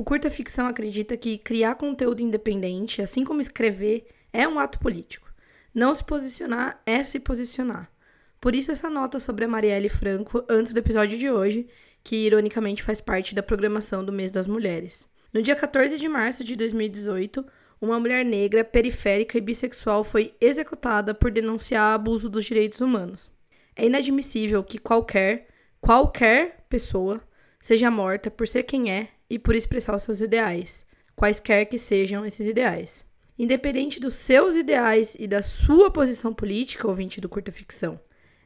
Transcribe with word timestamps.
O 0.00 0.02
curta 0.02 0.30
ficção 0.30 0.66
acredita 0.66 1.14
que 1.14 1.36
criar 1.36 1.74
conteúdo 1.74 2.22
independente, 2.22 3.02
assim 3.02 3.22
como 3.22 3.42
escrever, 3.42 4.06
é 4.32 4.48
um 4.48 4.58
ato 4.58 4.78
político. 4.78 5.30
Não 5.74 5.94
se 5.94 6.02
posicionar 6.02 6.80
é 6.86 7.04
se 7.04 7.20
posicionar. 7.20 7.92
Por 8.40 8.54
isso 8.54 8.72
essa 8.72 8.88
nota 8.88 9.18
sobre 9.18 9.44
a 9.44 9.48
Marielle 9.48 9.90
Franco 9.90 10.42
antes 10.48 10.72
do 10.72 10.78
episódio 10.78 11.18
de 11.18 11.30
hoje, 11.30 11.66
que 12.02 12.16
ironicamente 12.16 12.82
faz 12.82 13.02
parte 13.02 13.34
da 13.34 13.42
programação 13.42 14.02
do 14.02 14.10
Mês 14.10 14.30
das 14.30 14.46
Mulheres. 14.46 15.06
No 15.34 15.42
dia 15.42 15.54
14 15.54 15.98
de 15.98 16.08
março 16.08 16.42
de 16.42 16.56
2018, 16.56 17.44
uma 17.78 18.00
mulher 18.00 18.24
negra, 18.24 18.64
periférica 18.64 19.36
e 19.36 19.42
bissexual 19.42 20.02
foi 20.02 20.34
executada 20.40 21.12
por 21.12 21.30
denunciar 21.30 21.94
abuso 21.94 22.30
dos 22.30 22.46
direitos 22.46 22.80
humanos. 22.80 23.30
É 23.76 23.84
inadmissível 23.84 24.64
que 24.64 24.78
qualquer, 24.78 25.48
qualquer 25.78 26.64
pessoa 26.70 27.20
seja 27.60 27.90
morta 27.90 28.30
por 28.30 28.48
ser 28.48 28.62
quem 28.62 28.90
é 28.90 29.19
e 29.30 29.38
por 29.38 29.54
expressar 29.54 29.94
os 29.94 30.02
seus 30.02 30.20
ideais, 30.20 30.84
quaisquer 31.14 31.64
que 31.66 31.78
sejam 31.78 32.26
esses 32.26 32.48
ideais. 32.48 33.06
Independente 33.38 34.00
dos 34.00 34.14
seus 34.14 34.54
ideais 34.54 35.16
e 35.18 35.26
da 35.26 35.40
sua 35.40 35.90
posição 35.90 36.34
política, 36.34 36.88
ouvinte 36.88 37.20
do 37.20 37.28
curta 37.28 37.50
ficção, 37.52 37.98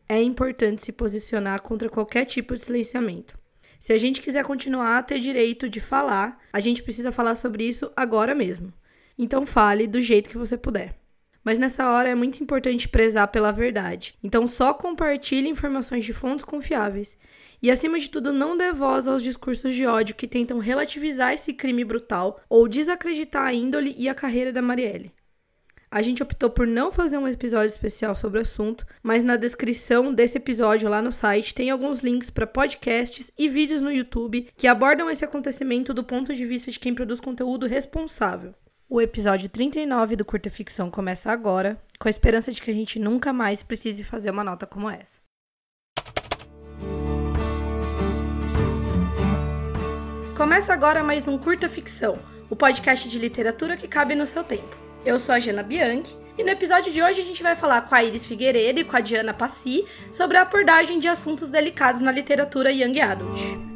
é 0.08 0.22
importante 0.22 0.82
se 0.82 0.92
posicionar 0.92 1.62
contra 1.62 1.88
qualquer 1.88 2.26
tipo 2.26 2.54
de 2.54 2.60
silenciamento. 2.60 3.38
Se 3.80 3.92
a 3.92 3.98
gente 3.98 4.22
quiser 4.22 4.44
continuar 4.44 4.98
a 4.98 5.02
ter 5.02 5.18
direito 5.18 5.68
de 5.68 5.80
falar, 5.80 6.38
a 6.52 6.60
gente 6.60 6.82
precisa 6.82 7.10
falar 7.10 7.34
sobre 7.34 7.64
isso 7.64 7.90
agora 7.96 8.34
mesmo. 8.34 8.72
Então 9.18 9.44
fale 9.44 9.86
do 9.86 10.00
jeito 10.00 10.30
que 10.30 10.38
você 10.38 10.56
puder. 10.56 10.94
Mas 11.42 11.58
nessa 11.58 11.90
hora 11.90 12.08
é 12.08 12.14
muito 12.14 12.42
importante 12.42 12.88
prezar 12.88 13.28
pela 13.28 13.52
verdade. 13.52 14.14
Então 14.22 14.46
só 14.46 14.72
compartilhe 14.72 15.48
informações 15.48 16.04
de 16.04 16.12
fontes 16.12 16.44
confiáveis 16.44 17.18
e, 17.62 17.70
acima 17.70 17.98
de 17.98 18.10
tudo, 18.10 18.32
não 18.32 18.56
dê 18.56 18.72
voz 18.72 19.08
aos 19.08 19.22
discursos 19.22 19.74
de 19.74 19.86
ódio 19.86 20.14
que 20.14 20.28
tentam 20.28 20.58
relativizar 20.58 21.32
esse 21.32 21.52
crime 21.52 21.84
brutal 21.84 22.40
ou 22.48 22.68
desacreditar 22.68 23.46
a 23.46 23.54
índole 23.54 23.94
e 23.98 24.08
a 24.08 24.14
carreira 24.14 24.52
da 24.52 24.62
Marielle. 24.62 25.12
A 25.94 26.02
gente 26.02 26.24
optou 26.24 26.50
por 26.50 26.66
não 26.66 26.90
fazer 26.90 27.16
um 27.18 27.28
episódio 27.28 27.68
especial 27.68 28.16
sobre 28.16 28.40
o 28.40 28.42
assunto, 28.42 28.84
mas 29.00 29.22
na 29.22 29.36
descrição 29.36 30.12
desse 30.12 30.38
episódio 30.38 30.88
lá 30.88 31.00
no 31.00 31.12
site 31.12 31.54
tem 31.54 31.70
alguns 31.70 32.00
links 32.00 32.30
para 32.30 32.48
podcasts 32.48 33.30
e 33.38 33.48
vídeos 33.48 33.80
no 33.80 33.92
YouTube 33.92 34.48
que 34.56 34.66
abordam 34.66 35.08
esse 35.08 35.24
acontecimento 35.24 35.94
do 35.94 36.02
ponto 36.02 36.34
de 36.34 36.44
vista 36.44 36.68
de 36.68 36.80
quem 36.80 36.92
produz 36.92 37.20
conteúdo 37.20 37.68
responsável. 37.68 38.52
O 38.88 39.00
episódio 39.00 39.48
39 39.48 40.16
do 40.16 40.24
Curta 40.24 40.50
Ficção 40.50 40.90
começa 40.90 41.30
agora, 41.30 41.80
com 41.96 42.08
a 42.08 42.10
esperança 42.10 42.50
de 42.50 42.60
que 42.60 42.72
a 42.72 42.74
gente 42.74 42.98
nunca 42.98 43.32
mais 43.32 43.62
precise 43.62 44.02
fazer 44.02 44.30
uma 44.30 44.42
nota 44.42 44.66
como 44.66 44.90
essa. 44.90 45.22
Começa 50.36 50.74
agora 50.74 51.04
mais 51.04 51.28
um 51.28 51.38
Curta 51.38 51.68
Ficção, 51.68 52.18
o 52.50 52.56
podcast 52.56 53.08
de 53.08 53.20
literatura 53.20 53.76
que 53.76 53.86
cabe 53.86 54.16
no 54.16 54.26
seu 54.26 54.42
tempo. 54.42 54.76
Eu 55.06 55.16
sou 55.16 55.32
a 55.32 55.38
Jana 55.38 55.62
Bianchi 55.62 56.16
e 56.36 56.42
no 56.42 56.50
episódio 56.50 56.92
de 56.92 57.00
hoje 57.00 57.20
a 57.20 57.24
gente 57.24 57.40
vai 57.40 57.54
falar 57.54 57.82
com 57.82 57.94
a 57.94 58.02
Iris 58.02 58.26
Figueiredo 58.26 58.80
e 58.80 58.84
com 58.84 58.96
a 58.96 59.00
Diana 59.00 59.32
Passi 59.32 59.86
sobre 60.10 60.36
a 60.36 60.42
abordagem 60.42 60.98
de 60.98 61.06
assuntos 61.06 61.50
delicados 61.50 62.00
na 62.00 62.10
literatura 62.10 62.72
young 62.72 63.00
adult. 63.00 63.73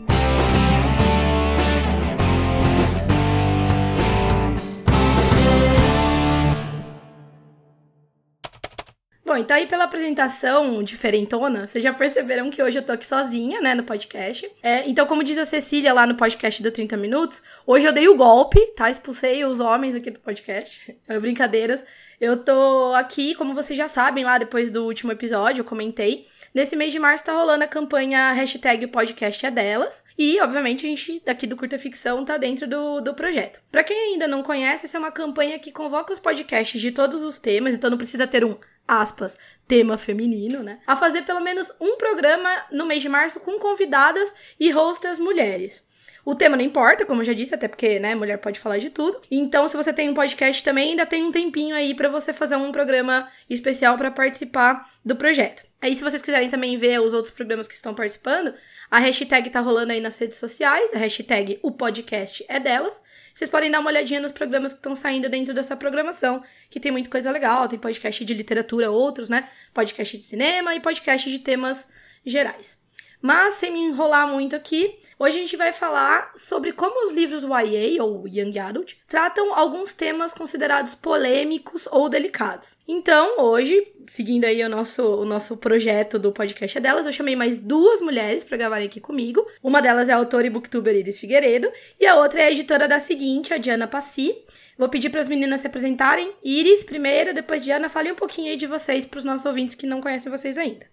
Bom, 9.38 9.42
então 9.42 9.56
aí 9.56 9.66
pela 9.66 9.84
apresentação 9.84 10.82
diferentona, 10.82 11.68
vocês 11.68 11.84
já 11.84 11.92
perceberam 11.92 12.50
que 12.50 12.60
hoje 12.60 12.76
eu 12.76 12.82
tô 12.82 12.92
aqui 12.92 13.06
sozinha, 13.06 13.60
né, 13.60 13.72
no 13.72 13.84
podcast. 13.84 14.50
É, 14.60 14.88
então, 14.88 15.06
como 15.06 15.22
diz 15.22 15.38
a 15.38 15.44
Cecília 15.44 15.94
lá 15.94 16.04
no 16.04 16.16
podcast 16.16 16.60
do 16.60 16.72
30 16.72 16.96
Minutos, 16.96 17.40
hoje 17.64 17.86
eu 17.86 17.92
dei 17.92 18.08
o 18.08 18.16
golpe, 18.16 18.60
tá? 18.74 18.90
Expulsei 18.90 19.44
os 19.44 19.60
homens 19.60 19.94
aqui 19.94 20.10
do 20.10 20.18
podcast. 20.20 20.96
É, 21.08 21.18
brincadeiras. 21.18 21.82
Eu 22.20 22.36
tô 22.36 22.92
aqui, 22.94 23.34
como 23.34 23.54
vocês 23.54 23.78
já 23.78 23.88
sabem, 23.88 24.24
lá 24.24 24.36
depois 24.36 24.70
do 24.70 24.84
último 24.84 25.12
episódio, 25.12 25.60
eu 25.60 25.64
comentei. 25.64 26.26
Nesse 26.52 26.74
mês 26.74 26.92
de 26.92 26.98
março 26.98 27.24
tá 27.24 27.32
rolando 27.32 27.64
a 27.64 27.68
campanha 27.68 28.32
hashtag 28.32 28.88
podcast 28.88 29.46
é 29.46 29.50
delas. 29.50 30.04
E, 30.18 30.40
obviamente, 30.40 30.84
a 30.84 30.88
gente 30.88 31.22
daqui 31.24 31.46
do 31.46 31.56
Curta 31.56 31.78
Ficção 31.78 32.24
tá 32.24 32.36
dentro 32.36 32.66
do, 32.66 33.00
do 33.00 33.14
projeto. 33.14 33.62
Para 33.70 33.84
quem 33.84 34.12
ainda 34.12 34.26
não 34.26 34.42
conhece, 34.42 34.86
essa 34.86 34.96
é 34.96 35.00
uma 35.00 35.12
campanha 35.12 35.58
que 35.58 35.72
convoca 35.72 36.12
os 36.12 36.18
podcasts 36.18 36.80
de 36.80 36.90
todos 36.90 37.22
os 37.22 37.38
temas, 37.38 37.74
então 37.74 37.88
não 37.88 37.96
precisa 37.96 38.26
ter 38.26 38.44
um 38.44 38.56
aspas, 38.88 39.36
tema 39.68 39.98
feminino, 39.98 40.62
né? 40.62 40.80
A 40.86 40.96
fazer 40.96 41.22
pelo 41.22 41.40
menos 41.40 41.70
um 41.78 41.96
programa 41.98 42.64
no 42.72 42.86
mês 42.86 43.02
de 43.02 43.08
março 43.08 43.38
com 43.38 43.58
convidadas 43.58 44.34
e 44.58 44.70
hosters 44.70 45.18
mulheres. 45.18 45.86
O 46.24 46.34
tema 46.34 46.56
não 46.56 46.64
importa, 46.64 47.06
como 47.06 47.20
eu 47.20 47.24
já 47.24 47.32
disse, 47.32 47.54
até 47.54 47.68
porque, 47.68 47.98
né, 47.98 48.14
mulher 48.14 48.38
pode 48.38 48.58
falar 48.58 48.78
de 48.78 48.90
tudo. 48.90 49.20
Então, 49.30 49.68
se 49.68 49.76
você 49.76 49.92
tem 49.92 50.10
um 50.10 50.14
podcast 50.14 50.62
também, 50.62 50.90
ainda 50.90 51.06
tem 51.06 51.22
um 51.24 51.32
tempinho 51.32 51.74
aí 51.74 51.94
para 51.94 52.08
você 52.08 52.32
fazer 52.32 52.56
um 52.56 52.72
programa 52.72 53.28
especial 53.48 53.96
para 53.96 54.10
participar 54.10 54.90
do 55.04 55.16
projeto. 55.16 55.67
Aí, 55.80 55.94
se 55.94 56.02
vocês 56.02 56.20
quiserem 56.20 56.50
também 56.50 56.76
ver 56.76 57.00
os 57.00 57.12
outros 57.12 57.32
programas 57.32 57.68
que 57.68 57.74
estão 57.74 57.94
participando, 57.94 58.52
a 58.90 58.98
hashtag 58.98 59.48
tá 59.48 59.60
rolando 59.60 59.92
aí 59.92 60.00
nas 60.00 60.18
redes 60.18 60.36
sociais, 60.36 60.92
a 60.92 60.98
hashtag 60.98 61.60
o 61.62 61.70
podcast 61.70 62.44
é 62.48 62.58
delas. 62.58 63.00
Vocês 63.32 63.48
podem 63.48 63.70
dar 63.70 63.78
uma 63.78 63.90
olhadinha 63.90 64.20
nos 64.20 64.32
programas 64.32 64.72
que 64.72 64.80
estão 64.80 64.96
saindo 64.96 65.28
dentro 65.28 65.54
dessa 65.54 65.76
programação, 65.76 66.42
que 66.68 66.80
tem 66.80 66.90
muita 66.90 67.08
coisa 67.08 67.30
legal, 67.30 67.68
tem 67.68 67.78
podcast 67.78 68.24
de 68.24 68.34
literatura, 68.34 68.90
outros, 68.90 69.28
né? 69.28 69.48
Podcast 69.72 70.16
de 70.16 70.22
cinema 70.24 70.74
e 70.74 70.80
podcast 70.80 71.30
de 71.30 71.38
temas 71.38 71.88
gerais. 72.26 72.76
Mas, 73.20 73.54
sem 73.54 73.72
me 73.72 73.80
enrolar 73.80 74.28
muito 74.28 74.54
aqui, 74.54 74.96
hoje 75.18 75.38
a 75.38 75.40
gente 75.40 75.56
vai 75.56 75.72
falar 75.72 76.32
sobre 76.36 76.72
como 76.72 77.04
os 77.04 77.12
livros 77.12 77.42
YA, 77.42 78.02
ou 78.02 78.28
Young 78.28 78.58
Adult, 78.58 78.94
tratam 79.08 79.52
alguns 79.54 79.92
temas 79.92 80.32
considerados 80.32 80.94
polêmicos 80.94 81.88
ou 81.90 82.08
delicados. 82.08 82.76
Então, 82.86 83.40
hoje, 83.40 83.92
seguindo 84.06 84.44
aí 84.44 84.62
o 84.62 84.68
nosso, 84.68 85.02
o 85.02 85.24
nosso 85.24 85.56
projeto 85.56 86.18
do 86.18 86.30
podcast 86.30 86.78
delas, 86.78 87.06
eu 87.06 87.12
chamei 87.12 87.34
mais 87.34 87.58
duas 87.58 88.00
mulheres 88.00 88.44
para 88.44 88.56
gravarem 88.56 88.86
aqui 88.86 89.00
comigo. 89.00 89.44
Uma 89.62 89.82
delas 89.82 90.08
é 90.08 90.12
a 90.12 90.16
autora 90.16 90.46
e 90.46 90.50
booktuber 90.50 90.94
Iris 90.94 91.18
Figueiredo, 91.18 91.70
e 91.98 92.06
a 92.06 92.16
outra 92.16 92.42
é 92.42 92.44
a 92.44 92.50
editora 92.52 92.86
da 92.86 93.00
seguinte, 93.00 93.52
a 93.52 93.58
Diana 93.58 93.88
Passi. 93.88 94.44
Vou 94.78 94.88
pedir 94.88 95.10
para 95.10 95.20
as 95.20 95.28
meninas 95.28 95.58
se 95.58 95.66
apresentarem. 95.66 96.32
Iris, 96.44 96.84
primeiro, 96.84 97.34
depois 97.34 97.64
Diana, 97.64 97.88
fale 97.88 98.12
um 98.12 98.14
pouquinho 98.14 98.52
aí 98.52 98.56
de 98.56 98.68
vocês 98.68 99.04
para 99.04 99.18
os 99.18 99.24
nossos 99.24 99.44
ouvintes 99.44 99.74
que 99.74 99.86
não 99.86 100.00
conhecem 100.00 100.30
vocês 100.30 100.56
ainda. 100.56 100.86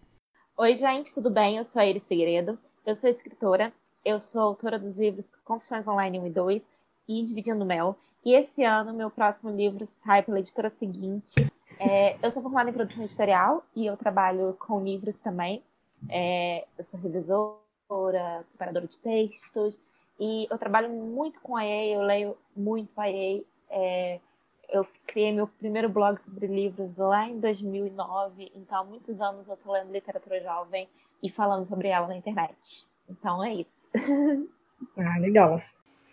Oi, 0.57 0.73
gente, 0.73 1.13
tudo 1.13 1.29
bem? 1.29 1.57
Eu 1.57 1.65
sou 1.65 1.81
a 1.81 1.85
Iris 1.85 2.07
Figueiredo, 2.07 2.57
eu 2.85 2.95
sou 2.95 3.09
escritora, 3.09 3.73
eu 4.05 4.21
sou 4.21 4.41
autora 4.41 4.79
dos 4.79 4.95
livros 4.95 5.35
Confissões 5.43 5.85
Online 5.85 6.17
1 6.17 6.27
e 6.27 6.29
2 6.29 6.67
e 7.09 7.23
Dividindo 7.23 7.65
Mel. 7.65 7.97
E 8.23 8.33
esse 8.33 8.63
ano, 8.63 8.93
meu 8.93 9.11
próximo 9.11 9.51
livro 9.51 9.85
sai 9.85 10.23
pela 10.23 10.39
editora 10.39 10.69
seguinte. 10.69 11.45
É, 11.77 12.15
eu 12.23 12.31
sou 12.31 12.41
formada 12.41 12.69
em 12.69 12.73
produção 12.73 13.03
editorial 13.03 13.65
e 13.75 13.85
eu 13.85 13.97
trabalho 13.97 14.55
com 14.57 14.81
livros 14.81 15.17
também. 15.17 15.61
É, 16.07 16.65
eu 16.77 16.85
sou 16.85 16.97
revisora, 17.01 18.45
preparadora 18.47 18.87
de 18.87 18.97
textos 18.97 19.77
e 20.17 20.47
eu 20.49 20.57
trabalho 20.57 20.89
muito 20.89 21.41
com 21.41 21.57
a 21.57 21.65
EA, 21.65 21.95
eu 21.95 22.01
leio 22.01 22.37
muito 22.55 22.97
a 22.97 23.11
EA. 23.11 23.43
É, 23.69 24.21
eu 24.69 24.87
criei 25.07 25.31
meu 25.31 25.47
primeiro 25.47 25.89
blog 25.89 26.19
sobre 26.21 26.47
livros 26.47 26.95
lá 26.97 27.27
em 27.27 27.39
2009, 27.39 28.51
então 28.55 28.79
há 28.79 28.83
muitos 28.83 29.21
anos 29.21 29.47
eu 29.47 29.55
estou 29.55 29.73
lendo 29.73 29.91
literatura 29.91 30.41
jovem 30.41 30.87
e 31.21 31.29
falando 31.29 31.65
sobre 31.65 31.87
ela 31.87 32.07
na 32.07 32.15
internet. 32.15 32.85
Então 33.09 33.43
é 33.43 33.53
isso. 33.53 33.89
Ah, 34.97 35.17
legal. 35.19 35.61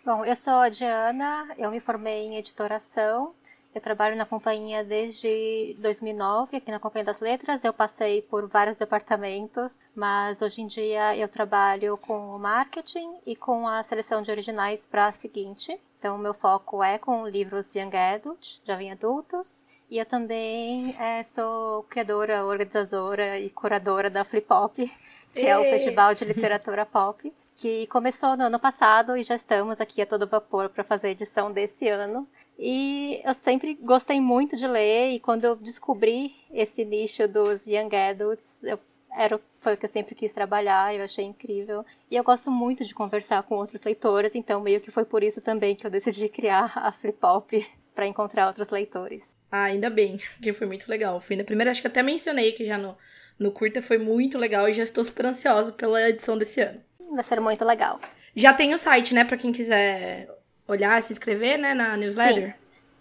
Bom, 0.05 0.23
eu 0.23 0.35
sou 0.37 0.53
a 0.53 0.69
Diana, 0.69 1.53
eu 1.57 1.69
me 1.69 1.81
formei 1.81 2.27
em 2.27 2.37
editoração. 2.37 3.35
Eu 3.75 3.81
trabalho 3.81 4.15
na 4.15 4.25
companhia 4.25 4.83
desde 4.83 5.75
2009, 5.79 6.57
aqui 6.57 6.71
na 6.71 6.79
Companhia 6.79 7.05
das 7.05 7.19
Letras. 7.19 7.63
Eu 7.63 7.73
passei 7.73 8.21
por 8.21 8.47
vários 8.47 8.75
departamentos, 8.75 9.83
mas 9.95 10.41
hoje 10.41 10.61
em 10.61 10.67
dia 10.67 11.17
eu 11.17 11.27
trabalho 11.27 11.97
com 11.97 12.35
o 12.35 12.39
marketing 12.39 13.19
e 13.25 13.35
com 13.35 13.67
a 13.67 13.81
seleção 13.81 14.21
de 14.21 14.29
originais 14.29 14.85
para 14.85 15.07
a 15.07 15.11
seguinte. 15.11 15.79
Então, 16.03 16.17
meu 16.17 16.33
foco 16.33 16.83
é 16.83 16.97
com 16.97 17.25
livros 17.25 17.73
Young 17.73 17.95
Adult, 17.95 18.57
jovem 18.67 18.91
adultos, 18.91 19.63
e 19.89 19.97
eu 19.97 20.05
também 20.05 20.93
é, 20.99 21.23
sou 21.23 21.83
criadora, 21.83 22.43
organizadora 22.43 23.39
e 23.39 23.49
curadora 23.49 24.09
da 24.09 24.25
Flip 24.25 24.45
Pop, 24.45 24.91
que 25.33 25.39
Ei. 25.39 25.47
é 25.47 25.57
o 25.57 25.63
festival 25.63 26.13
de 26.13 26.25
literatura 26.25 26.85
pop, 26.85 27.33
que 27.55 27.87
começou 27.87 28.35
no 28.35 28.43
ano 28.43 28.59
passado 28.59 29.15
e 29.15 29.23
já 29.23 29.35
estamos 29.35 29.79
aqui 29.79 30.01
a 30.01 30.05
todo 30.05 30.27
vapor 30.27 30.67
para 30.67 30.83
fazer 30.83 31.07
a 31.07 31.11
edição 31.11 31.53
desse 31.53 31.87
ano. 31.87 32.27
E 32.59 33.21
eu 33.23 33.33
sempre 33.33 33.73
gostei 33.75 34.19
muito 34.19 34.57
de 34.57 34.67
ler, 34.67 35.11
e 35.11 35.21
quando 35.21 35.45
eu 35.45 35.55
descobri 35.55 36.35
esse 36.51 36.83
nicho 36.83 37.29
dos 37.29 37.65
Young 37.65 37.95
Adults, 37.95 38.61
eu 38.65 38.77
era, 39.15 39.39
foi 39.59 39.73
o 39.73 39.77
que 39.77 39.85
eu 39.85 39.89
sempre 39.89 40.15
quis 40.15 40.31
trabalhar, 40.31 40.93
eu 40.95 41.03
achei 41.03 41.25
incrível. 41.25 41.85
E 42.09 42.15
eu 42.15 42.23
gosto 42.23 42.51
muito 42.51 42.83
de 42.83 42.93
conversar 42.93 43.43
com 43.43 43.55
outros 43.55 43.81
leitores, 43.81 44.35
então 44.35 44.61
meio 44.61 44.81
que 44.81 44.91
foi 44.91 45.05
por 45.05 45.23
isso 45.23 45.41
também 45.41 45.75
que 45.75 45.85
eu 45.85 45.91
decidi 45.91 46.27
criar 46.29 46.71
a 46.75 46.91
Flip 46.91 47.17
Pop 47.17 47.71
para 47.93 48.07
encontrar 48.07 48.47
outros 48.47 48.69
leitores. 48.69 49.35
Ah, 49.51 49.65
ainda 49.65 49.89
bem, 49.89 50.19
que 50.41 50.51
foi 50.51 50.67
muito 50.67 50.89
legal. 50.89 51.19
Fui 51.19 51.35
na 51.35 51.43
primeira, 51.43 51.71
acho 51.71 51.81
que 51.81 51.87
até 51.87 52.01
mencionei 52.01 52.51
que 52.51 52.65
já 52.65 52.77
no, 52.77 52.97
no 53.37 53.51
curta 53.51 53.81
foi 53.81 53.97
muito 53.97 54.37
legal 54.37 54.67
e 54.67 54.73
já 54.73 54.83
estou 54.83 55.03
super 55.03 55.25
ansiosa 55.25 55.71
pela 55.71 56.09
edição 56.09 56.37
desse 56.37 56.61
ano. 56.61 56.81
Vai 57.11 57.23
ser 57.23 57.39
muito 57.39 57.63
legal. 57.63 57.99
Já 58.35 58.53
tem 58.53 58.73
o 58.73 58.77
site, 58.77 59.13
né, 59.13 59.23
para 59.23 59.37
quem 59.37 59.51
quiser 59.51 60.27
olhar, 60.67 61.01
se 61.03 61.13
inscrever, 61.13 61.59
né, 61.59 61.73
na 61.73 61.95
newsletter? 61.95 62.47
Sim. 62.47 62.53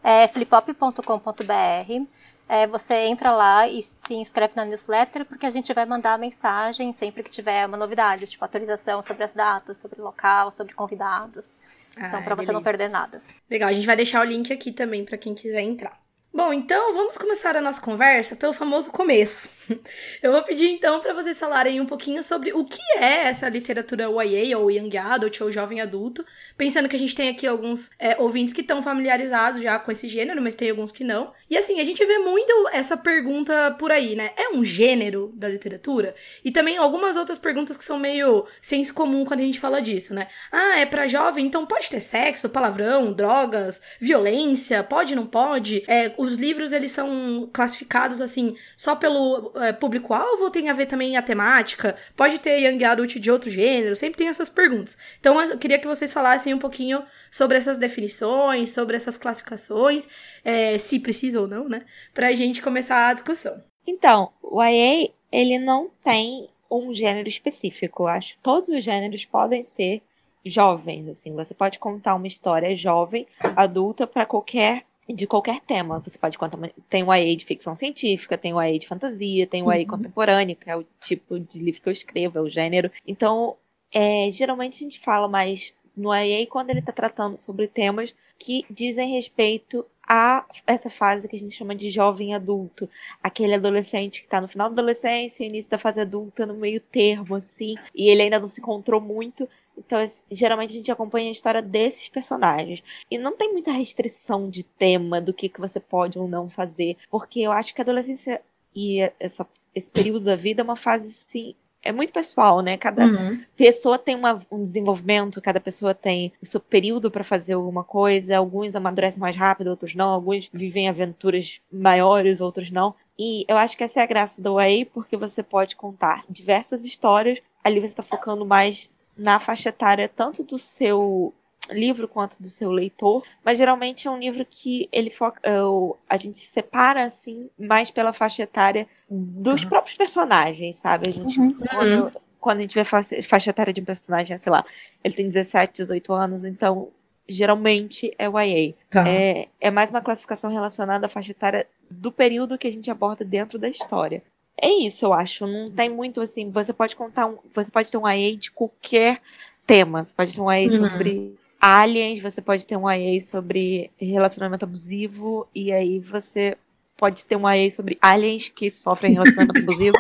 É 0.05 0.29
flipop.com.br. 0.29 2.07
É, 2.53 2.67
você 2.67 2.93
entra 3.07 3.31
lá 3.31 3.67
e 3.67 3.83
se 3.83 4.13
inscreve 4.13 4.53
na 4.55 4.67
newsletter, 4.67 5.25
porque 5.25 5.47
a 5.47 5.51
gente 5.51 5.73
vai 5.73 5.87
mandar 5.87 6.19
mensagem 6.19 6.93
sempre 6.93 7.23
que 7.23 7.31
tiver 7.31 7.67
uma 7.67 7.79
novidade, 7.79 8.27
tipo 8.27 8.45
atualização 8.45 9.01
sobre 9.01 9.25
as 9.25 9.33
datas, 9.33 9.79
sobre 9.79 10.03
o 10.03 10.05
local, 10.05 10.53
sobre 10.53 10.75
convidados. 10.75 11.57
Ah, 11.97 12.09
então, 12.09 12.23
para 12.23 12.35
você 12.35 12.53
não 12.53 12.63
perder 12.63 12.91
nada. 12.91 13.23
Legal, 13.51 13.71
a 13.71 13.73
gente 13.73 13.87
vai 13.87 13.97
deixar 13.97 14.21
o 14.21 14.25
link 14.25 14.53
aqui 14.53 14.71
também 14.71 15.03
para 15.03 15.17
quem 15.17 15.35
quiser 15.35 15.63
entrar. 15.63 15.99
Bom, 16.35 16.51
então 16.51 16.95
vamos 16.95 17.19
começar 17.19 17.55
a 17.59 17.61
nossa 17.61 17.79
conversa 17.79 18.35
pelo 18.35 18.55
famoso 18.55 18.91
começo. 18.91 19.51
Eu 20.23 20.33
vou 20.33 20.43
pedir 20.43 20.67
então 20.71 20.99
para 20.99 21.13
vocês 21.13 21.39
falarem 21.39 21.79
um 21.79 21.85
pouquinho 21.85 22.23
sobre 22.23 22.55
o 22.55 22.65
que 22.65 22.81
é 22.97 23.27
essa 23.29 23.47
literatura 23.51 24.05
YA 24.05 24.57
ou 24.57 24.71
Young 24.71 24.97
Adult 24.97 25.43
ou 25.43 25.53
Jovem 25.53 25.83
Adulto, 25.83 26.25
pensando 26.57 26.89
que 26.89 26.97
a 26.97 26.99
gente 26.99 27.15
tem 27.15 27.29
aqui 27.29 27.47
alguns 27.47 27.91
é, 27.99 28.17
ouvintes 28.19 28.55
que 28.55 28.63
estão 28.63 28.83
familiarizados 28.83 29.61
já 29.61 29.79
com 29.79 29.93
esse 29.93 30.09
gênero, 30.09 30.41
mas 30.41 30.55
tem 30.55 30.71
alguns 30.71 30.91
que 30.91 31.05
não. 31.05 31.35
E 31.51 31.57
assim, 31.57 31.81
a 31.81 31.85
gente 31.85 32.03
vê 32.05 32.19
muito 32.19 32.51
essa 32.73 32.97
pergunta 32.97 33.77
por 33.79 33.93
aí, 33.93 34.17
né? 34.17 34.31
É 34.35 34.49
um 34.57 34.65
gênero 34.65 35.31
da 35.35 35.49
literatura? 35.49 36.15
E 36.43 36.51
também 36.51 36.79
algumas 36.79 37.19
outras 37.19 37.39
perguntas 37.39 37.77
que 37.77 37.85
são 37.85 37.99
meio 37.99 38.47
senso 38.63 38.95
comum 38.95 39.27
quando 39.27 39.41
a 39.41 39.45
gente 39.45 39.61
fala 39.61 39.83
disso, 39.83 40.15
né? 40.15 40.29
Ah, 40.51 40.79
é 40.79 40.87
para 40.87 41.07
jovem, 41.07 41.47
então 41.47 41.67
pode 41.67 41.91
ter 41.91 42.01
sexo, 42.01 42.49
palavrão, 42.49 43.13
drogas, 43.13 43.83
violência, 44.01 44.83
pode, 44.83 45.15
não 45.15 45.27
pode? 45.27 45.85
É, 45.87 46.15
os 46.23 46.37
livros 46.37 46.73
eles 46.73 46.93
são 46.93 47.49
classificados 47.53 48.21
assim 48.21 48.57
só 48.77 48.95
pelo 48.95 49.53
é, 49.57 49.73
público-alvo 49.73 50.45
ou 50.45 50.51
tem 50.51 50.71
a 50.71 50.73
ver 50.73 50.87
também 50.87 51.17
a 51.17 51.23
temática? 51.23 51.97
Pode 52.17 52.39
ter 52.39 52.61
young 52.61 52.85
adult 52.85 53.19
de 53.19 53.31
outro 53.31 53.51
gênero? 53.51 53.97
Sempre 53.97 54.19
tem 54.19 54.29
essas 54.29 54.49
perguntas. 54.49 54.97
Então 55.19 55.41
eu 55.41 55.59
queria 55.59 55.79
que 55.79 55.87
vocês 55.87 56.13
falassem 56.13 56.55
um 56.55 56.59
pouquinho 56.59 57.03
sobre 57.31 57.59
essas 57.59 57.79
definições, 57.79 58.71
sobre 58.71 58.97
essas 58.97 59.17
classificações, 59.17 60.09
é, 60.45 60.79
se 60.79 61.01
precisa 61.01 61.41
ou 61.41 61.49
não, 61.49 61.69
né? 61.69 61.85
Pra 62.15 62.33
gente 62.33 62.63
começar 62.63 63.09
a 63.09 63.15
discussão. 63.15 63.63
Então, 63.87 64.31
o 64.41 64.63
YA, 64.63 65.11
ele 65.31 65.59
não 65.59 65.91
tem 66.05 66.49
um 66.71 66.95
gênero 66.95 67.29
específico. 67.29 68.05
Eu 68.05 68.09
acho 68.09 68.37
todos 68.43 68.69
os 68.69 68.83
gêneros 68.83 69.25
podem 69.25 69.65
ser 69.65 70.03
jovens, 70.45 71.09
assim. 71.09 71.35
Você 71.35 71.55
pode 71.55 71.79
contar 71.79 72.15
uma 72.15 72.27
história 72.27 72.75
jovem, 72.75 73.27
adulta, 73.57 74.07
para 74.07 74.27
qualquer 74.27 74.85
de 75.09 75.27
qualquer 75.27 75.61
tema. 75.61 75.99
Você 76.01 76.19
pode 76.19 76.39
contar. 76.39 76.59
Tem 76.89 77.03
o 77.03 77.15
IA 77.15 77.37
de 77.37 77.45
ficção 77.45 77.75
científica, 77.75 78.39
tem 78.39 78.53
o 78.53 78.63
IA 78.63 78.79
de 78.79 78.87
fantasia, 78.87 79.47
tem 79.47 79.63
o 79.63 79.73
IA 79.73 79.81
uhum. 79.81 79.87
contemporâneo, 79.87 80.57
que 80.57 80.71
é 80.71 80.77
o 80.77 80.85
tipo 81.01 81.39
de 81.39 81.59
livro 81.59 81.81
que 81.81 81.89
eu 81.89 81.93
escrevo, 81.93 82.39
é 82.39 82.43
o 82.43 82.49
gênero. 82.49 82.91
Então, 83.07 83.57
é, 83.93 84.31
geralmente 84.31 84.77
a 84.77 84.89
gente 84.89 85.01
fala 85.01 85.29
mais 85.29 85.75
no 85.97 86.15
IA 86.15 86.47
quando 86.47 86.71
ele 86.71 86.81
está 86.81 86.93
tratando 86.93 87.39
sobre 87.39 87.69
temas 87.69 88.15
que 88.39 88.65
dizem 88.71 89.13
respeito 89.13 89.85
a 90.09 90.45
essa 90.67 90.91
fase 90.91 91.29
que 91.29 91.37
a 91.37 91.39
gente 91.39 91.55
chama 91.55 91.75
de 91.75 91.89
jovem 91.89 92.35
adulto, 92.35 92.89
aquele 93.23 93.55
adolescente 93.55 94.21
que 94.21 94.27
está 94.27 94.41
no 94.41 94.49
final 94.49 94.69
da 94.69 94.75
adolescência, 94.75 95.45
início 95.45 95.71
da 95.71 95.79
fase 95.79 96.01
adulta, 96.01 96.45
no 96.45 96.55
meio 96.55 96.81
termo, 96.81 97.37
assim, 97.37 97.77
e 97.95 98.11
ele 98.11 98.23
ainda 98.23 98.39
não 98.39 98.47
se 98.47 98.61
encontrou 98.61 99.01
muito, 99.01 99.49
então, 99.77 99.99
geralmente 100.31 100.71
a 100.71 100.75
gente 100.75 100.93
acompanha 100.93 101.29
a 101.29 101.33
história 101.33 101.63
desses 101.63 102.09
personagens. 102.09 102.83
E 103.11 103.19
não 103.19 103.37
tem 103.37 103.53
muita 103.53 103.73
restrição 103.73 104.49
de 104.49 104.63
tema 104.63 105.21
do 105.21 105.33
que, 105.33 105.49
que 105.49 105.61
você 105.61 105.81
pode 105.81 106.19
ou 106.19 106.29
não 106.29 106.49
fazer. 106.49 106.97
Porque 107.11 107.41
eu 107.41 107.53
acho 107.53 107.75
que 107.75 107.81
a 107.81 107.85
adolescência 107.85 108.41
e 108.75 109.01
essa, 109.19 109.47
esse 109.75 109.91
período 109.91 110.25
da 110.25 110.37
vida 110.37 110.63
é 110.63 110.65
uma 110.65 110.77
fase, 110.77 111.13
sim, 111.13 111.55
é 111.83 111.91
muito 111.91 112.13
pessoal, 112.13 112.61
né? 112.61 112.77
Cada 112.77 113.05
uhum. 113.05 113.43
pessoa 113.57 113.99
tem 113.99 114.15
uma, 114.15 114.41
um 114.51 114.63
desenvolvimento, 114.63 115.43
cada 115.43 115.59
pessoa 115.59 115.93
tem 115.93 116.33
o 116.41 116.47
seu 116.47 116.61
período 116.61 117.11
para 117.11 117.25
fazer 117.25 117.55
alguma 117.55 117.83
coisa. 117.83 118.37
Alguns 118.37 118.77
amadurecem 118.77 119.19
mais 119.19 119.35
rápido, 119.35 119.69
outros 119.69 119.95
não. 119.95 120.11
Alguns 120.11 120.49
vivem 120.53 120.89
aventuras 120.89 121.61
maiores, 121.73 122.41
outros 122.41 122.71
não. 122.71 122.95
E 123.19 123.45
eu 123.49 123.57
acho 123.57 123.77
que 123.77 123.83
essa 123.83 124.01
é 124.01 124.03
a 124.03 124.07
graça 124.07 124.41
do 124.41 124.55
Way, 124.55 124.87
porque 124.87 125.17
você 125.17 125.43
pode 125.43 125.75
contar 125.75 126.25
diversas 126.31 126.85
histórias. 126.85 127.41
Ali 127.65 127.81
você 127.81 127.87
está 127.87 128.03
focando 128.03 128.47
mais 128.47 128.91
na 129.17 129.39
faixa 129.39 129.69
etária 129.69 130.09
tanto 130.09 130.43
do 130.43 130.59
seu 130.59 131.35
livro 131.71 132.09
quanto 132.09 132.41
do 132.41 132.49
seu 132.49 132.71
leitor, 132.71 133.23
mas 133.45 133.59
geralmente 133.59 134.09
é 134.09 134.11
um 134.11 134.19
livro 134.19 134.45
que 134.49 134.89
ele 134.91 135.11
foca, 135.11 135.41
uh, 135.49 135.97
a 136.09 136.17
gente 136.17 136.39
separa 136.41 137.05
assim 137.05 137.49
mais 137.59 137.91
pela 137.91 138.13
faixa 138.13 138.43
etária 138.43 138.87
dos 139.09 139.63
uhum. 139.63 139.69
próprios 139.69 139.97
personagens, 139.97 140.77
sabe? 140.77 141.09
A 141.09 141.13
gente 141.13 141.39
uhum. 141.39 141.55
quando, 141.55 142.21
quando, 142.41 142.59
a 142.59 142.63
gente 142.63 142.75
vê 142.75 142.85
faixa, 142.85 143.23
faixa 143.23 143.51
etária 143.51 143.73
de 143.73 143.81
um 143.81 143.85
personagem, 143.85 144.37
sei 144.39 144.53
lá, 144.53 144.65
ele 145.05 145.15
tem 145.15 145.29
17, 145.29 145.73
18 145.73 146.13
anos, 146.13 146.45
então 146.45 146.89
geralmente 147.29 148.13
é 148.19 148.29
o 148.29 148.39
YA. 148.39 148.75
Tá. 148.91 149.09
É, 149.09 149.49
é 149.61 149.71
mais 149.71 149.91
uma 149.91 150.03
classificação 150.03 150.51
relacionada 150.51 151.07
à 151.07 151.09
faixa 151.09 151.31
etária 151.31 151.67
do 151.89 152.11
período 152.11 152.59
que 152.59 152.67
a 152.67 152.73
gente 152.73 152.91
aborda 152.91 153.25
dentro 153.25 153.59
da 153.59 153.69
história 153.69 154.23
é 154.63 154.87
isso, 154.87 155.05
eu 155.05 155.13
acho. 155.13 155.47
Não 155.47 155.69
tem 155.69 155.91
muito 155.91 156.21
assim. 156.21 156.49
Você 156.51 156.73
pode 156.73 156.95
contar 156.95 157.27
um. 157.27 157.37
Você 157.53 157.71
pode 157.71 157.91
ter 157.91 157.99
um 157.99 158.09
IA 158.09 158.37
de 158.37 158.53
qualquer 158.53 159.21
tema. 159.67 160.05
Você 160.05 160.15
pode 160.15 160.33
ter 160.33 160.41
um 160.41 160.51
IA 160.51 160.71
uhum. 160.71 160.89
sobre 160.89 161.35
aliens, 161.61 162.21
você 162.21 162.41
pode 162.41 162.67
ter 162.67 162.77
um 162.77 162.91
IA 162.91 163.21
sobre 163.21 163.91
relacionamento 163.99 164.65
abusivo, 164.65 165.47
e 165.55 165.73
aí 165.73 165.99
você 166.01 166.57
pode 166.97 167.25
ter 167.25 167.37
um 167.37 167.49
IA 167.49 167.71
sobre 167.71 167.99
aliens 168.01 168.49
que 168.49 168.71
sofrem 168.71 169.15
relacionamento 169.15 169.59
abusivo. 169.63 169.97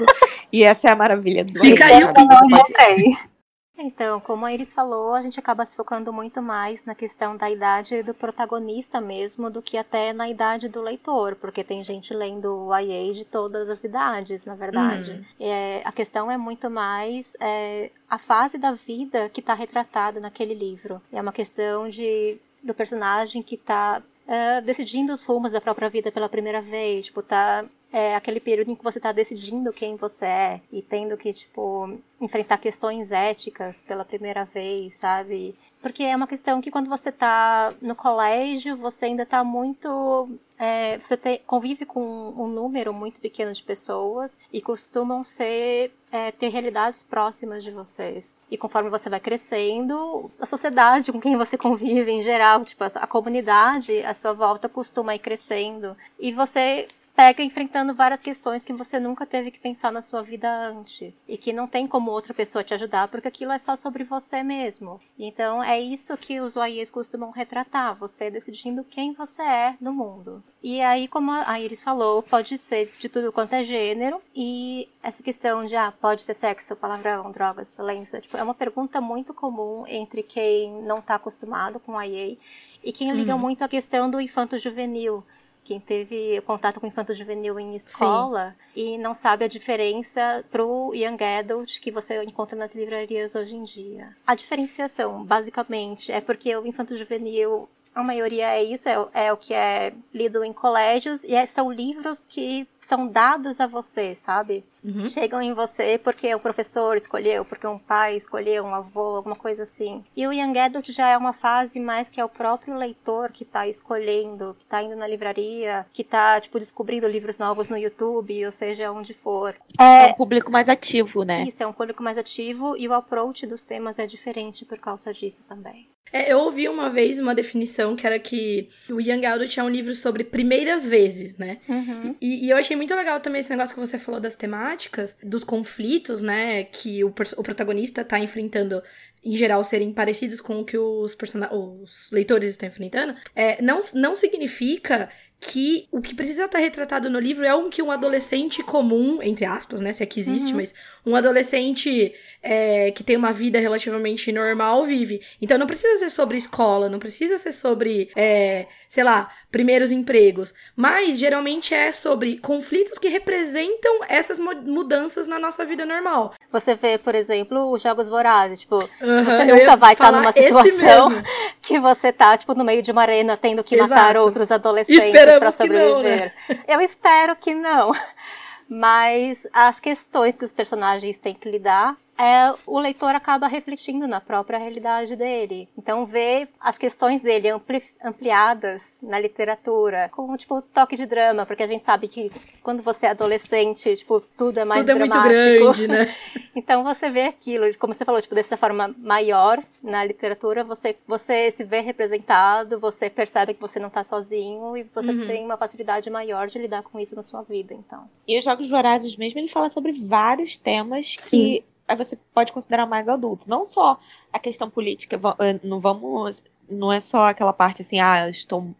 E 0.53 0.62
essa 0.62 0.88
é 0.88 0.91
a 0.93 0.97
maravilha 0.97 1.44
do 1.44 1.61
Fica 1.61 1.87
aí 1.87 2.05
o 2.05 2.12
pode... 2.12 3.31
Então, 3.78 4.20
como 4.20 4.44
a 4.44 4.52
Iris 4.52 4.72
falou, 4.72 5.14
a 5.14 5.22
gente 5.22 5.40
acaba 5.40 5.64
se 5.64 5.74
focando 5.74 6.12
muito 6.12 6.42
mais 6.42 6.84
na 6.84 6.94
questão 6.94 7.36
da 7.36 7.50
idade 7.50 8.02
do 8.02 8.12
protagonista 8.12 9.00
mesmo 9.00 9.50
do 9.50 9.62
que 9.62 9.76
até 9.76 10.12
na 10.12 10.28
idade 10.28 10.69
do 10.69 10.82
leitor, 10.82 11.36
porque 11.36 11.64
tem 11.64 11.82
gente 11.82 12.12
lendo 12.14 12.66
o 12.66 12.78
YA 12.78 13.12
de 13.12 13.24
todas 13.24 13.69
as 13.69 13.82
idades, 13.82 14.44
na 14.44 14.54
verdade. 14.54 15.12
Uhum. 15.12 15.24
É, 15.40 15.80
a 15.84 15.92
questão 15.92 16.30
é 16.30 16.36
muito 16.36 16.70
mais 16.70 17.34
é, 17.40 17.90
a 18.08 18.19
fase 18.19 18.58
da 18.58 18.72
vida 18.72 19.28
que 19.30 19.40
está 19.40 19.54
retratada 19.54 20.20
naquele 20.20 20.54
livro. 20.54 21.00
É 21.10 21.20
uma 21.20 21.32
questão 21.32 21.88
de 21.88 22.38
do 22.62 22.75
personagem 22.75 23.42
que 23.42 23.56
está 23.56 24.00
é, 24.26 24.60
decidindo 24.60 25.12
os 25.12 25.25
rumos 25.25 25.52
da 25.52 25.60
própria 25.60 25.90
vida 25.90 26.12
pela 26.12 26.28
primeira 26.28 26.62
vez, 26.62 27.06
tipo, 27.06 27.22
tá 27.22 27.64
é 27.92 28.16
aquele 28.16 28.40
período 28.40 28.70
em 28.70 28.74
que 28.74 28.82
você 28.82 28.98
está 28.98 29.12
decidindo 29.12 29.72
quem 29.72 29.96
você 29.96 30.24
é 30.24 30.60
e 30.72 30.80
tendo 30.80 31.16
que, 31.16 31.32
tipo, 31.32 31.98
enfrentar 32.18 32.56
questões 32.56 33.12
éticas 33.12 33.82
pela 33.82 34.04
primeira 34.04 34.44
vez, 34.44 34.94
sabe? 34.94 35.54
Porque 35.80 36.02
é 36.02 36.16
uma 36.16 36.26
questão 36.26 36.60
que 36.62 36.70
quando 36.70 36.88
você 36.88 37.10
está 37.10 37.74
no 37.82 37.94
colégio, 37.94 38.76
você 38.76 39.06
ainda 39.06 39.25
está 39.25 39.44
muito. 39.44 40.30
É, 40.58 40.96
você 40.96 41.16
te, 41.16 41.38
convive 41.46 41.84
com 41.84 42.00
um 42.00 42.46
número 42.46 42.94
muito 42.94 43.20
pequeno 43.20 43.52
de 43.52 43.62
pessoas 43.62 44.38
e 44.52 44.62
costumam 44.62 45.25
ser 45.25 45.92
é, 46.11 46.30
ter 46.30 46.49
realidades 46.49 47.02
próximas 47.02 47.64
de 47.64 47.70
vocês. 47.70 48.34
E 48.50 48.56
conforme 48.56 48.88
você 48.88 49.11
vai 49.11 49.18
crescendo, 49.18 50.30
a 50.40 50.46
sociedade 50.46 51.11
com 51.12 51.20
quem 51.20 51.37
você 51.37 51.58
convive 51.58 52.11
em 52.11 52.22
geral, 52.22 52.64
tipo, 52.64 52.84
a, 52.84 52.87
a 52.87 53.06
comunidade 53.06 54.02
à 54.04 54.14
sua 54.14 54.32
volta 54.32 54.68
costuma 54.68 55.14
ir 55.14 55.18
crescendo. 55.18 55.96
E 56.18 56.32
você 56.32 56.87
pega 57.14 57.42
enfrentando 57.42 57.95
várias 57.95 58.23
questões 58.23 58.64
que 58.64 58.73
você 58.73 58.99
nunca 58.99 59.26
teve 59.26 59.50
que 59.50 59.61
pensar 59.61 59.92
na 59.92 60.02
sua 60.02 60.23
vida 60.23 60.49
antes 60.50 61.21
e 61.28 61.37
que 61.37 61.52
não 61.52 61.66
tem 61.66 61.87
como 61.87 62.11
outra 62.11 62.33
pessoa 62.33 62.64
te 62.64 62.75
ajudar 62.75 63.09
porque 63.09 63.28
aquilo 63.28 63.52
é 63.52 63.59
só 63.59 63.76
sobre 63.76 64.04
você 64.04 64.42
mesmo. 64.42 65.00
Então 65.19 65.62
é 65.62 65.81
isso 65.81 66.16
que 66.16 66.40
os 66.40 66.54
YAs 66.54 66.90
costumam 66.90 67.31
retratar, 67.31 67.97
você 67.97 68.31
decidindo 68.31 68.85
quem 68.85 69.12
você 69.12 69.42
é 69.42 69.76
no 69.81 69.92
mundo. 69.92 70.42
E 70.62 70.81
aí, 70.81 71.09
como 71.09 71.33
a 71.33 71.61
Iris 71.61 71.83
falou, 71.83 72.23
pode 72.23 72.57
ser 72.59 72.88
de 72.99 73.09
tudo 73.09 73.33
quanto 73.33 73.52
é 73.52 73.64
gênero 73.64 74.21
e 74.35 74.88
essa 75.02 75.21
questão 75.23 75.64
de 75.64 75.75
ah, 75.75 75.92
pode 75.92 76.25
ter 76.25 76.35
sexo, 76.35 76.76
palavrão, 76.76 77.33
drogas, 77.33 77.75
violência, 77.75 78.21
tipo, 78.21 78.37
é 78.37 78.42
uma 78.42 78.54
pergunta 78.54 79.00
muito 79.00 79.35
comum 79.35 79.85
entre 79.88 80.23
quem 80.23 80.83
não 80.83 80.99
está 80.99 81.16
acostumado 81.16 81.81
com 81.81 82.00
YA 82.00 82.37
e 82.85 82.92
quem 82.92 83.12
liga 83.12 83.35
uhum. 83.35 83.40
muito 83.40 83.62
à 83.62 83.69
questão 83.69 84.09
do 84.09 84.21
infanto 84.21 84.57
juvenil 84.57 85.25
quem 85.64 85.78
teve 85.78 86.40
contato 86.42 86.81
com 86.81 86.87
infanto 86.87 87.14
juvenil 87.14 87.59
em 87.59 87.76
escola 87.76 88.57
Sim. 88.75 88.95
e 88.95 88.99
não 88.99 89.14
sabe 89.14 89.45
a 89.45 89.49
diferença 89.49 90.45
pro 90.50 90.92
young 90.95 91.23
adult 91.38 91.81
que 91.81 91.90
você 91.90 92.23
encontra 92.23 92.57
nas 92.57 92.75
livrarias 92.75 93.35
hoje 93.35 93.54
em 93.54 93.62
dia. 93.62 94.16
A 94.26 94.35
diferenciação, 94.35 95.25
basicamente, 95.25 96.11
é 96.11 96.21
porque 96.21 96.54
o 96.57 96.66
infanto 96.66 96.97
juvenil 96.97 97.69
a 97.94 98.02
maioria 98.02 98.54
é 98.54 98.62
isso, 98.62 98.88
é, 98.88 99.08
é, 99.12 99.32
o 99.32 99.37
que 99.37 99.52
é 99.52 99.92
lido 100.12 100.42
em 100.42 100.52
colégios, 100.52 101.22
e 101.25 101.34
é, 101.34 101.46
são 101.46 101.70
livros 101.70 102.25
que 102.25 102.66
são 102.80 103.06
dados 103.06 103.61
a 103.61 103.66
você, 103.66 104.14
sabe? 104.14 104.64
Uhum. 104.82 105.04
Chegam 105.04 105.40
em 105.40 105.52
você 105.52 105.99
porque 105.99 106.34
o 106.34 106.40
professor 106.40 106.96
escolheu, 106.96 107.44
porque 107.44 107.66
um 107.66 107.78
pai 107.78 108.16
escolheu, 108.16 108.64
um 108.64 108.75
avô, 108.75 109.16
alguma 109.16 109.37
coisa 109.37 109.62
assim. 109.62 110.04
E 110.16 110.26
o 110.26 110.32
Young 110.32 110.58
Adult 110.58 110.90
já 110.90 111.08
é 111.08 111.16
uma 111.16 111.32
fase 111.32 111.78
mais 111.78 112.11
que 112.11 112.20
é 112.20 112.25
o 112.25 112.28
próprio 112.28 112.75
leitor 112.75 113.30
que 113.30 113.44
tá 113.44 113.68
escolhendo, 113.68 114.56
que 114.58 114.66
tá 114.66 114.82
indo 114.82 114.96
na 114.96 115.06
livraria, 115.06 115.87
que 115.92 116.02
tá, 116.02 116.40
tipo, 116.40 116.58
descobrindo 116.58 117.06
livros 117.06 117.38
novos 117.38 117.68
no 117.68 117.76
YouTube, 117.76 118.44
ou 118.44 118.52
seja, 118.52 118.90
onde 118.90 119.14
for. 119.14 119.54
É, 119.78 120.08
é 120.08 120.12
um 120.12 120.14
público 120.14 120.50
mais 120.50 120.68
ativo, 120.68 121.25
né? 121.25 121.44
Isso, 121.46 121.62
é 121.62 121.66
um 121.66 121.72
público 121.72 122.02
mais 122.02 122.18
ativo 122.18 122.76
e 122.76 122.88
o 122.88 122.92
approach 122.92 123.46
dos 123.46 123.62
temas 123.62 123.99
é 123.99 124.06
diferente 124.06 124.64
por 124.64 124.78
causa 124.78 125.12
disso 125.12 125.44
também. 125.46 125.91
É, 126.12 126.32
eu 126.32 126.40
ouvi 126.40 126.68
uma 126.68 126.90
vez 126.90 127.18
uma 127.18 127.35
definição 127.35 127.97
que 127.97 128.06
era 128.06 128.18
que 128.18 128.68
o 128.90 129.00
Young 129.00 129.25
Adult 129.25 129.56
é 129.56 129.62
um 129.62 129.68
livro 129.68 129.94
sobre 129.94 130.25
primeiras 130.25 130.87
vezes, 130.87 131.37
né? 131.38 131.59
Uhum. 131.66 132.14
E, 132.21 132.47
e, 132.47 132.50
eu 132.50 132.56
achei 132.56 132.76
muito 132.76 132.94
legal 132.94 133.18
também 133.21 133.40
esse 133.40 133.50
negócio 133.50 133.75
que 133.75 133.80
você 133.80 133.99
falou 133.99 134.21
das 134.21 134.37
temáticas, 134.37 135.16
dos 135.23 135.42
conflitos, 135.42 136.23
né? 136.23 136.64
Que 136.64 137.02
o, 137.02 137.09
o 137.09 137.42
protagonista 137.42 138.04
tá 138.04 138.18
enfrentando 138.18 138.82
em 139.25 139.37
geral, 139.37 139.62
serem 139.62 139.92
parecidos 139.92 140.40
com 140.40 140.61
o 140.61 140.64
que 140.64 140.76
os, 140.76 141.16
os 141.52 142.11
leitores 142.11 142.50
estão 142.50 142.68
enfrentando, 142.68 143.14
é, 143.37 143.62
não, 143.62 143.80
não 143.94 144.16
significa 144.16 145.09
que 145.44 145.88
o 145.90 146.00
que 146.00 146.14
precisa 146.14 146.44
estar 146.44 146.61
retratado 146.61 147.11
no 147.11 147.18
livro 147.18 147.44
é 147.44 147.52
um 147.52 147.68
que 147.68 147.82
um 147.82 147.90
adolescente 147.90 148.62
comum, 148.62 149.20
entre 149.20 149.44
aspas, 149.44 149.80
né? 149.80 149.92
Se 149.92 150.04
é 150.04 150.06
que 150.06 150.20
existe, 150.20 150.52
uhum. 150.52 150.56
mas 150.58 150.72
um 151.04 151.16
adolescente 151.16 152.14
é, 152.40 152.92
que 152.92 153.02
tem 153.02 153.16
uma 153.16 153.32
vida 153.32 153.58
relativamente 153.58 154.30
normal 154.30 154.87
vive. 154.87 155.20
Então 155.42 155.58
não 155.58 155.66
precisa 155.66 155.99
ser 155.99 156.11
sobre 156.11 156.38
escola, 156.38 156.88
não 156.88 157.00
precisa 157.00 157.37
ser 157.37 157.50
sobre, 157.50 158.08
é, 158.14 158.66
sei 158.92 159.04
lá, 159.04 159.30
primeiros 159.50 159.90
empregos. 159.90 160.52
Mas 160.76 161.18
geralmente 161.18 161.72
é 161.72 161.90
sobre 161.92 162.37
conflitos 162.37 162.99
que 162.99 163.08
representam 163.08 164.00
essas 164.06 164.38
mudanças 164.38 165.26
na 165.26 165.38
nossa 165.38 165.64
vida 165.64 165.87
normal. 165.87 166.34
Você 166.52 166.75
vê, 166.75 166.99
por 166.99 167.14
exemplo, 167.14 167.70
os 167.70 167.80
jogos 167.80 168.06
vorazes. 168.06 168.61
Tipo, 168.61 168.76
uhum, 169.00 169.25
você 169.25 169.46
nunca 169.46 169.76
vai 169.76 169.94
estar 169.94 170.12
numa 170.12 170.30
situação 170.30 171.11
que 171.62 171.78
você 171.78 172.12
tá, 172.12 172.37
tipo, 172.37 172.54
no 172.54 172.64
meio 172.64 172.82
de 172.82 172.92
uma 172.92 173.00
arena 173.00 173.34
tendo 173.34 173.64
que 173.64 173.76
Exato. 173.76 173.94
matar 173.94 174.16
outros 174.18 174.52
adolescentes 174.52 175.11
para 175.11 175.50
sobreviver. 175.50 175.90
Não, 175.90 176.02
né? 176.02 176.32
Eu 176.68 176.78
espero 176.82 177.34
que 177.34 177.54
não. 177.54 177.92
Mas 178.68 179.46
as 179.54 179.80
questões 179.80 180.37
que 180.37 180.44
os 180.44 180.52
personagens 180.52 181.16
têm 181.16 181.32
que 181.32 181.50
lidar 181.50 181.96
é, 182.19 182.54
o 182.66 182.78
leitor 182.78 183.14
acaba 183.14 183.47
refletindo 183.47 184.07
na 184.07 184.21
própria 184.21 184.59
realidade 184.59 185.16
dele. 185.16 185.69
Então, 185.76 186.04
ver 186.04 186.49
as 186.61 186.78
questões 186.78 187.21
dele 187.21 187.49
ampli 187.49 187.83
ampliadas 188.04 189.00
na 189.02 189.19
literatura, 189.19 190.09
com, 190.14 190.37
tipo, 190.37 190.62
toque 190.62 190.97
de 190.97 191.07
drama, 191.07 191.45
porque 191.47 191.62
a 191.62 191.66
gente 191.66 191.85
sabe 191.85 192.09
que 192.09 192.31
quando 192.62 192.83
você 192.83 193.07
é 193.07 193.11
adolescente, 193.11 193.97
tipo, 193.97 194.21
tudo 194.37 194.59
é 194.59 194.64
mais 194.64 194.87
tudo 194.87 194.99
dramático. 194.99 195.19
é 195.19 195.61
muito 195.61 195.78
grande, 195.78 195.88
né? 195.88 196.14
então, 196.54 196.85
você 196.85 197.11
vê 197.11 197.23
aquilo, 197.23 197.66
como 197.78 197.95
você 197.95 198.04
falou, 198.04 198.21
tipo, 198.21 198.35
dessa 198.35 198.57
forma 198.57 198.95
maior 198.99 199.62
na 199.83 200.04
literatura, 200.04 200.62
você, 200.62 200.97
você 201.07 201.50
se 201.50 201.64
vê 201.64 201.81
representado, 201.81 202.78
você 202.78 203.11
percebe 203.11 203.54
que 203.54 203.61
você 203.61 203.78
não 203.81 203.88
está 203.88 204.04
sozinho 204.04 204.76
e 204.76 204.85
você 204.95 205.11
uhum. 205.11 205.26
tem 205.26 205.45
uma 205.45 205.57
facilidade 205.57 206.09
maior 206.11 206.47
de 206.47 206.59
lidar 206.59 206.83
com 206.83 207.00
isso 207.00 207.16
na 207.16 207.23
sua 207.23 207.42
vida, 207.42 207.75
então. 207.75 208.09
E 208.28 208.38
os 208.38 208.45
Jogos 208.45 208.69
Vorazes 208.69 209.16
mesmo, 209.16 209.40
ele 209.40 209.49
fala 209.49 209.71
sobre 209.71 209.92
vários 209.92 210.57
temas 210.57 211.16
Sim. 211.19 211.31
que 211.31 211.64
aí 211.86 211.96
você 211.96 212.18
pode 212.34 212.52
considerar 212.52 212.86
mais 212.86 213.08
adulto. 213.08 213.48
Não 213.48 213.64
só 213.64 213.98
a 214.32 214.38
questão 214.38 214.70
política, 214.70 215.18
eh, 215.38 215.60
não 215.62 215.80
vamos. 215.80 216.42
Não 216.68 216.92
é 216.92 217.00
só 217.00 217.28
aquela 217.28 217.52
parte 217.52 217.82
assim, 217.82 218.00
ah, 218.00 218.26
eu 218.26 218.30
estou 218.30 218.74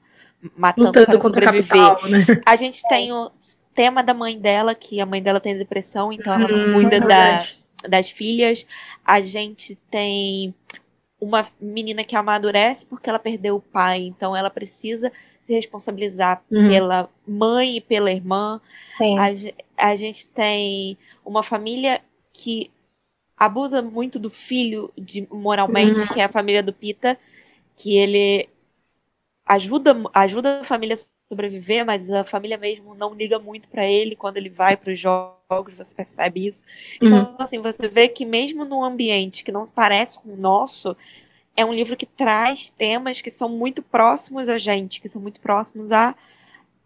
matando 0.56 0.88
Lutando 0.88 1.06
para 1.06 1.21
sobreviver. 1.21 1.68
Capital, 1.68 2.11
né? 2.11 2.42
A 2.47 2.56
gente 2.56 2.82
tem 2.88 3.12
o 3.12 3.30
tema 3.75 4.02
da 4.02 4.14
mãe 4.14 4.38
dela, 4.38 4.75
que 4.75 5.00
a 5.00 5.06
mãe 5.06 5.23
dela 5.23 5.40
tem 5.40 5.56
depressão, 5.56 6.12
então 6.12 6.32
ela 6.32 6.49
não 6.49 6.71
hum, 6.71 6.75
cuida 6.75 6.97
é 6.97 7.00
da, 7.00 7.38
das 7.88 8.11
filhas. 8.11 8.66
A 9.04 9.21
gente 9.21 9.76
tem 9.90 10.54
uma 11.21 11.47
menina 11.61 12.02
que 12.02 12.16
amadurece 12.16 12.85
porque 12.85 13.09
ela 13.09 13.18
perdeu 13.18 13.56
o 13.56 13.61
pai, 13.61 14.00
então 14.00 14.37
ela 14.37 14.50
precisa 14.50 15.12
se 15.40 15.52
responsabilizar 15.52 16.42
uhum. 16.50 16.68
pela 16.68 17.09
mãe 17.26 17.76
e 17.76 17.80
pela 17.80 18.11
irmã. 18.11 18.61
A, 19.78 19.90
a 19.90 19.97
gente 19.97 20.26
tem 20.28 20.99
uma 21.25 21.42
família 21.42 22.00
que 22.32 22.71
abusa 23.37 23.83
muito 23.83 24.19
do 24.19 24.31
filho 24.31 24.93
de, 24.97 25.27
moralmente, 25.31 26.01
uhum. 26.01 26.07
que 26.09 26.21
é 26.21 26.25
a 26.25 26.29
família 26.29 26.62
do 26.62 26.73
Pita, 26.73 27.19
que 27.77 27.97
ele 27.97 28.49
ajuda, 29.47 29.95
ajuda 30.15 30.61
a 30.61 30.65
família 30.65 30.95
a 30.95 30.99
sobreviver, 31.29 31.85
mas 31.85 32.11
a 32.11 32.25
família 32.25 32.57
mesmo 32.57 32.95
não 32.95 33.15
liga 33.15 33.39
muito 33.39 33.69
para 33.69 33.87
ele 33.87 34.15
quando 34.15 34.37
ele 34.37 34.49
vai 34.49 34.77
para 34.77 34.93
os 34.93 34.99
jogos, 34.99 35.75
você 35.77 35.95
percebe 35.95 36.47
isso. 36.47 36.65
Então, 37.01 37.31
uhum. 37.31 37.37
assim, 37.39 37.59
você 37.59 37.89
vê 37.89 38.09
que 38.09 38.25
mesmo 38.25 38.65
num 38.65 38.85
ambiente 38.85 39.43
que 39.43 39.53
não 39.53 39.65
se 39.65 39.73
parece 39.73 40.19
com 40.19 40.33
o 40.33 40.37
nosso, 40.37 40.97
é 41.57 41.65
um 41.65 41.73
livro 41.73 41.97
que 41.97 42.07
traz 42.07 42.71
temas 42.71 43.21
que 43.21 43.31
são 43.31 43.49
muito 43.49 43.83
próximos 43.83 44.49
a 44.49 44.59
gente, 44.59 45.01
que 45.01 45.09
são 45.09 45.21
muito 45.21 45.41
próximos 45.41 45.91
à 45.91 46.15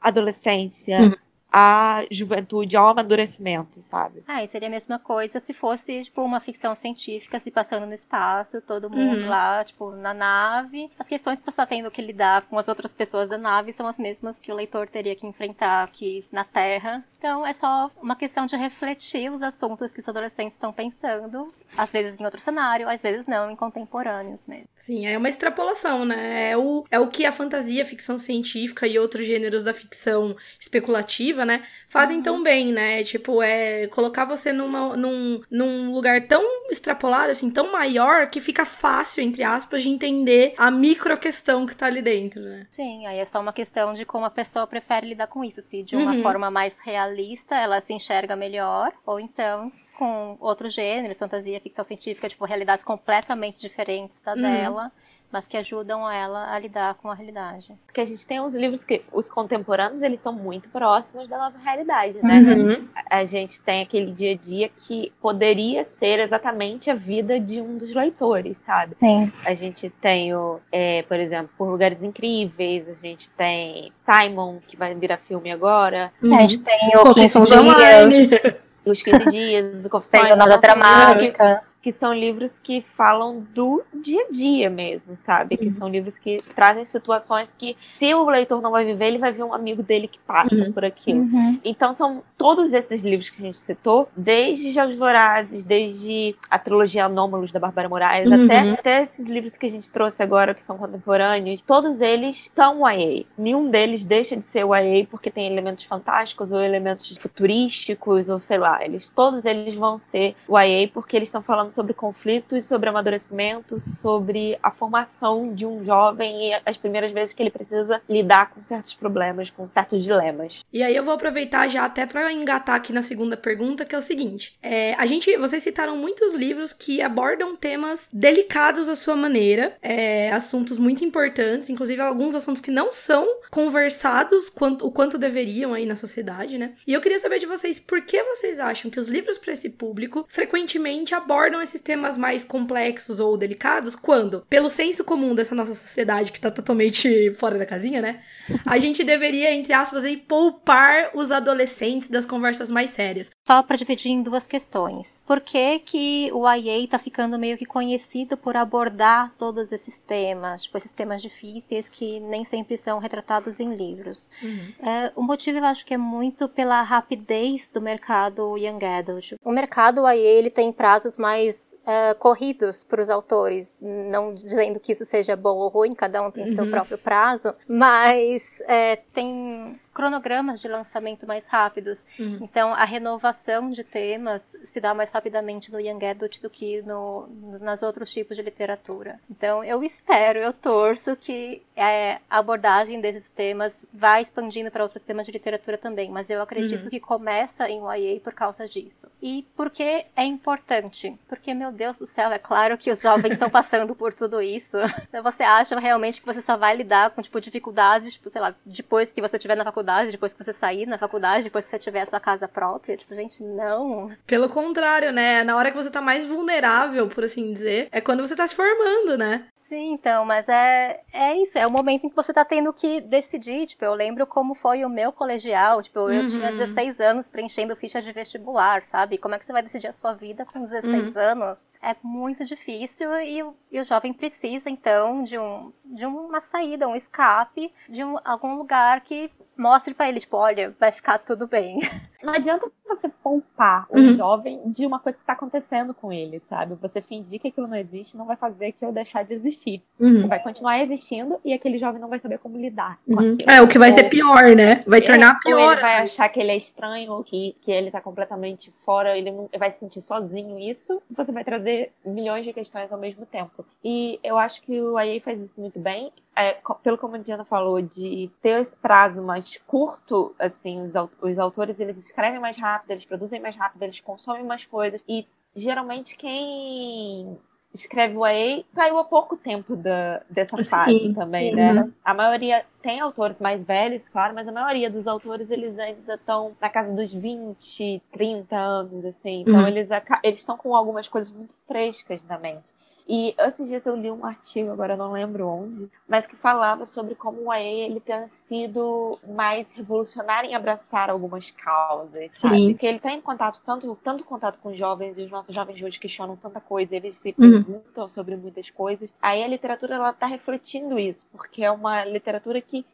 adolescência, 0.00 1.00
uhum 1.00 1.25
à 1.53 2.05
juventude, 2.11 2.76
ao 2.76 2.88
amadurecimento, 2.88 3.83
sabe? 3.83 4.23
Ah, 4.26 4.43
e 4.43 4.47
seria 4.47 4.69
a 4.69 4.71
mesma 4.71 4.99
coisa 4.99 5.38
se 5.41 5.53
fosse, 5.53 6.05
tipo, 6.05 6.23
uma 6.23 6.41
ficção 6.41 6.75
científica 6.75 7.38
se 7.41 7.50
passando 7.50 7.87
no 7.87 7.95
espaço, 7.95 8.61
todo 8.61 8.91
mundo 8.91 9.23
uhum. 9.23 9.29
lá, 9.29 9.65
tipo, 9.65 9.91
na 9.91 10.12
nave. 10.12 10.91
As 10.99 11.09
questões 11.09 11.41
que 11.41 11.50
você 11.50 11.57
tá 11.57 11.67
tendo 11.67 11.91
que 11.91 12.03
lidar 12.03 12.43
com 12.43 12.59
as 12.59 12.69
outras 12.69 12.93
pessoas 12.93 13.29
da 13.29 13.38
nave 13.38 13.73
são 13.73 13.87
as 13.87 13.99
mesmas 13.99 14.41
que 14.41 14.53
o 14.53 14.55
leitor 14.55 14.88
teria 14.88 15.15
que 15.15 15.26
enfrentar 15.26 15.85
aqui 15.85 16.25
na 16.31 16.45
Terra. 16.45 17.05
Então, 17.26 17.45
é 17.45 17.52
só 17.52 17.90
uma 18.00 18.14
questão 18.14 18.47
de 18.47 18.56
refletir 18.56 19.33
os 19.33 19.42
assuntos 19.42 19.92
que 19.92 19.99
os 19.99 20.09
adolescentes 20.09 20.54
estão 20.54 20.73
pensando, 20.73 21.52
às 21.76 21.90
vezes 21.90 22.21
em 22.21 22.25
outro 22.25 22.40
cenário, 22.40 22.88
às 22.88 23.02
vezes 23.02 23.26
não, 23.26 23.50
em 23.50 23.56
contemporâneos 23.56 24.47
mesmo. 24.47 24.68
Sim, 24.76 25.09
é 25.09 25.18
uma 25.18 25.28
extrapolação, 25.28 26.04
né? 26.04 26.52
É 26.52 26.56
o, 26.56 26.85
é 26.88 27.00
o 27.00 27.09
que 27.09 27.26
a 27.26 27.33
fantasia, 27.33 27.83
a 27.83 27.85
ficção 27.85 28.16
científica 28.16 28.87
e 28.87 28.97
outros 28.97 29.26
gêneros 29.26 29.64
da 29.64 29.75
ficção 29.75 30.37
especulativa 30.61 31.45
né? 31.45 31.64
Fazem 31.88 32.18
uhum. 32.18 32.23
tão 32.23 32.42
bem, 32.45 32.73
né? 32.73 33.02
Tipo, 33.02 33.42
é 33.42 33.88
colocar 33.88 34.25
você 34.25 34.52
numa, 34.52 34.97
num, 34.97 35.42
num 35.50 35.90
lugar 35.90 36.28
tão 36.28 36.45
extrapolado, 36.71 37.33
assim, 37.33 37.50
tão 37.50 37.73
maior, 37.73 38.30
que 38.30 38.38
fica 38.38 38.64
fácil, 38.64 39.25
entre 39.25 39.42
aspas, 39.42 39.83
de 39.83 39.88
entender 39.88 40.54
a 40.56 40.71
micro 40.71 41.16
questão 41.18 41.66
que 41.66 41.75
tá 41.75 41.87
ali 41.87 42.02
dentro, 42.02 42.40
né? 42.40 42.68
Sim, 42.71 43.04
aí 43.06 43.18
é 43.18 43.25
só 43.25 43.40
uma 43.40 43.52
questão 43.52 43.95
de 43.95 44.04
como 44.04 44.25
a 44.25 44.30
pessoa 44.30 44.64
prefere 44.64 45.09
lidar 45.09 45.26
com 45.26 45.42
isso. 45.42 45.61
Se 45.61 45.83
de 45.83 45.97
uma 45.97 46.12
uhum. 46.12 46.23
forma 46.23 46.50
mais 46.52 46.78
realista 46.78 47.15
ela 47.56 47.80
se 47.80 47.92
enxerga 47.92 48.37
melhor, 48.37 48.92
ou 49.04 49.18
então 49.20 49.73
com 49.96 50.37
outros 50.40 50.75
gêneros, 50.75 51.18
fantasia, 51.18 51.61
ficção 51.61 51.85
científica, 51.85 52.28
tipo, 52.28 52.44
realidades 52.44 52.85
completamente 52.85 53.58
diferentes 53.58 54.20
da 54.20 54.35
uhum. 54.35 54.42
dela 54.42 54.92
mas 55.30 55.47
que 55.47 55.56
ajudam 55.56 56.11
ela 56.11 56.52
a 56.52 56.59
lidar 56.59 56.95
com 56.95 57.11
a 57.11 57.14
realidade. 57.14 57.75
Porque 57.87 58.00
a 58.00 58.04
gente 58.04 58.26
tem 58.26 58.40
uns 58.40 58.54
livros 58.54 58.85
que 58.85 59.02
os 59.12 59.28
contemporâneos 59.28 60.02
eles 60.02 60.21
são 60.21 60.33
muito 60.33 60.68
próximos 60.68 61.28
da 61.28 61.37
nossa 61.38 61.59
realidade, 61.59 62.18
né? 62.23 62.38
Uhum. 62.38 62.88
A 63.11 63.25
gente 63.25 63.61
tem 63.61 63.83
aquele 63.83 64.12
dia 64.12 64.33
a 64.33 64.37
dia 64.37 64.68
que 64.68 65.12
poderia 65.21 65.85
ser 65.85 66.21
exatamente 66.21 66.90
a 66.90 66.95
vida 66.95 67.38
de 67.40 67.61
um 67.61 67.76
dos 67.76 67.95
leitores, 67.95 68.56
sabe? 68.64 68.97
Sim. 68.99 69.33
A 69.45 69.54
gente 69.54 69.90
tem 69.90 70.35
o, 70.35 70.61
é, 70.71 71.02
por 71.02 71.18
exemplo, 71.18 71.50
Por 71.56 71.68
Lugares 71.68 72.02
Incríveis, 72.02 72.88
a 72.88 72.95
gente 72.95 73.28
tem 73.30 73.92
Simon 73.95 74.59
que 74.66 74.76
vai 74.76 74.95
virar 74.95 75.18
filme 75.18 75.50
agora. 75.50 76.12
Uhum. 76.23 76.35
A 76.35 76.40
gente 76.42 76.59
tem 76.59 76.90
o 76.97 77.14
15 77.14 77.38
Dias. 77.40 78.56
Os 78.87 79.02
15 79.02 79.26
Dias, 79.26 79.85
o 79.85 79.90
Confissões 79.90 80.28
da 80.28 80.37
Nada 80.37 80.59
Dramática 80.59 81.61
que 81.87 81.93
são 81.93 82.12
livros 82.12 82.59
que 82.59 82.85
falam 82.97 83.47
do 83.55 83.81
dia 83.95 84.26
a 84.28 84.33
dia 84.33 84.69
mesmo, 84.69 85.16
sabe? 85.19 85.55
Uhum. 85.55 85.69
Que 85.69 85.73
são 85.73 85.88
livros 85.88 86.19
que 86.19 86.38
trazem 86.52 86.85
situações 86.85 87.55
que, 87.57 87.76
se 87.97 88.12
o 88.12 88.28
leitor 88.28 88.61
não 88.61 88.73
vai 88.73 88.85
viver, 88.85 89.07
ele 89.07 89.19
vai 89.19 89.31
ver 89.31 89.45
um 89.45 89.55
amigo 89.55 89.85
dele 89.85 90.09
que 90.09 90.19
passa 90.19 90.52
uhum. 90.52 90.73
por 90.73 90.85
aquilo. 90.85 91.21
Uhum. 91.21 91.61
Então, 91.64 91.93
são 91.93 92.25
todos 92.37 92.75
esses 92.75 93.02
livros 93.02 93.28
que 93.31 93.40
a 93.40 93.47
gente 93.47 93.59
citou, 93.59 94.09
desde 94.16 94.73
Jogos 94.73 94.97
Vorazes, 94.97 95.62
desde 95.62 96.35
a 96.50 96.59
trilogia 96.59 97.05
Anômalos 97.05 97.52
da 97.52 97.61
Bárbara 97.61 97.88
Moraes, 97.88 98.33
até, 98.33 98.62
uhum. 98.64 98.73
até 98.73 99.02
esses 99.02 99.25
livros 99.25 99.57
que 99.57 99.66
a 99.66 99.71
gente 99.71 99.88
trouxe 99.88 100.21
agora, 100.21 100.55
que 100.55 100.64
são 100.64 100.76
contemporâneos, 100.76 101.62
todos 101.62 102.00
eles 102.00 102.50
são 102.50 102.81
YA. 102.90 103.26
Nenhum 103.38 103.71
deles 103.71 104.05
deixa 104.05 104.37
de 104.37 104.45
ser 104.45 104.66
YA 104.66 105.07
porque 105.09 105.31
tem 105.31 105.47
elementos 105.47 105.85
fantásticos 105.85 106.50
ou 106.50 106.61
elementos 106.61 107.16
futurísticos, 107.16 108.28
ou 108.28 108.40
sei 108.40 108.59
lá. 108.59 108.85
Eles, 108.85 109.09
todos 109.09 109.45
eles 109.45 109.76
vão 109.76 109.99
ser 109.99 110.35
YA 110.50 110.88
porque 110.93 111.16
eles 111.16 111.28
estão 111.28 111.43
falando 111.43 111.75
sobre 111.76 111.95
conflitos, 111.95 112.64
sobre 112.64 112.88
amadurecimento, 112.88 113.78
sobre 114.00 114.59
a 114.62 114.71
formação 114.71 115.54
de 115.54 115.66
um 115.66 115.85
jovem 115.85 116.50
e 116.50 116.61
as 116.64 116.76
primeiras 116.76 117.12
vezes 117.12 117.35
que 117.35 117.42
ele 117.42 117.50
precisa 117.50 118.00
lidar 118.09 118.50
com 118.50 118.62
certos 118.62 118.95
problemas, 118.95 119.50
com 119.50 119.66
certos 119.66 120.02
dilemas. 120.02 120.64
E 120.73 120.83
aí 120.83 120.97
eu 120.97 121.04
vou 121.04 121.14
aproveitar 121.14 121.68
já 121.68 121.85
até 121.85 122.06
para 122.06 122.33
engatar 122.33 122.75
aqui 122.75 122.92
na 122.92 123.02
segunda 123.02 123.37
pergunta, 123.37 123.85
que 123.85 123.95
é 123.95 123.99
o 123.99 124.02
seguinte: 124.02 124.56
é, 124.62 124.95
a 124.95 125.04
gente, 125.06 125.37
vocês 125.37 125.62
citaram 125.62 125.97
muitos 125.97 126.35
livros 126.35 126.73
que 126.73 127.02
abordam 127.02 127.54
temas 127.54 128.09
delicados 128.12 128.88
à 128.88 128.97
sua 128.97 129.14
maneira, 129.14 129.76
é, 129.83 130.33
assuntos 130.33 130.78
muito 130.78 131.04
importantes, 131.04 131.68
inclusive 131.68 132.00
alguns 132.00 132.35
assuntos 132.35 132.62
que 132.62 132.71
não 132.71 132.92
são 132.92 133.26
conversados 133.50 134.49
quanto, 134.49 134.87
o 134.87 134.90
quanto 134.90 135.18
deveriam 135.18 135.75
aí 135.75 135.85
na 135.85 135.95
sociedade, 135.95 136.56
né? 136.56 136.73
E 136.87 136.92
eu 136.92 137.00
queria 137.00 137.18
saber 137.18 137.38
de 137.38 137.47
vocês 137.47 137.78
por 137.78 138.00
que 138.02 138.23
vocês 138.23 138.59
acham 138.59 138.90
que 138.90 138.99
os 138.99 139.09
livros 139.09 139.37
para 139.37 139.52
esse 139.52 139.71
público 139.71 140.25
frequentemente 140.28 141.14
abordam 141.14 141.61
esses 141.68 141.80
temas 141.80 142.16
mais 142.16 142.44
complexos 142.44 143.20
ou 143.20 143.37
delicados 143.37 143.94
quando, 143.94 144.44
pelo 144.49 144.70
senso 144.70 145.04
comum 145.04 145.35
dessa 145.35 145.54
nossa 145.54 145.75
sociedade 145.75 146.32
que 146.32 146.40
tá 146.40 146.50
totalmente 146.50 147.32
fora 147.35 147.58
da 147.58 147.66
casinha, 147.66 148.00
né? 148.00 148.23
A 148.64 148.78
gente 148.78 149.04
deveria, 149.04 149.54
entre 149.54 149.73
aspas, 149.73 150.04
aí, 150.04 150.16
poupar 150.16 151.11
os 151.14 151.30
adolescentes 151.30 152.08
das 152.08 152.26
conversas 152.26 152.70
mais 152.70 152.90
sérias. 152.90 153.30
só 153.46 153.62
para 153.62 153.76
dividir 153.76 154.11
em 154.11 154.23
duas 154.23 154.46
questões. 154.46 155.23
Por 155.26 155.40
que, 155.40 155.78
que 155.80 156.30
o 156.32 156.50
IA 156.50 156.78
está 156.78 156.99
ficando 156.99 157.38
meio 157.38 157.56
que 157.56 157.64
conhecido 157.66 158.37
por 158.37 158.56
abordar 158.56 159.32
todos 159.38 159.73
esses 159.73 159.99
temas, 159.99 160.62
tipo 160.62 160.78
esses 160.78 160.92
temas 160.92 161.23
difíceis 161.23 161.88
que 161.88 162.20
nem 162.20 162.44
sempre 162.44 162.76
são 162.76 162.99
retratados 162.99 163.61
em 163.61 163.75
livros? 163.75 164.30
Uhum. 164.42 164.88
É, 164.88 165.12
o 165.14 165.23
motivo 165.23 165.58
eu 165.58 165.64
acho 165.64 165.85
que 165.85 165.94
é 165.94 165.99
muito 165.99 166.49
pela 166.49 166.82
rapidez 166.82 167.68
do 167.73 167.80
mercado 167.80 168.56
young 168.56 168.85
adult. 168.85 169.35
O 169.44 169.50
mercado 169.50 170.00
IA 170.02 170.14
ele 170.14 170.50
tem 170.50 170.73
prazos 170.73 171.16
mais 171.16 171.46
guys 171.47 171.75
uh, 171.87 172.14
corridos 172.19 172.85
para 172.85 173.00
os 173.00 173.09
autores, 173.09 173.81
não 173.83 174.35
dizendo 174.35 174.81
que 174.81 174.93
isso 174.93 175.05
seja 175.05 175.37
bom 175.37 175.57
ou 175.57 175.69
ruim, 175.69 175.95
cada 175.95 176.21
um 176.21 176.31
tem 176.31 176.49
uhum. 176.49 176.55
seu 176.55 176.71
próprio 176.71 176.99
prazo, 176.99 177.55
mas 177.69 178.61
é, 178.66 178.97
tem 179.14 179.78
cronogramas 179.97 180.61
de 180.61 180.69
lançamento 180.69 181.26
mais 181.26 181.49
rápidos. 181.49 182.07
Uhum. 182.21 182.40
Então, 182.43 182.75
a 182.75 182.85
renovação 182.85 183.71
de 183.71 183.83
temas 183.83 184.55
se 184.62 184.78
dá 184.78 184.93
mais 184.93 185.11
rapidamente 185.11 185.73
no 185.73 185.81
Young 185.81 186.05
Adult 186.05 186.38
do 186.43 186.50
que 186.50 186.83
no, 186.83 187.26
nas 187.62 187.83
outros 187.83 188.12
tipos 188.12 188.37
de 188.37 188.43
literatura. 188.43 189.19
Então, 189.31 189.64
eu 189.64 189.83
espero, 189.83 190.38
eu 190.38 190.52
torço 190.52 191.16
que 191.16 191.62
é, 191.75 192.19
a 192.28 192.38
abordagem 192.38 193.00
desses 193.00 193.31
temas 193.31 193.87
vá 193.90 194.21
expandindo 194.21 194.71
para 194.71 194.83
outros 194.83 195.02
temas 195.02 195.25
de 195.25 195.33
literatura 195.33 195.78
também, 195.78 196.11
mas 196.11 196.28
eu 196.28 196.43
acredito 196.43 196.85
uhum. 196.85 196.90
que 196.90 197.00
começa 197.00 197.66
em 197.66 197.81
YA 197.81 198.21
por 198.21 198.35
causa 198.35 198.69
disso. 198.69 199.11
E 199.23 199.47
por 199.57 199.71
que 199.71 200.05
é 200.14 200.25
importante? 200.25 201.19
Porque, 201.26 201.55
meu 201.55 201.73
Deus 201.76 201.99
do 201.99 202.06
céu, 202.06 202.30
é 202.30 202.38
claro 202.38 202.76
que 202.76 202.90
os 202.90 203.00
jovens 203.00 203.33
estão 203.33 203.49
passando 203.49 203.95
por 203.95 204.12
tudo 204.12 204.42
isso. 204.42 204.76
Você 205.23 205.42
acha 205.42 205.78
realmente 205.78 206.21
que 206.21 206.26
você 206.26 206.40
só 206.40 206.56
vai 206.56 206.76
lidar 206.76 207.11
com, 207.11 207.23
tipo, 207.23 207.40
dificuldades, 207.40 208.12
tipo, 208.12 208.28
sei 208.30 208.40
lá, 208.40 208.54
depois 208.64 209.11
que 209.11 209.21
você 209.21 209.37
estiver 209.37 209.56
na 209.56 209.64
faculdade 209.64 210.11
depois 210.11 210.33
que 210.33 210.42
você 210.42 210.52
sair 210.52 210.87
na 210.87 210.99
faculdade, 210.99 211.45
depois 211.45 211.64
que 211.64 211.71
você 211.71 211.78
tiver 211.78 212.00
a 212.00 212.06
sua 212.06 212.21
casa 212.21 212.49
própria. 212.49 212.97
Tipo, 212.97 213.14
gente, 213.14 213.42
não. 213.42 214.11
Pelo 214.26 214.49
contrário, 214.49 215.12
né? 215.12 215.45
Na 215.45 215.56
hora 215.56 215.71
que 215.71 215.76
você 215.76 215.90
tá 215.90 216.00
mais 216.00 216.25
vulnerável, 216.25 217.09
por 217.09 217.25
assim 217.25 217.52
dizer, 217.52 217.88
é 217.92 218.00
quando 218.00 218.26
você 218.26 218.35
tá 218.35 218.47
se 218.47 218.54
formando, 218.54 219.16
né? 219.16 219.47
Sim, 219.66 219.95
então, 219.95 220.25
mas 220.25 220.49
é, 220.49 221.00
é 221.12 221.37
isso, 221.42 221.59
é 221.59 221.66
o 221.66 221.71
momento 221.73 222.06
em 222.06 222.09
que 222.09 222.14
você 222.14 222.33
tá 222.33 222.45
tendo 222.45 222.73
que 222.73 223.00
decidir, 223.00 223.66
tipo, 223.66 223.85
eu 223.85 223.95
lembro 223.95 224.25
como 224.25 224.54
foi 224.54 224.85
o 224.85 224.88
meu 224.88 225.11
colegial, 225.11 225.83
tipo, 225.83 225.99
eu 225.99 226.23
uhum. 226.23 226.28
tinha 226.28 226.52
16 226.52 227.00
anos 227.00 227.26
preenchendo 227.26 227.75
ficha 227.75 228.00
de 228.00 228.12
vestibular, 228.12 228.83
sabe? 228.83 229.18
Como 229.18 229.35
é 229.35 229.38
que 229.40 229.45
você 229.45 229.52
vai 229.52 229.62
decidir 229.62 229.88
a 229.88 229.92
sua 229.92 230.12
vida 230.12 230.45
com 230.45 230.62
16 230.62 231.16
uhum. 231.16 231.21
anos? 231.21 231.65
É 231.82 231.94
muito 232.02 232.44
difícil 232.44 233.11
e, 233.20 233.42
e, 233.70 233.80
o 233.80 233.85
jovem 233.85 234.12
precisa, 234.12 234.68
então, 234.68 235.23
de, 235.23 235.38
um, 235.38 235.73
de 235.85 236.06
uma 236.06 236.40
saída, 236.40 236.88
um 236.88 236.96
escape, 236.96 237.73
de 237.88 238.02
um, 238.04 238.16
algum 238.25 238.56
lugar 238.56 239.00
que 239.02 239.30
mostre 239.56 239.94
para 239.94 240.08
ele, 240.08 240.20
tipo, 240.20 240.37
olha, 240.37 240.75
vai 240.78 240.92
ficar 240.92 241.18
tudo 241.18 241.46
bem. 241.46 241.78
Não 242.23 242.35
adianta 242.35 242.70
você 242.88 243.08
poupar 243.08 243.87
o 243.90 243.99
uhum. 243.99 244.16
jovem 244.16 244.61
de 244.66 244.87
uma 244.87 244.99
coisa 244.99 245.18
que 245.18 245.25
tá 245.25 245.32
acontecendo 245.32 245.92
com 245.92 246.12
ele, 246.12 246.40
sabe? 246.40 246.75
Você 246.80 247.00
fingir 247.00 247.40
que 247.40 247.49
aquilo 247.49 247.66
não 247.66 247.76
existe 247.76 248.16
não 248.16 248.26
vai 248.26 248.37
fazer 248.37 248.66
aquilo 248.66 248.92
deixar 248.92 249.25
de 249.25 249.35
existir. 249.35 249.82
Uhum. 249.99 250.16
Você 250.16 250.26
vai 250.26 250.42
continuar 250.42 250.80
existindo 250.82 251.38
e 251.44 251.52
aquele 251.52 251.78
jovem 251.78 252.00
não 252.00 252.08
vai 252.08 252.18
saber 252.18 252.38
como 252.38 252.56
lidar 252.56 252.99
uhum. 253.06 253.37
É, 253.46 253.61
o 253.61 253.68
que 253.68 253.78
vai 253.78 253.88
ou, 253.88 253.94
ser 253.94 254.04
pior, 254.04 254.54
né? 254.56 254.80
Vai 254.87 255.02
tornar 255.02 255.38
pior. 255.40 255.61
Ou 255.61 255.73
ele 255.73 255.80
vai 255.80 255.96
achar 256.02 256.28
que 256.28 256.40
ele 256.40 256.52
é 256.52 256.56
estranho, 256.56 257.12
ou 257.12 257.25
que, 257.25 257.56
que 257.62 257.70
ele 257.70 257.90
tá 257.90 258.00
completamente 258.00 258.73
fora, 258.85 259.16
ele, 259.16 259.30
não, 259.30 259.49
vai 259.58 259.73
se 259.73 259.80
sentir 259.80 260.00
sozinho. 260.00 260.58
Isso 260.58 261.02
você 261.11 261.32
vai 261.32 261.44
trazer 261.44 261.92
milhões 262.04 262.44
de 262.44 262.52
questões 262.52 262.92
ao 262.92 262.99
mesmo 262.99 263.26
tempo. 263.26 263.64
E 263.85 264.18
eu 264.23 264.38
acho 264.38 264.62
que 264.62 264.80
o 264.80 264.99
IA 265.00 265.20
faz 265.20 265.40
isso 265.40 265.61
muito 265.61 265.78
bem. 265.78 266.12
É, 266.38 266.56
pelo 266.82 266.99
como 266.99 267.14
a 267.16 267.18
Diana 267.18 267.44
falou, 267.44 267.80
de 267.80 268.30
ter 268.42 268.61
esse 268.61 268.76
prazo 268.76 269.23
mais 269.23 269.58
curto, 269.66 270.35
assim, 270.38 270.82
os, 270.82 270.92
os 271.23 271.38
autores 271.38 271.80
eles 271.80 271.96
escrevem 272.07 272.41
mais 272.41 272.57
rápido, 272.57 272.91
eles 272.91 273.05
produzem 273.05 273.41
mais 273.41 273.57
rápido, 273.57 273.83
eles 273.83 274.01
consomem 274.01 274.45
mais 274.45 274.65
coisas. 274.65 275.05
E 275.09 275.27
geralmente 275.55 276.17
quem 276.17 277.39
escreve 277.75 278.17
o 278.17 278.25
AA 278.25 278.65
saiu 278.69 278.99
há 278.99 279.05
pouco 279.05 279.37
tempo 279.37 279.77
da, 279.77 280.23
dessa 280.31 280.57
fase 280.65 280.99
sim, 280.99 281.15
também, 281.15 281.51
sim. 281.51 281.57
né? 281.57 281.91
A 282.05 282.15
maioria 282.15 282.65
tem 282.83 283.01
autores 283.01 283.39
mais 283.39 283.63
velhos, 283.63 284.09
claro, 284.09 284.35
mas 284.35 284.49
a 284.49 284.53
maioria 284.53 284.90
dos 284.90 285.07
autores 285.07 285.51
eles 285.51 285.79
ainda 285.79 286.14
estão 286.14 286.57
na 286.61 286.69
casa 286.69 286.92
dos 286.92 287.12
20, 287.12 288.03
30 288.11 288.57
anos, 288.57 289.05
assim. 289.05 289.42
Então 289.42 289.61
uhum. 289.61 289.69
eles 289.69 289.88
eles 290.23 290.40
estão 290.40 290.57
com 290.57 290.75
algumas 290.75 291.09
coisas 291.09 291.31
muito 291.31 291.55
frescas 291.66 292.23
na 292.25 292.38
mente. 292.38 292.73
E 293.09 293.35
esses 293.38 293.69
dias 293.69 293.87
eu 293.87 293.95
li 293.95 294.11
um 294.11 294.27
artigo, 294.27 294.71
agora 294.73 294.97
não 294.97 295.12
lembro 295.12 295.47
onde, 295.47 295.88
mas 296.09 296.27
que 296.27 296.35
falava 296.35 296.85
sobre 296.85 297.14
como 297.14 297.45
o 297.45 297.51
AE 297.53 297.83
ele 297.83 298.01
tem 298.01 298.27
sido 298.27 299.19
mais 299.29 299.71
revolucionário 299.71 300.51
em 300.51 300.55
abraçar 300.55 301.09
algumas 301.09 301.51
causas, 301.53 302.29
Sim. 302.33 302.49
sabe? 302.49 302.69
Porque 302.71 302.87
ele 302.87 302.97
está 302.97 303.12
em 303.12 303.21
contato, 303.21 303.62
tanto, 303.64 303.97
tanto 304.03 304.25
contato 304.25 304.59
com 304.59 304.75
jovens, 304.75 305.16
e 305.19 305.23
os 305.23 305.31
nossos 305.31 305.55
jovens 305.55 305.77
de 305.77 305.85
hoje 305.85 306.01
questionam 306.01 306.37
tanta 306.37 306.61
coisa, 306.61 306.97
eles 306.97 307.16
se 307.16 307.35
uhum. 307.38 307.62
perguntam 307.62 308.09
sobre 308.09 308.37
muitas 308.37 308.71
coisas. 308.71 309.09
Aí 309.23 309.42
a 309.42 309.49
literatura 309.49 309.95
ela 309.95 310.11
está 310.11 310.27
refletindo 310.27 310.99
isso, 310.99 311.27
porque 311.31 311.62
é 311.62 311.71
uma 311.71 312.05
literatura 312.05 312.61
que 312.61 312.85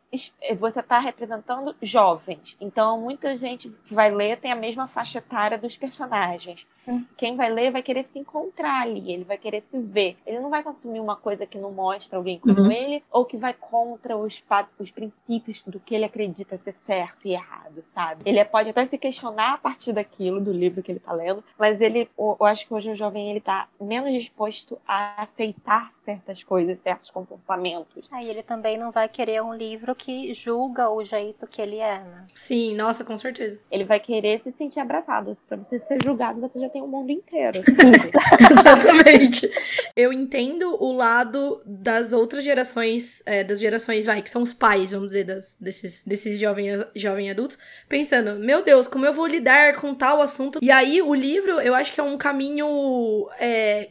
você 0.58 0.80
está 0.80 0.98
representando 0.98 1.74
jovens. 1.82 2.56
Então, 2.60 3.00
muita 3.00 3.36
gente 3.36 3.70
que 3.86 3.94
vai 3.94 4.10
ler 4.10 4.38
tem 4.38 4.52
a 4.52 4.56
mesma 4.56 4.86
faixa 4.88 5.18
etária 5.18 5.56
dos 5.56 5.76
personagens. 5.76 6.66
Hum. 6.86 7.04
Quem 7.16 7.36
vai 7.36 7.50
ler 7.50 7.70
vai 7.70 7.82
querer 7.82 8.04
se 8.04 8.18
encontrar 8.18 8.82
ali, 8.82 9.12
ele 9.12 9.24
vai 9.24 9.38
querer 9.38 9.62
se 9.62 9.78
ver. 9.78 10.16
Ele 10.26 10.40
não 10.40 10.50
vai 10.50 10.62
consumir 10.62 11.00
uma 11.00 11.16
coisa 11.16 11.46
que 11.46 11.58
não 11.58 11.70
mostra 11.70 12.18
alguém 12.18 12.38
como 12.38 12.60
uhum. 12.60 12.70
ele, 12.70 13.02
ou 13.10 13.24
que 13.24 13.36
vai 13.36 13.54
contra 13.54 14.16
os, 14.16 14.42
os 14.78 14.90
princípios 14.90 15.62
do 15.66 15.78
que 15.78 15.94
ele 15.94 16.04
acredita 16.04 16.58
ser 16.58 16.74
certo 16.74 17.26
e 17.26 17.32
errado, 17.32 17.82
sabe? 17.82 18.22
Ele 18.26 18.44
pode 18.44 18.70
até 18.70 18.84
se 18.86 18.98
questionar 18.98 19.54
a 19.54 19.58
partir 19.58 19.92
daquilo, 19.92 20.40
do 20.40 20.52
livro 20.52 20.82
que 20.82 20.90
ele 20.90 20.98
está 20.98 21.12
lendo, 21.12 21.44
mas 21.58 21.80
ele, 21.80 22.10
eu 22.18 22.44
acho 22.44 22.66
que 22.66 22.74
hoje 22.74 22.90
o 22.90 22.96
jovem 22.96 23.30
ele 23.30 23.40
tá 23.40 23.68
menos 23.80 24.12
disposto 24.12 24.78
a 24.86 25.22
aceitar 25.22 25.92
certas 26.02 26.42
coisas, 26.42 26.80
certos 26.80 27.10
comportamentos. 27.10 28.08
Aí 28.10 28.28
ele 28.28 28.42
também 28.42 28.76
não 28.76 28.90
vai 28.90 29.08
querer 29.08 29.42
um 29.42 29.54
livro 29.54 29.94
que 30.02 30.34
julga 30.34 30.90
o 30.90 31.04
jeito 31.04 31.46
que 31.46 31.62
ele 31.62 31.76
é, 31.76 32.00
né? 32.00 32.24
Sim, 32.34 32.74
nossa, 32.74 33.04
com 33.04 33.16
certeza. 33.16 33.60
Ele 33.70 33.84
vai 33.84 34.00
querer 34.00 34.40
se 34.40 34.50
sentir 34.50 34.80
abraçado. 34.80 35.38
Para 35.48 35.58
você 35.58 35.78
ser 35.78 36.02
julgado, 36.02 36.40
você 36.40 36.58
já 36.58 36.68
tem 36.68 36.82
o 36.82 36.88
mundo 36.88 37.12
inteiro. 37.12 37.60
Exatamente. 38.50 39.48
Eu 39.94 40.12
entendo 40.12 40.76
o 40.82 40.92
lado 40.92 41.60
das 41.64 42.12
outras 42.12 42.42
gerações, 42.42 43.22
é, 43.24 43.44
das 43.44 43.60
gerações, 43.60 44.04
vai, 44.04 44.20
que 44.20 44.28
são 44.28 44.42
os 44.42 44.52
pais, 44.52 44.90
vamos 44.90 45.08
dizer, 45.08 45.22
das, 45.22 45.56
desses, 45.60 46.02
desses 46.04 46.36
jovens, 46.36 46.84
jovens 46.96 47.30
adultos, 47.30 47.56
pensando, 47.88 48.40
meu 48.40 48.64
Deus, 48.64 48.88
como 48.88 49.06
eu 49.06 49.12
vou 49.12 49.28
lidar 49.28 49.76
com 49.76 49.94
tal 49.94 50.20
assunto? 50.20 50.58
E 50.60 50.70
aí, 50.72 51.00
o 51.00 51.14
livro, 51.14 51.60
eu 51.60 51.76
acho 51.76 51.92
que 51.92 52.00
é 52.00 52.02
um 52.02 52.18
caminho. 52.18 53.28
É, 53.38 53.88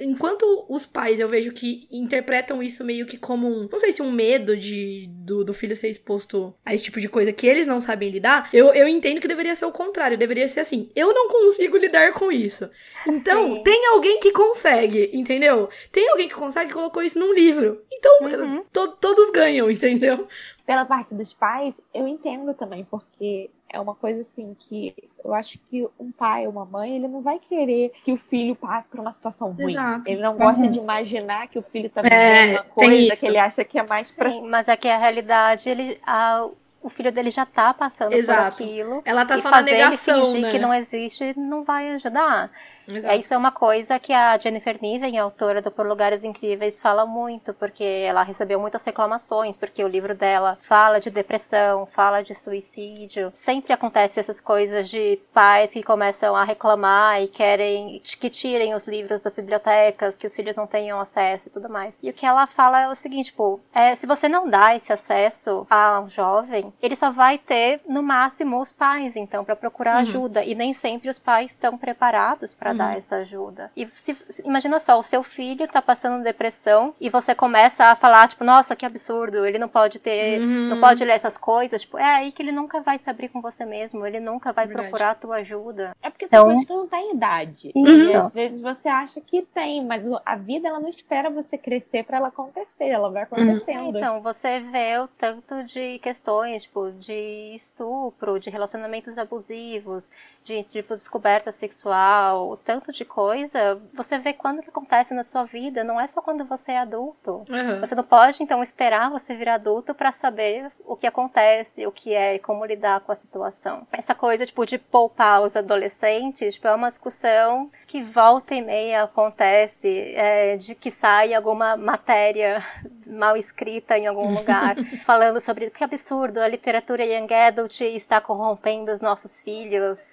enquanto 0.00 0.64
os 0.66 0.86
pais, 0.86 1.20
eu 1.20 1.28
vejo 1.28 1.52
que 1.52 1.86
interpretam 1.92 2.62
isso 2.62 2.82
meio 2.82 3.04
que 3.04 3.18
como 3.18 3.46
um. 3.46 3.68
Não 3.70 3.78
sei 3.78 3.92
se 3.92 4.00
um 4.00 4.10
medo 4.10 4.56
de, 4.56 5.10
do, 5.10 5.41
do 5.44 5.54
filho 5.54 5.76
ser 5.76 5.88
exposto 5.88 6.54
a 6.64 6.74
esse 6.74 6.84
tipo 6.84 7.00
de 7.00 7.08
coisa 7.08 7.32
que 7.32 7.46
eles 7.46 7.66
não 7.66 7.80
sabem 7.80 8.10
lidar. 8.10 8.48
Eu, 8.52 8.72
eu 8.74 8.88
entendo 8.88 9.20
que 9.20 9.28
deveria 9.28 9.54
ser 9.54 9.66
o 9.66 9.72
contrário. 9.72 10.18
Deveria 10.18 10.48
ser 10.48 10.60
assim: 10.60 10.90
eu 10.94 11.14
não 11.14 11.28
consigo 11.28 11.76
lidar 11.76 12.12
com 12.12 12.32
isso. 12.32 12.68
Então, 13.06 13.56
Sim. 13.56 13.62
tem 13.62 13.86
alguém 13.88 14.18
que 14.20 14.32
consegue, 14.32 15.10
entendeu? 15.12 15.68
Tem 15.90 16.08
alguém 16.10 16.28
que 16.28 16.34
consegue 16.34 16.70
e 16.70 16.74
colocou 16.74 17.02
isso 17.02 17.18
num 17.18 17.32
livro. 17.32 17.82
Então, 17.92 18.18
uhum. 18.22 18.64
to, 18.72 18.96
todos 19.00 19.30
ganham, 19.30 19.70
entendeu? 19.70 20.26
Pela 20.66 20.84
parte 20.84 21.14
dos 21.14 21.32
pais, 21.32 21.74
eu 21.94 22.06
entendo 22.06 22.54
também, 22.54 22.84
porque 22.84 23.50
é 23.72 23.80
uma 23.80 23.94
coisa 23.94 24.20
assim 24.20 24.54
que 24.58 24.94
eu 25.24 25.32
acho 25.32 25.58
que 25.70 25.86
um 25.98 26.12
pai 26.12 26.46
ou 26.46 26.52
uma 26.52 26.64
mãe, 26.64 26.96
ele 26.96 27.08
não 27.08 27.22
vai 27.22 27.38
querer 27.38 27.92
que 28.04 28.12
o 28.12 28.16
filho 28.16 28.54
passe 28.54 28.88
por 28.88 29.00
uma 29.00 29.12
situação 29.14 29.50
ruim. 29.52 29.70
Exato. 29.70 30.10
Ele 30.10 30.20
não 30.20 30.36
gosta 30.36 30.64
uhum. 30.64 30.70
de 30.70 30.78
imaginar 30.78 31.48
que 31.48 31.58
o 31.58 31.62
filho 31.62 31.88
tá 31.88 32.02
vivendo 32.02 32.18
é, 32.18 32.52
uma 32.52 32.64
coisa 32.64 33.16
que 33.16 33.26
ele 33.26 33.38
acha 33.38 33.64
que 33.64 33.78
é 33.78 33.82
mais 33.82 34.08
Sim, 34.08 34.16
pra... 34.16 34.30
mas 34.42 34.68
é 34.68 34.76
que 34.76 34.88
a 34.88 34.98
realidade, 34.98 35.70
ele, 35.70 35.98
a, 36.06 36.48
o 36.82 36.88
filho 36.88 37.10
dele 37.10 37.30
já 37.30 37.46
tá 37.46 37.72
passando 37.72 38.12
Exato. 38.12 38.56
por 38.56 38.64
aquilo. 38.64 39.02
Ela 39.04 39.24
tá 39.24 39.38
só 39.38 39.50
na 39.50 39.62
negação, 39.62 40.16
ele 40.16 40.26
fingir 40.26 40.42
né? 40.42 40.50
que 40.50 40.58
não 40.58 40.74
existe 40.74 41.38
não 41.38 41.64
vai 41.64 41.92
ajudar. 41.92 42.50
Exato. 42.88 43.14
É, 43.14 43.18
isso 43.18 43.32
é 43.34 43.36
uma 43.36 43.52
coisa 43.52 43.98
que 43.98 44.12
a 44.12 44.36
Jennifer 44.38 44.78
Niven, 44.80 45.18
autora 45.18 45.62
do 45.62 45.70
Por 45.70 45.86
Lugares 45.86 46.24
Incríveis, 46.24 46.80
fala 46.80 47.06
muito, 47.06 47.54
porque 47.54 47.84
ela 47.84 48.22
recebeu 48.22 48.60
muitas 48.60 48.84
reclamações, 48.84 49.56
porque 49.56 49.84
o 49.84 49.88
livro 49.88 50.14
dela 50.14 50.58
fala 50.60 51.00
de 51.00 51.10
depressão, 51.10 51.86
fala 51.86 52.22
de 52.22 52.34
suicídio. 52.34 53.32
Sempre 53.34 53.72
acontece 53.72 54.18
essas 54.20 54.40
coisas 54.40 54.88
de 54.88 55.20
pais 55.32 55.70
que 55.70 55.82
começam 55.82 56.34
a 56.34 56.44
reclamar 56.44 57.22
e 57.22 57.28
querem 57.28 58.00
que 58.18 58.30
tirem 58.30 58.74
os 58.74 58.86
livros 58.86 59.22
das 59.22 59.36
bibliotecas, 59.36 60.16
que 60.16 60.26
os 60.26 60.34
filhos 60.34 60.56
não 60.56 60.66
tenham 60.66 61.00
acesso 61.00 61.48
e 61.48 61.50
tudo 61.50 61.68
mais. 61.68 61.98
E 62.02 62.10
o 62.10 62.12
que 62.12 62.26
ela 62.26 62.46
fala 62.46 62.80
é 62.82 62.88
o 62.88 62.94
seguinte, 62.94 63.26
tipo, 63.26 63.60
é, 63.74 63.94
se 63.94 64.06
você 64.06 64.28
não 64.28 64.48
dá 64.48 64.74
esse 64.76 64.92
acesso 64.92 65.66
ao 65.70 66.06
jovem, 66.06 66.72
ele 66.82 66.96
só 66.96 67.10
vai 67.10 67.38
ter, 67.38 67.80
no 67.88 68.02
máximo, 68.02 68.60
os 68.60 68.72
pais, 68.72 69.16
então, 69.16 69.44
para 69.44 69.56
procurar 69.56 69.94
uhum. 69.94 70.02
ajuda. 70.02 70.44
E 70.44 70.54
nem 70.54 70.72
sempre 70.72 71.08
os 71.08 71.18
pais 71.18 71.52
estão 71.52 71.78
preparados 71.78 72.54
para 72.54 72.71
para 72.74 72.84
uhum. 72.84 72.90
dar 72.92 72.98
essa 72.98 73.16
ajuda. 73.16 73.70
E 73.76 73.86
se, 73.86 74.16
imagina 74.44 74.78
só, 74.80 74.98
o 74.98 75.02
seu 75.02 75.22
filho 75.22 75.66
tá 75.68 75.82
passando 75.82 76.22
depressão 76.22 76.94
e 77.00 77.08
você 77.10 77.34
começa 77.34 77.86
a 77.86 77.96
falar, 77.96 78.28
tipo, 78.28 78.44
nossa, 78.44 78.76
que 78.76 78.86
absurdo, 78.86 79.44
ele 79.46 79.58
não 79.58 79.68
pode 79.68 79.98
ter, 79.98 80.40
uhum. 80.40 80.68
não 80.68 80.80
pode 80.80 81.04
ler 81.04 81.12
essas 81.12 81.36
coisas, 81.36 81.82
tipo, 81.82 81.98
é 81.98 82.04
aí 82.04 82.32
que 82.32 82.42
ele 82.42 82.52
nunca 82.52 82.80
vai 82.80 82.98
se 82.98 83.08
abrir 83.08 83.28
com 83.28 83.40
você 83.40 83.64
mesmo, 83.64 84.06
ele 84.06 84.20
nunca 84.20 84.52
vai 84.52 84.66
Verdade. 84.66 84.88
procurar 84.88 85.10
a 85.10 85.14
tua 85.14 85.36
ajuda. 85.36 85.96
É 86.02 86.10
porque 86.10 86.26
então, 86.26 86.54
você 86.54 86.72
não 86.72 86.86
tem 86.86 87.14
idade. 87.14 87.72
Isso. 87.74 88.16
Às 88.16 88.32
vezes 88.32 88.62
você 88.62 88.88
acha 88.88 89.20
que 89.20 89.42
tem, 89.42 89.84
mas 89.84 90.04
a 90.24 90.36
vida 90.36 90.68
ela 90.68 90.80
não 90.80 90.88
espera 90.88 91.30
você 91.30 91.56
crescer 91.58 92.04
para 92.04 92.18
ela 92.18 92.28
acontecer, 92.28 92.88
ela 92.88 93.10
vai 93.10 93.22
uhum. 93.22 93.28
acontecendo. 93.30 93.98
Então, 93.98 94.20
você 94.20 94.60
vê 94.60 94.98
o 94.98 95.08
tanto 95.08 95.62
de 95.64 95.98
questões, 95.98 96.62
tipo, 96.62 96.92
de 96.92 97.54
estupro, 97.54 98.38
de 98.38 98.50
relacionamentos 98.50 99.18
abusivos, 99.18 100.10
de 100.44 100.62
tipo 100.62 100.94
descoberta 100.94 101.52
sexual, 101.52 102.56
tanto 102.64 102.92
de 102.92 103.04
coisa, 103.04 103.80
você 103.92 104.18
vê 104.18 104.32
quando 104.32 104.62
que 104.62 104.70
acontece 104.70 105.14
na 105.14 105.24
sua 105.24 105.44
vida, 105.44 105.84
não 105.84 106.00
é 106.00 106.06
só 106.06 106.22
quando 106.22 106.44
você 106.44 106.72
é 106.72 106.78
adulto. 106.78 107.44
Uhum. 107.48 107.80
Você 107.80 107.94
não 107.94 108.04
pode 108.04 108.42
então 108.42 108.62
esperar 108.62 109.10
você 109.10 109.34
vir 109.34 109.48
adulto 109.48 109.94
para 109.94 110.12
saber 110.12 110.70
o 110.84 110.96
que 110.96 111.06
acontece, 111.06 111.86
o 111.86 111.92
que 111.92 112.14
é 112.14 112.36
e 112.36 112.38
como 112.38 112.64
lidar 112.64 113.00
com 113.00 113.12
a 113.12 113.16
situação. 113.16 113.86
Essa 113.92 114.14
coisa 114.14 114.46
tipo 114.46 114.64
de 114.64 114.78
poupar 114.78 115.42
os 115.42 115.56
adolescentes, 115.56 116.54
tipo, 116.54 116.68
é 116.68 116.74
uma 116.74 116.88
discussão 116.88 117.70
que 117.86 118.02
volta 118.02 118.54
e 118.54 118.62
meia 118.62 119.02
acontece, 119.02 120.12
é, 120.14 120.56
de 120.56 120.74
que 120.74 120.90
sai 120.90 121.34
alguma 121.34 121.76
matéria 121.76 122.62
mal 123.06 123.36
escrita 123.36 123.98
em 123.98 124.06
algum 124.06 124.34
lugar, 124.34 124.76
falando 125.04 125.40
sobre 125.40 125.70
que 125.70 125.84
absurdo, 125.84 126.38
a 126.38 126.48
literatura 126.48 127.04
young 127.04 127.32
adult 127.32 127.80
está 127.80 128.20
corrompendo 128.20 128.92
os 128.92 129.00
nossos 129.00 129.40
filhos. 129.40 130.10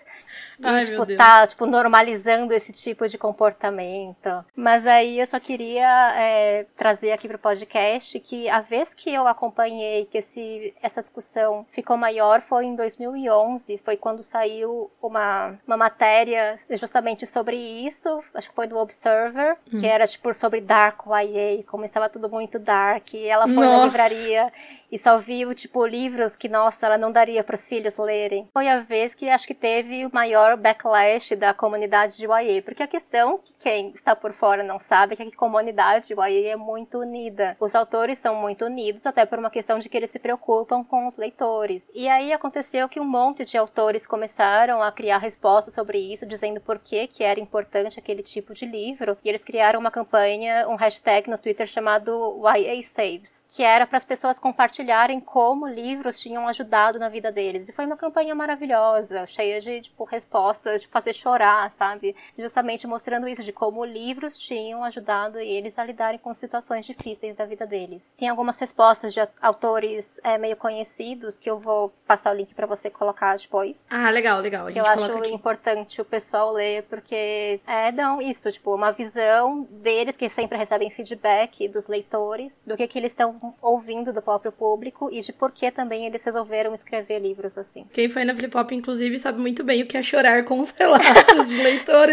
Ai, 0.62 0.84
e, 0.84 0.86
tipo, 0.86 1.06
tá, 1.16 1.48
tipo, 1.48 1.66
normalizando 1.66 2.39
esse 2.54 2.72
tipo 2.72 3.08
de 3.08 3.18
comportamento. 3.18 4.46
Mas 4.56 4.88
aí 4.88 5.20
eu 5.20 5.26
só 5.26 5.40
queria 5.40 6.14
é, 6.16 6.66
trazer 6.76 7.12
aqui 7.12 7.28
pro 7.28 7.38
podcast 7.38 8.20
que 8.20 8.50
a 8.50 8.62
vez 8.62 8.94
que 8.94 9.14
eu 9.14 9.28
acompanhei 9.28 10.06
que 10.06 10.18
esse, 10.18 10.74
essa 10.82 11.02
discussão 11.02 11.66
ficou 11.72 11.98
maior 11.98 12.42
foi 12.42 12.66
em 12.66 12.76
2011, 12.76 13.78
foi 13.84 13.98
quando 13.98 14.24
saiu 14.24 14.90
uma, 15.02 15.58
uma 15.66 15.78
matéria 15.78 16.60
justamente 16.72 17.26
sobre 17.26 17.56
isso, 17.56 18.24
acho 18.34 18.50
que 18.50 18.56
foi 18.56 18.68
do 18.68 18.78
Observer, 18.78 19.58
hum. 19.72 19.78
que 19.78 19.88
era, 19.88 20.08
tipo, 20.08 20.34
sobre 20.34 20.62
Dark 20.62 21.02
YA, 21.06 21.64
como 21.66 21.86
estava 21.86 22.10
tudo 22.10 22.30
muito 22.30 22.60
dark, 22.60 23.14
e 23.14 23.26
ela 23.26 23.46
foi 23.46 23.56
Nossa. 23.56 23.78
na 23.78 23.86
livraria 23.86 24.54
e 24.92 24.98
só 24.98 25.18
viu, 25.18 25.54
tipo, 25.54 25.86
livros 25.86 26.36
que, 26.36 26.50
nossa, 26.50 26.86
ela 26.86 26.98
não 26.98 27.12
daria 27.12 27.44
para 27.44 27.56
os 27.56 27.66
filhos 27.66 27.98
lerem. 27.98 28.48
Foi 28.54 28.68
a 28.68 28.80
vez 28.80 29.14
que 29.14 29.30
acho 29.30 29.46
que 29.48 29.54
teve 29.54 30.06
o 30.06 30.12
maior 30.14 30.58
backlash 30.58 31.36
da 31.36 31.54
comunidade 31.54 32.18
de 32.18 32.28
YA, 32.38 32.62
porque 32.62 32.84
a 32.84 32.88
questão 32.88 33.38
que 33.38 33.54
quem 33.54 33.92
está 33.92 34.16
por 34.16 34.34
fora 34.34 34.64
não 34.64 34.80
sabe 34.80 35.14
é 35.14 35.16
que 35.16 35.24
a 35.24 35.38
comunidade 35.38 36.14
YA 36.14 36.52
é 36.52 36.56
muito 36.56 37.00
unida. 37.00 37.56
Os 37.60 37.76
autores 37.76 38.20
são 38.20 38.36
muito 38.36 38.66
unidos, 38.66 39.06
até 39.06 39.26
por 39.26 39.40
uma 39.40 39.50
questão 39.50 39.80
de 39.80 39.90
que 39.90 39.98
eles 39.98 40.10
se 40.10 40.20
preocupam 40.20 40.84
com 40.84 41.08
os 41.08 41.18
leitores. 41.18 41.88
E 41.94 42.08
aí 42.08 42.32
aconteceu 42.32 42.88
que 42.88 43.00
um 43.00 43.06
monte 43.06 43.46
de 43.46 43.58
autores 43.58 44.06
começaram 44.06 44.82
a 44.82 44.92
criar 44.92 45.18
respostas 45.18 45.74
sobre 45.74 45.98
isso, 45.98 46.26
dizendo 46.26 46.62
por 46.62 46.80
que 46.80 47.08
que 47.08 47.24
era 47.24 47.40
importante 47.40 48.00
aquele 48.00 48.24
tipo 48.24 48.54
de 48.54 48.66
livro, 48.66 49.18
e 49.24 49.30
eles 49.30 49.44
criaram 49.44 49.80
uma 49.80 49.92
campanha, 49.92 50.68
um 50.68 50.76
hashtag 50.76 51.30
no 51.30 51.38
Twitter 51.38 51.68
chamado 51.68 52.42
YA 52.44 52.84
Saves, 52.84 53.46
que 53.50 53.64
era 53.64 53.88
para 53.88 53.98
as 53.98 54.06
pessoas 54.06 54.40
compartilharem 54.40 55.20
como 55.20 55.68
livros 55.68 56.20
tinham 56.20 56.48
ajudado 56.48 57.00
na 57.00 57.10
vida 57.10 57.32
deles. 57.32 57.70
E 57.70 57.74
foi 57.74 57.86
uma 57.86 57.98
campanha 57.98 58.36
maravilhosa, 58.36 59.26
cheia 59.26 59.60
de 59.60 59.82
tipo, 59.82 60.04
respostas, 60.04 60.82
de 60.82 60.88
fazer 60.88 61.14
chorar, 61.14 61.72
sabe? 61.72 62.16
Justamente 62.38 62.88
mostrando 62.88 63.28
isso, 63.28 63.44
de 63.44 63.52
como 63.52 63.84
livros 63.86 64.38
tinham 64.38 64.84
ajudado 64.84 65.40
eles 65.40 65.78
a 65.78 65.84
lidarem 65.84 66.20
com 66.20 66.34
situações 66.34 66.86
difíceis 66.86 67.36
da 67.36 67.46
vida 67.46 67.66
deles. 67.66 68.16
Tem 68.18 68.30
algumas 68.30 68.58
respostas 68.60 69.14
de 69.14 69.20
autores 69.42 70.20
é, 70.24 70.38
meio 70.38 70.56
conhecidos 70.56 71.38
que 71.38 71.50
eu 71.50 71.60
vou 71.60 71.94
passar 72.08 72.34
o 72.34 72.38
link 72.38 72.54
para 72.54 72.66
você 72.66 72.90
colocar 72.90 73.38
depois. 73.38 73.86
Ah, 73.90 74.10
legal, 74.10 74.42
legal. 74.42 74.68
A 74.68 74.72
que 74.72 74.80
eu 74.80 74.86
acho 74.86 75.18
aqui. 75.18 75.34
importante 75.34 76.02
o 76.02 76.06
pessoal 76.06 76.52
ler, 76.54 76.84
porque 76.84 77.60
é, 77.68 77.92
não, 77.92 78.22
isso, 78.22 78.52
tipo, 78.52 78.74
uma 78.74 78.92
visão 78.92 79.68
deles 79.70 80.18
que 80.18 80.30
sempre 80.30 80.58
recebem 80.58 80.90
feedback 80.90 81.68
dos 81.68 81.88
leitores, 81.88 82.64
do 82.66 82.76
que, 82.76 82.88
que 82.88 82.98
eles 82.98 83.12
estão 83.12 83.54
ouvindo 83.62 84.12
do 84.12 84.22
próprio 84.22 84.52
público 84.52 84.80
público 84.80 85.10
e 85.12 85.22
de 85.22 85.34
por 85.34 85.52
que 85.52 85.72
também 85.72 86.06
eles 86.06 86.24
resolveram 86.24 86.74
escrever 86.74 87.20
livros 87.20 87.58
assim. 87.58 87.86
Quem 87.92 88.08
foi 88.08 88.24
na 88.24 88.36
Flip 88.36 88.52
Pop, 88.52 88.74
inclusive, 88.74 89.18
sabe 89.18 89.40
muito 89.40 89.64
bem 89.64 89.82
o 89.84 89.86
que 89.86 89.98
é 89.98 90.04
chorar 90.04 90.46
com 90.46 90.60
os 90.60 90.72
relatos 90.72 91.48
de 91.48 91.56
leitores 91.62 92.09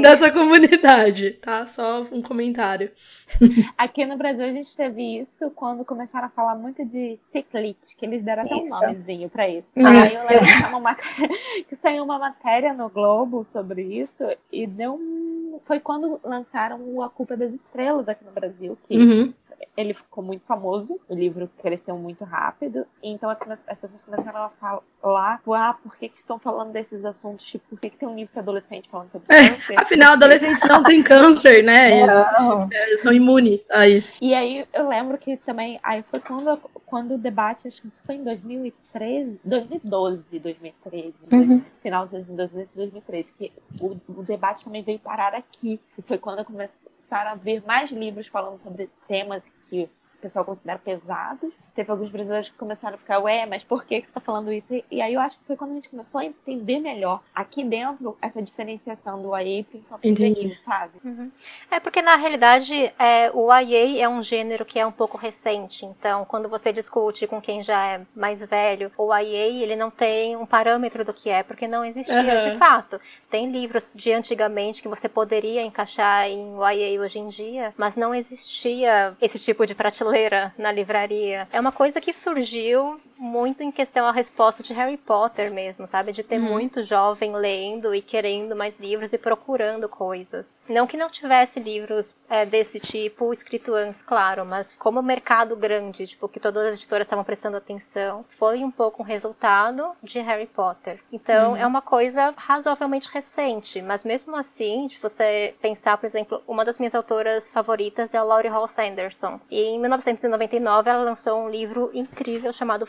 dessa 0.00 0.30
comunidade, 0.30 1.32
tá? 1.32 1.64
Só 1.66 2.02
um 2.12 2.22
comentário. 2.22 2.90
Aqui 3.76 4.04
no 4.04 4.16
Brasil 4.16 4.44
a 4.44 4.52
gente 4.52 4.76
teve 4.76 5.20
isso 5.20 5.50
quando 5.50 5.84
começaram 5.84 6.26
a 6.26 6.30
falar 6.30 6.54
muito 6.54 6.84
de 6.84 7.18
ciclite, 7.30 7.96
que 7.96 8.04
eles 8.04 8.22
deram 8.22 8.44
até 8.44 8.54
um 8.54 8.68
nomezinho 8.68 9.28
pra 9.28 9.48
isso. 9.48 9.68
Aí 9.76 10.14
eu 10.14 10.26
lembro 10.26 10.46
que, 10.46 10.74
uma 10.74 10.94
que 11.68 11.76
saiu 11.76 12.04
uma 12.04 12.18
matéria 12.18 12.72
no 12.72 12.88
Globo 12.88 13.44
sobre 13.44 13.82
isso 13.82 14.24
e 14.52 14.66
deu 14.66 14.94
um... 14.94 15.60
Foi 15.64 15.80
quando 15.80 16.20
lançaram 16.22 17.02
A 17.02 17.08
Culpa 17.08 17.36
das 17.36 17.52
Estrelas 17.52 18.08
aqui 18.08 18.24
no 18.24 18.32
Brasil, 18.32 18.78
que 18.86 18.96
uhum 18.96 19.32
ele 19.76 19.94
ficou 19.94 20.22
muito 20.22 20.44
famoso, 20.44 21.00
o 21.08 21.14
livro 21.14 21.48
cresceu 21.58 21.96
muito 21.96 22.24
rápido, 22.24 22.86
então 23.02 23.30
as, 23.30 23.40
as 23.66 23.78
pessoas 23.78 24.04
começaram 24.04 24.44
a 24.44 24.48
falar, 25.00 25.40
ah, 25.54 25.74
por 25.82 25.96
que, 25.96 26.08
que 26.08 26.18
estão 26.18 26.38
falando 26.38 26.72
desses 26.72 27.04
assuntos, 27.04 27.46
tipo, 27.46 27.64
por 27.68 27.80
que, 27.80 27.90
que 27.90 27.96
tem 27.96 28.08
um 28.08 28.14
livro 28.14 28.32
para 28.32 28.42
adolescente 28.42 28.88
falando 28.90 29.10
sobre 29.10 29.34
é, 29.34 29.50
câncer? 29.50 29.80
Afinal, 29.80 30.12
adolescentes 30.12 30.62
não 30.68 30.82
têm 30.82 31.02
câncer, 31.02 31.62
né? 31.62 32.00
É, 32.00 32.96
são 32.96 33.12
imunes 33.12 33.70
a 33.70 33.88
isso. 33.88 34.14
E 34.20 34.34
aí 34.34 34.66
eu 34.72 34.88
lembro 34.88 35.16
que 35.18 35.36
também, 35.38 35.78
aí 35.82 36.02
foi 36.10 36.20
quando, 36.20 36.56
quando 36.86 37.14
o 37.14 37.18
debate, 37.18 37.68
acho 37.68 37.82
que 37.82 37.88
foi 38.04 38.16
em 38.16 38.24
2013, 38.24 39.40
2012, 39.44 40.38
2013, 40.38 41.14
uhum. 41.32 41.62
final 41.82 42.06
de 42.06 42.12
2012, 42.12 42.68
2013, 42.74 43.32
que 43.38 43.52
o, 43.80 43.96
o 44.08 44.22
debate 44.22 44.64
também 44.64 44.82
veio 44.82 44.98
parar 44.98 45.34
aqui, 45.34 45.80
e 45.96 46.02
foi 46.02 46.18
quando 46.18 46.44
começaram 46.44 47.30
a 47.30 47.34
ver 47.34 47.62
mais 47.66 47.90
livros 47.90 48.26
falando 48.26 48.58
sobre 48.60 48.90
temas 49.06 49.47
que 49.70 49.88
o 50.18 50.20
pessoal 50.20 50.44
considera 50.44 50.78
pesados 50.78 51.52
teve 51.78 51.92
alguns 51.92 52.10
brasileiros 52.10 52.48
que 52.48 52.56
começaram 52.56 52.96
a 52.96 52.98
ficar, 52.98 53.20
ué, 53.20 53.46
mas 53.46 53.62
por 53.62 53.84
que, 53.84 54.00
que 54.00 54.08
você 54.08 54.12
tá 54.12 54.20
falando 54.20 54.52
isso? 54.52 54.66
E 54.90 55.00
aí 55.00 55.14
eu 55.14 55.20
acho 55.20 55.38
que 55.38 55.44
foi 55.44 55.56
quando 55.56 55.70
a 55.70 55.74
gente 55.74 55.88
começou 55.88 56.20
a 56.20 56.24
entender 56.24 56.80
melhor 56.80 57.22
aqui 57.32 57.62
dentro 57.62 58.18
essa 58.20 58.42
diferenciação 58.42 59.22
do 59.22 59.28
para 59.28 59.42
infantil 59.42 60.16
juvenil, 60.16 60.56
sabe? 60.64 60.94
Uhum. 61.04 61.30
É 61.70 61.78
porque 61.78 62.02
na 62.02 62.16
realidade 62.16 62.74
é, 62.98 63.30
o 63.32 63.46
YA 63.54 64.02
é 64.02 64.08
um 64.08 64.20
gênero 64.20 64.64
que 64.64 64.76
é 64.76 64.84
um 64.84 64.90
pouco 64.90 65.16
recente, 65.16 65.86
então 65.86 66.24
quando 66.24 66.48
você 66.48 66.72
discute 66.72 67.28
com 67.28 67.40
quem 67.40 67.62
já 67.62 67.86
é 67.86 68.00
mais 68.12 68.44
velho, 68.44 68.90
o 68.98 69.14
YA 69.14 69.62
ele 69.62 69.76
não 69.76 69.88
tem 69.88 70.34
um 70.34 70.44
parâmetro 70.44 71.04
do 71.04 71.14
que 71.14 71.30
é, 71.30 71.44
porque 71.44 71.68
não 71.68 71.84
existia 71.84 72.16
uhum. 72.16 72.40
de 72.40 72.56
fato. 72.56 73.00
Tem 73.30 73.48
livros 73.52 73.92
de 73.94 74.10
antigamente 74.10 74.82
que 74.82 74.88
você 74.88 75.08
poderia 75.08 75.62
encaixar 75.62 76.26
em 76.26 76.56
YA 76.56 77.00
hoje 77.00 77.20
em 77.20 77.28
dia, 77.28 77.72
mas 77.76 77.94
não 77.94 78.12
existia 78.12 79.16
esse 79.20 79.38
tipo 79.38 79.64
de 79.64 79.76
prateleira 79.76 80.07
na 80.56 80.72
livraria. 80.72 81.48
É 81.52 81.60
uma 81.60 81.72
coisa 81.72 82.00
que 82.00 82.12
surgiu 82.12 83.00
muito 83.18 83.62
em 83.62 83.70
questão 83.70 84.06
a 84.06 84.12
resposta 84.12 84.62
de 84.62 84.72
Harry 84.72 84.96
Potter 84.96 85.52
mesmo, 85.52 85.86
sabe? 85.86 86.12
De 86.12 86.22
ter 86.22 86.40
uhum. 86.40 86.50
muito 86.50 86.82
jovem 86.82 87.32
lendo 87.34 87.94
e 87.94 88.00
querendo 88.00 88.54
mais 88.54 88.78
livros 88.78 89.12
e 89.12 89.18
procurando 89.18 89.88
coisas. 89.88 90.60
Não 90.68 90.86
que 90.86 90.96
não 90.96 91.08
tivesse 91.08 91.60
livros 91.60 92.16
é, 92.28 92.46
desse 92.46 92.80
tipo 92.80 93.32
escrito 93.32 93.74
antes, 93.74 94.02
claro, 94.02 94.44
mas 94.44 94.74
como 94.74 95.02
mercado 95.02 95.56
grande, 95.56 96.06
tipo, 96.06 96.28
que 96.28 96.40
todas 96.40 96.66
as 96.66 96.74
editoras 96.74 97.06
estavam 97.06 97.24
prestando 97.24 97.56
atenção, 97.56 98.24
foi 98.28 98.64
um 98.64 98.70
pouco 98.70 99.02
um 99.02 99.06
resultado 99.06 99.92
de 100.02 100.20
Harry 100.20 100.46
Potter. 100.46 101.00
Então, 101.12 101.52
uhum. 101.52 101.56
é 101.56 101.66
uma 101.66 101.82
coisa 101.82 102.32
razoavelmente 102.36 103.08
recente, 103.12 103.82
mas 103.82 104.04
mesmo 104.04 104.36
assim, 104.36 104.88
se 104.88 105.00
você 105.00 105.54
pensar, 105.60 105.98
por 105.98 106.06
exemplo, 106.06 106.42
uma 106.46 106.64
das 106.64 106.78
minhas 106.78 106.94
autoras 106.94 107.48
favoritas 107.48 108.14
é 108.14 108.18
a 108.18 108.22
Laurie 108.22 108.50
Hall 108.50 108.68
Sanderson. 108.68 109.40
E 109.50 109.60
em 109.60 109.80
1999 109.80 110.90
ela 110.90 111.02
lançou 111.02 111.38
um 111.40 111.48
livro 111.48 111.90
incrível 111.94 112.52
chamado 112.52 112.86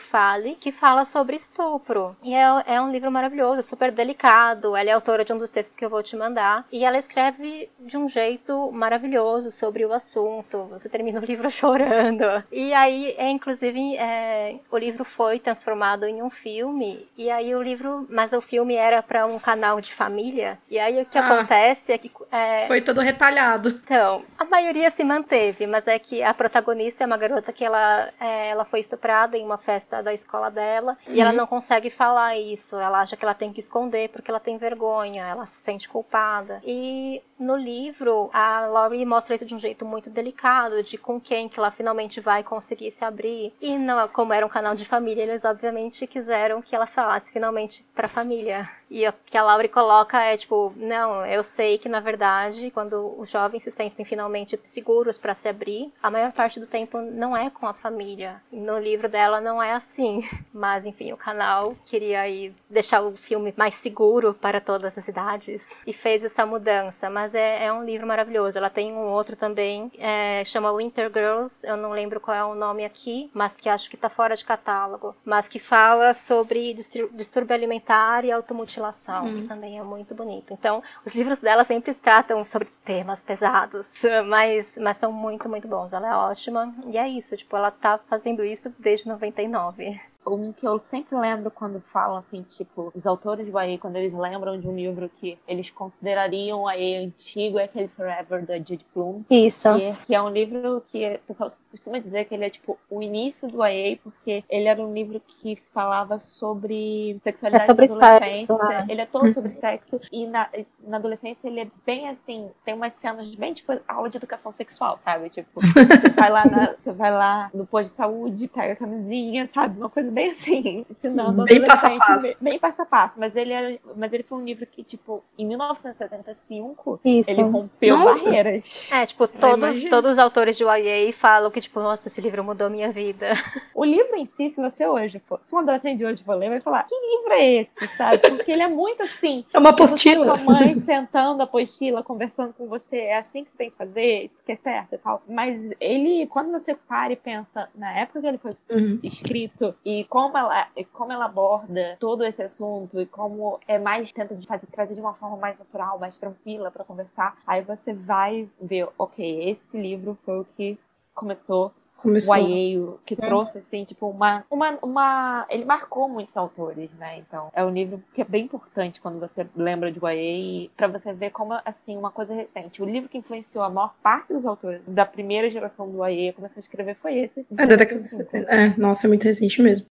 Que 0.60 0.70
fala 0.70 1.06
sobre 1.06 1.34
estupro. 1.36 2.14
E 2.22 2.34
é, 2.34 2.44
é 2.66 2.80
um 2.80 2.90
livro 2.90 3.10
maravilhoso, 3.10 3.62
super 3.62 3.90
delicado. 3.90 4.76
Ela 4.76 4.90
é 4.90 4.92
autora 4.92 5.24
de 5.24 5.32
um 5.32 5.38
dos 5.38 5.48
textos 5.48 5.74
que 5.74 5.84
eu 5.84 5.88
vou 5.88 6.02
te 6.02 6.14
mandar. 6.14 6.66
E 6.70 6.84
ela 6.84 6.98
escreve 6.98 7.70
de 7.78 7.96
um 7.96 8.06
jeito 8.06 8.70
maravilhoso 8.70 9.50
sobre 9.50 9.84
o 9.86 9.92
assunto. 9.92 10.66
Você 10.66 10.90
termina 10.90 11.20
o 11.20 11.24
livro 11.24 11.48
chorando. 11.50 12.44
E 12.52 12.74
aí, 12.74 13.14
é, 13.16 13.30
inclusive, 13.30 13.96
é, 13.96 14.56
o 14.70 14.76
livro 14.76 15.04
foi 15.04 15.38
transformado 15.38 16.04
em 16.04 16.22
um 16.22 16.28
filme. 16.28 17.08
E 17.16 17.30
aí 17.30 17.54
o 17.54 17.62
livro, 17.62 18.06
mas 18.10 18.34
o 18.34 18.42
filme 18.42 18.74
era 18.74 19.02
para 19.02 19.24
um 19.26 19.38
canal 19.38 19.80
de 19.80 19.92
família. 19.92 20.58
E 20.68 20.78
aí 20.78 21.00
o 21.00 21.06
que 21.06 21.16
ah, 21.16 21.26
acontece 21.26 21.92
é 21.92 21.98
que. 21.98 22.10
É, 22.30 22.66
foi 22.66 22.82
todo 22.82 23.00
retalhado. 23.00 23.70
Então, 23.70 24.22
a 24.38 24.44
maioria 24.44 24.90
se 24.90 25.02
manteve, 25.02 25.66
mas 25.66 25.86
é 25.86 25.98
que 25.98 26.22
a 26.22 26.34
protagonista 26.34 27.04
é 27.04 27.06
uma 27.06 27.16
garota 27.16 27.52
que 27.52 27.64
ela, 27.64 28.10
é, 28.20 28.50
ela 28.50 28.64
foi 28.64 28.80
estuprada 28.80 29.36
em 29.36 29.44
uma 29.44 29.58
festa 29.58 30.02
da 30.02 30.09
da 30.10 30.14
escola 30.14 30.50
dela 30.50 30.98
uhum. 31.06 31.14
e 31.14 31.20
ela 31.20 31.30
uhum. 31.30 31.36
não 31.36 31.46
consegue 31.46 31.88
falar 31.88 32.36
isso. 32.36 32.76
Ela 32.76 33.00
acha 33.00 33.16
que 33.16 33.24
ela 33.24 33.34
tem 33.34 33.52
que 33.52 33.60
esconder 33.60 34.10
porque 34.10 34.30
ela 34.30 34.40
tem 34.40 34.58
vergonha, 34.58 35.24
ela 35.24 35.46
se 35.46 35.56
sente 35.56 35.88
culpada. 35.88 36.60
E 36.64 37.22
no 37.40 37.56
livro, 37.56 38.28
a 38.32 38.66
Laurie 38.66 39.06
mostra 39.06 39.34
isso 39.34 39.46
de 39.46 39.54
um 39.54 39.58
jeito 39.58 39.84
muito 39.86 40.10
delicado, 40.10 40.82
de 40.82 40.98
com 40.98 41.18
quem 41.18 41.48
que 41.48 41.58
ela 41.58 41.70
finalmente 41.70 42.20
vai 42.20 42.44
conseguir 42.44 42.90
se 42.90 43.04
abrir. 43.04 43.52
E 43.60 43.76
não, 43.78 44.06
como 44.08 44.32
era 44.32 44.44
um 44.44 44.48
canal 44.48 44.74
de 44.74 44.84
família, 44.84 45.22
eles 45.22 45.44
obviamente 45.44 46.06
quiseram 46.06 46.60
que 46.60 46.76
ela 46.76 46.86
falasse 46.86 47.32
finalmente 47.32 47.84
pra 47.94 48.06
família. 48.06 48.68
E 48.90 49.06
o 49.08 49.12
que 49.24 49.38
a 49.38 49.42
Laurie 49.42 49.68
coloca 49.68 50.20
é 50.20 50.36
tipo, 50.36 50.72
não, 50.76 51.24
eu 51.24 51.44
sei 51.44 51.78
que 51.78 51.88
na 51.88 52.00
verdade, 52.00 52.72
quando 52.72 53.14
os 53.18 53.30
jovens 53.30 53.62
se 53.62 53.70
sentem 53.70 54.04
finalmente 54.04 54.58
seguros 54.64 55.16
para 55.16 55.34
se 55.34 55.48
abrir, 55.48 55.92
a 56.02 56.10
maior 56.10 56.32
parte 56.32 56.58
do 56.58 56.66
tempo 56.66 56.98
não 56.98 57.36
é 57.36 57.48
com 57.48 57.66
a 57.66 57.72
família. 57.72 58.42
No 58.52 58.78
livro 58.78 59.08
dela 59.08 59.40
não 59.40 59.62
é 59.62 59.72
assim. 59.72 60.18
Mas 60.52 60.84
enfim, 60.84 61.12
o 61.12 61.16
canal 61.16 61.76
queria 61.86 62.22
aí 62.22 62.52
deixar 62.68 63.00
o 63.02 63.16
filme 63.16 63.54
mais 63.56 63.74
seguro 63.74 64.34
para 64.34 64.60
todas 64.60 64.98
as 64.98 65.06
idades 65.06 65.80
e 65.86 65.92
fez 65.92 66.24
essa 66.24 66.44
mudança. 66.44 67.08
Mas 67.08 67.29
é, 67.34 67.64
é 67.66 67.72
um 67.72 67.84
livro 67.84 68.06
maravilhoso. 68.06 68.58
Ela 68.58 68.70
tem 68.70 68.92
um 68.92 69.08
outro 69.08 69.36
também, 69.36 69.90
é, 69.98 70.44
chama 70.44 70.74
Winter 70.76 71.10
Girls, 71.12 71.66
eu 71.66 71.76
não 71.76 71.90
lembro 71.90 72.20
qual 72.20 72.36
é 72.36 72.44
o 72.44 72.54
nome 72.54 72.84
aqui, 72.84 73.30
mas 73.34 73.56
que 73.56 73.68
acho 73.68 73.88
que 73.90 73.96
tá 73.96 74.08
fora 74.08 74.36
de 74.36 74.44
catálogo. 74.44 75.14
Mas 75.24 75.48
que 75.48 75.58
fala 75.58 76.14
sobre 76.14 76.74
distúrbio 76.74 77.54
alimentar 77.54 78.24
e 78.24 78.32
automutilação, 78.32 79.24
que 79.24 79.40
uhum. 79.40 79.46
também 79.46 79.78
é 79.78 79.82
muito 79.82 80.14
bonito. 80.14 80.52
Então, 80.52 80.82
os 81.04 81.14
livros 81.14 81.40
dela 81.40 81.64
sempre 81.64 81.94
tratam 81.94 82.44
sobre 82.44 82.68
temas 82.84 83.22
pesados, 83.22 83.92
mas, 84.26 84.76
mas 84.78 84.96
são 84.96 85.12
muito, 85.12 85.48
muito 85.48 85.68
bons. 85.68 85.92
Ela 85.92 86.08
é 86.08 86.14
ótima. 86.14 86.74
E 86.86 86.98
é 86.98 87.08
isso, 87.08 87.36
tipo, 87.36 87.56
ela 87.56 87.70
tá 87.70 87.98
fazendo 88.08 88.44
isso 88.44 88.72
desde 88.78 89.08
99. 89.08 90.00
Um 90.34 90.52
que 90.52 90.66
eu 90.66 90.80
sempre 90.82 91.16
lembro 91.18 91.50
quando 91.50 91.80
falam, 91.80 92.18
assim, 92.18 92.42
tipo, 92.42 92.92
os 92.94 93.06
autores 93.06 93.46
do 93.46 93.58
AE, 93.58 93.78
quando 93.78 93.96
eles 93.96 94.12
lembram 94.12 94.58
de 94.58 94.68
um 94.68 94.74
livro 94.74 95.10
que 95.20 95.38
eles 95.46 95.70
considerariam 95.70 96.66
AE 96.68 96.96
antigo, 96.96 97.58
é 97.58 97.64
aquele 97.64 97.88
Forever, 97.88 98.44
da 98.44 98.56
Jude 98.56 98.84
Plum. 98.92 99.22
Isso. 99.30 99.68
Que, 99.74 100.06
que, 100.06 100.14
é 100.14 100.22
um 100.22 100.28
livro 100.28 100.82
que 100.88 101.14
o 101.14 101.18
pessoal 101.26 101.52
costuma 101.70 101.98
dizer 101.98 102.24
que 102.26 102.34
ele 102.34 102.44
é, 102.44 102.50
tipo, 102.50 102.78
o 102.88 103.02
início 103.02 103.48
do 103.48 103.62
AE, 103.62 103.96
porque 103.96 104.44
ele 104.48 104.68
era 104.68 104.80
um 104.80 104.92
livro 104.92 105.20
que 105.20 105.56
falava 105.72 106.18
sobre 106.18 107.16
sexualidade 107.20 107.64
é 107.64 107.66
sobre 107.66 107.84
adolescência. 107.84 108.56
Sexo, 108.56 108.72
é. 108.72 108.86
Ele 108.88 109.00
é 109.00 109.06
todo 109.06 109.32
sobre 109.32 109.52
sexo. 109.52 110.00
E 110.12 110.26
na, 110.26 110.48
na 110.86 110.96
adolescência 110.96 111.46
ele 111.46 111.60
é 111.60 111.68
bem, 111.84 112.08
assim, 112.08 112.50
tem 112.64 112.74
umas 112.74 112.94
cenas 112.94 113.34
bem, 113.34 113.52
tipo, 113.52 113.72
aula 113.86 114.08
de 114.08 114.16
educação 114.16 114.52
sexual, 114.52 114.98
sabe? 115.04 115.30
Tipo, 115.30 115.60
você 115.60 116.10
vai 116.10 116.30
lá, 116.30 116.44
na, 116.44 116.74
você 116.78 116.92
vai 116.92 117.10
lá 117.10 117.50
no 117.52 117.66
posto 117.66 117.90
de 117.90 117.96
saúde, 117.96 118.48
pega 118.48 118.72
a 118.72 118.76
camisinha, 118.76 119.48
sabe? 119.52 119.78
Uma 119.78 119.90
coisa 119.90 120.10
bem 120.10 120.19
assim, 120.28 120.84
ensinando 120.90 121.44
bem 121.44 121.64
passo 121.64 121.86
a 121.86 121.90
passo. 121.96 122.22
Bem, 122.22 122.36
bem 122.40 122.58
passo 122.58 122.82
a 122.82 122.86
passo, 122.86 123.20
mas 123.20 123.36
ele 123.36 123.52
era, 123.52 123.78
mas 123.96 124.12
ele 124.12 124.22
foi 124.22 124.38
um 124.38 124.44
livro 124.44 124.66
que 124.66 124.82
tipo 124.82 125.22
em 125.38 125.46
1975 125.46 127.00
Isso. 127.04 127.30
ele 127.30 127.42
rompeu 127.42 127.96
nossa. 127.96 128.24
barreiras. 128.24 128.88
É, 128.90 129.06
tipo, 129.06 129.28
todos 129.28 129.84
todos 129.84 130.12
os 130.12 130.18
autores 130.18 130.56
de 130.56 130.64
YA 130.64 131.12
falam 131.12 131.50
que 131.50 131.60
tipo, 131.60 131.80
nossa, 131.80 132.08
esse 132.08 132.20
livro 132.20 132.42
mudou 132.42 132.68
minha 132.70 132.90
vida. 132.90 133.30
O 133.74 133.84
livro 133.84 134.16
em 134.16 134.26
si, 134.26 134.50
se 134.50 134.60
você 134.60 134.86
hoje 134.86 135.20
for, 135.26 135.40
se 135.42 135.54
um 135.54 135.58
adolescente 135.58 135.98
de 135.98 136.04
hoje 136.04 136.22
for 136.22 136.34
ler, 136.34 136.50
vai 136.50 136.60
falar: 136.60 136.84
"Que 136.84 136.94
livro 136.94 137.32
é 137.32 137.52
esse?", 137.62 137.96
sabe? 137.96 138.18
Porque 138.18 138.50
ele 138.50 138.62
é 138.62 138.68
muito 138.68 139.02
assim. 139.02 139.44
É 139.52 139.58
uma 139.58 139.70
apostila. 139.70 140.24
Sua 140.24 140.36
mãe 140.36 140.78
sentando 140.80 141.42
a 141.42 141.46
apostila, 141.50 142.02
conversando 142.02 142.54
com 142.54 142.66
você, 142.66 142.96
é 142.96 143.18
assim 143.18 143.44
que 143.44 143.50
você 143.50 143.58
tem 143.58 143.70
que 143.70 143.76
fazer, 143.76 144.24
isso 144.24 144.42
que 144.44 144.52
é 144.52 144.56
certo 144.56 144.94
e 144.94 144.98
tal. 144.98 145.22
Mas 145.28 145.60
ele, 145.80 146.26
quando 146.28 146.52
você 146.52 146.74
para 146.74 147.12
e 147.12 147.16
pensa 147.16 147.68
na 147.74 147.92
época 147.92 148.20
que 148.20 148.26
ele 148.26 148.38
foi 148.38 148.52
uhum. 148.70 148.98
escrito 149.02 149.74
e 149.84 149.99
e 150.00 150.04
como 150.04 150.38
ela, 150.38 150.66
como 150.94 151.12
ela 151.12 151.26
aborda 151.26 151.96
todo 152.00 152.24
esse 152.24 152.42
assunto 152.42 152.98
e 152.98 153.04
como 153.04 153.60
é 153.68 153.78
mais 153.78 154.10
tenta 154.10 154.34
de 154.34 154.46
fazer, 154.46 154.66
trazer 154.68 154.94
de 154.94 155.00
uma 155.00 155.12
forma 155.12 155.36
mais 155.36 155.58
natural, 155.58 155.98
mais 155.98 156.18
tranquila 156.18 156.70
para 156.70 156.84
conversar, 156.84 157.36
aí 157.46 157.60
você 157.60 157.92
vai 157.92 158.48
ver, 158.58 158.88
ok, 158.96 159.50
esse 159.50 159.76
livro 159.78 160.16
foi 160.24 160.40
o 160.40 160.44
que 160.56 160.78
começou 161.14 161.70
Começou. 162.00 162.30
o 162.30 162.34
Aieio, 162.34 163.00
que 163.04 163.14
é. 163.14 163.16
trouxe, 163.16 163.58
assim, 163.58 163.84
tipo, 163.84 164.08
uma, 164.08 164.44
uma, 164.50 164.78
uma. 164.82 165.46
Ele 165.48 165.64
marcou 165.64 166.08
muitos 166.08 166.36
autores, 166.36 166.90
né? 166.98 167.18
Então, 167.18 167.50
é 167.54 167.64
um 167.64 167.70
livro 167.70 168.02
que 168.14 168.22
é 168.22 168.24
bem 168.24 168.44
importante 168.44 169.00
quando 169.00 169.20
você 169.20 169.46
lembra 169.54 169.92
de 169.92 169.98
Guaiei, 169.98 170.70
para 170.76 170.88
você 170.88 171.12
ver 171.12 171.30
como, 171.30 171.52
assim, 171.64 171.96
uma 171.96 172.10
coisa 172.10 172.34
recente. 172.34 172.82
O 172.82 172.86
livro 172.86 173.08
que 173.08 173.18
influenciou 173.18 173.62
a 173.62 173.70
maior 173.70 173.94
parte 174.02 174.32
dos 174.32 174.46
autores 174.46 174.80
da 174.86 175.04
primeira 175.04 175.50
geração 175.50 175.90
do 175.90 175.98
Guaiei 175.98 176.30
a 176.30 176.32
começar 176.32 176.58
a 176.58 176.60
escrever 176.60 176.96
foi 176.96 177.18
esse. 177.18 177.46
É, 177.58 177.66
da 177.66 177.76
década 177.76 178.00
de 178.00 178.06
70. 178.06 178.50
É, 178.50 178.74
nossa, 178.76 179.06
é 179.06 179.08
muito 179.08 179.24
recente 179.24 179.60
mesmo. 179.60 179.86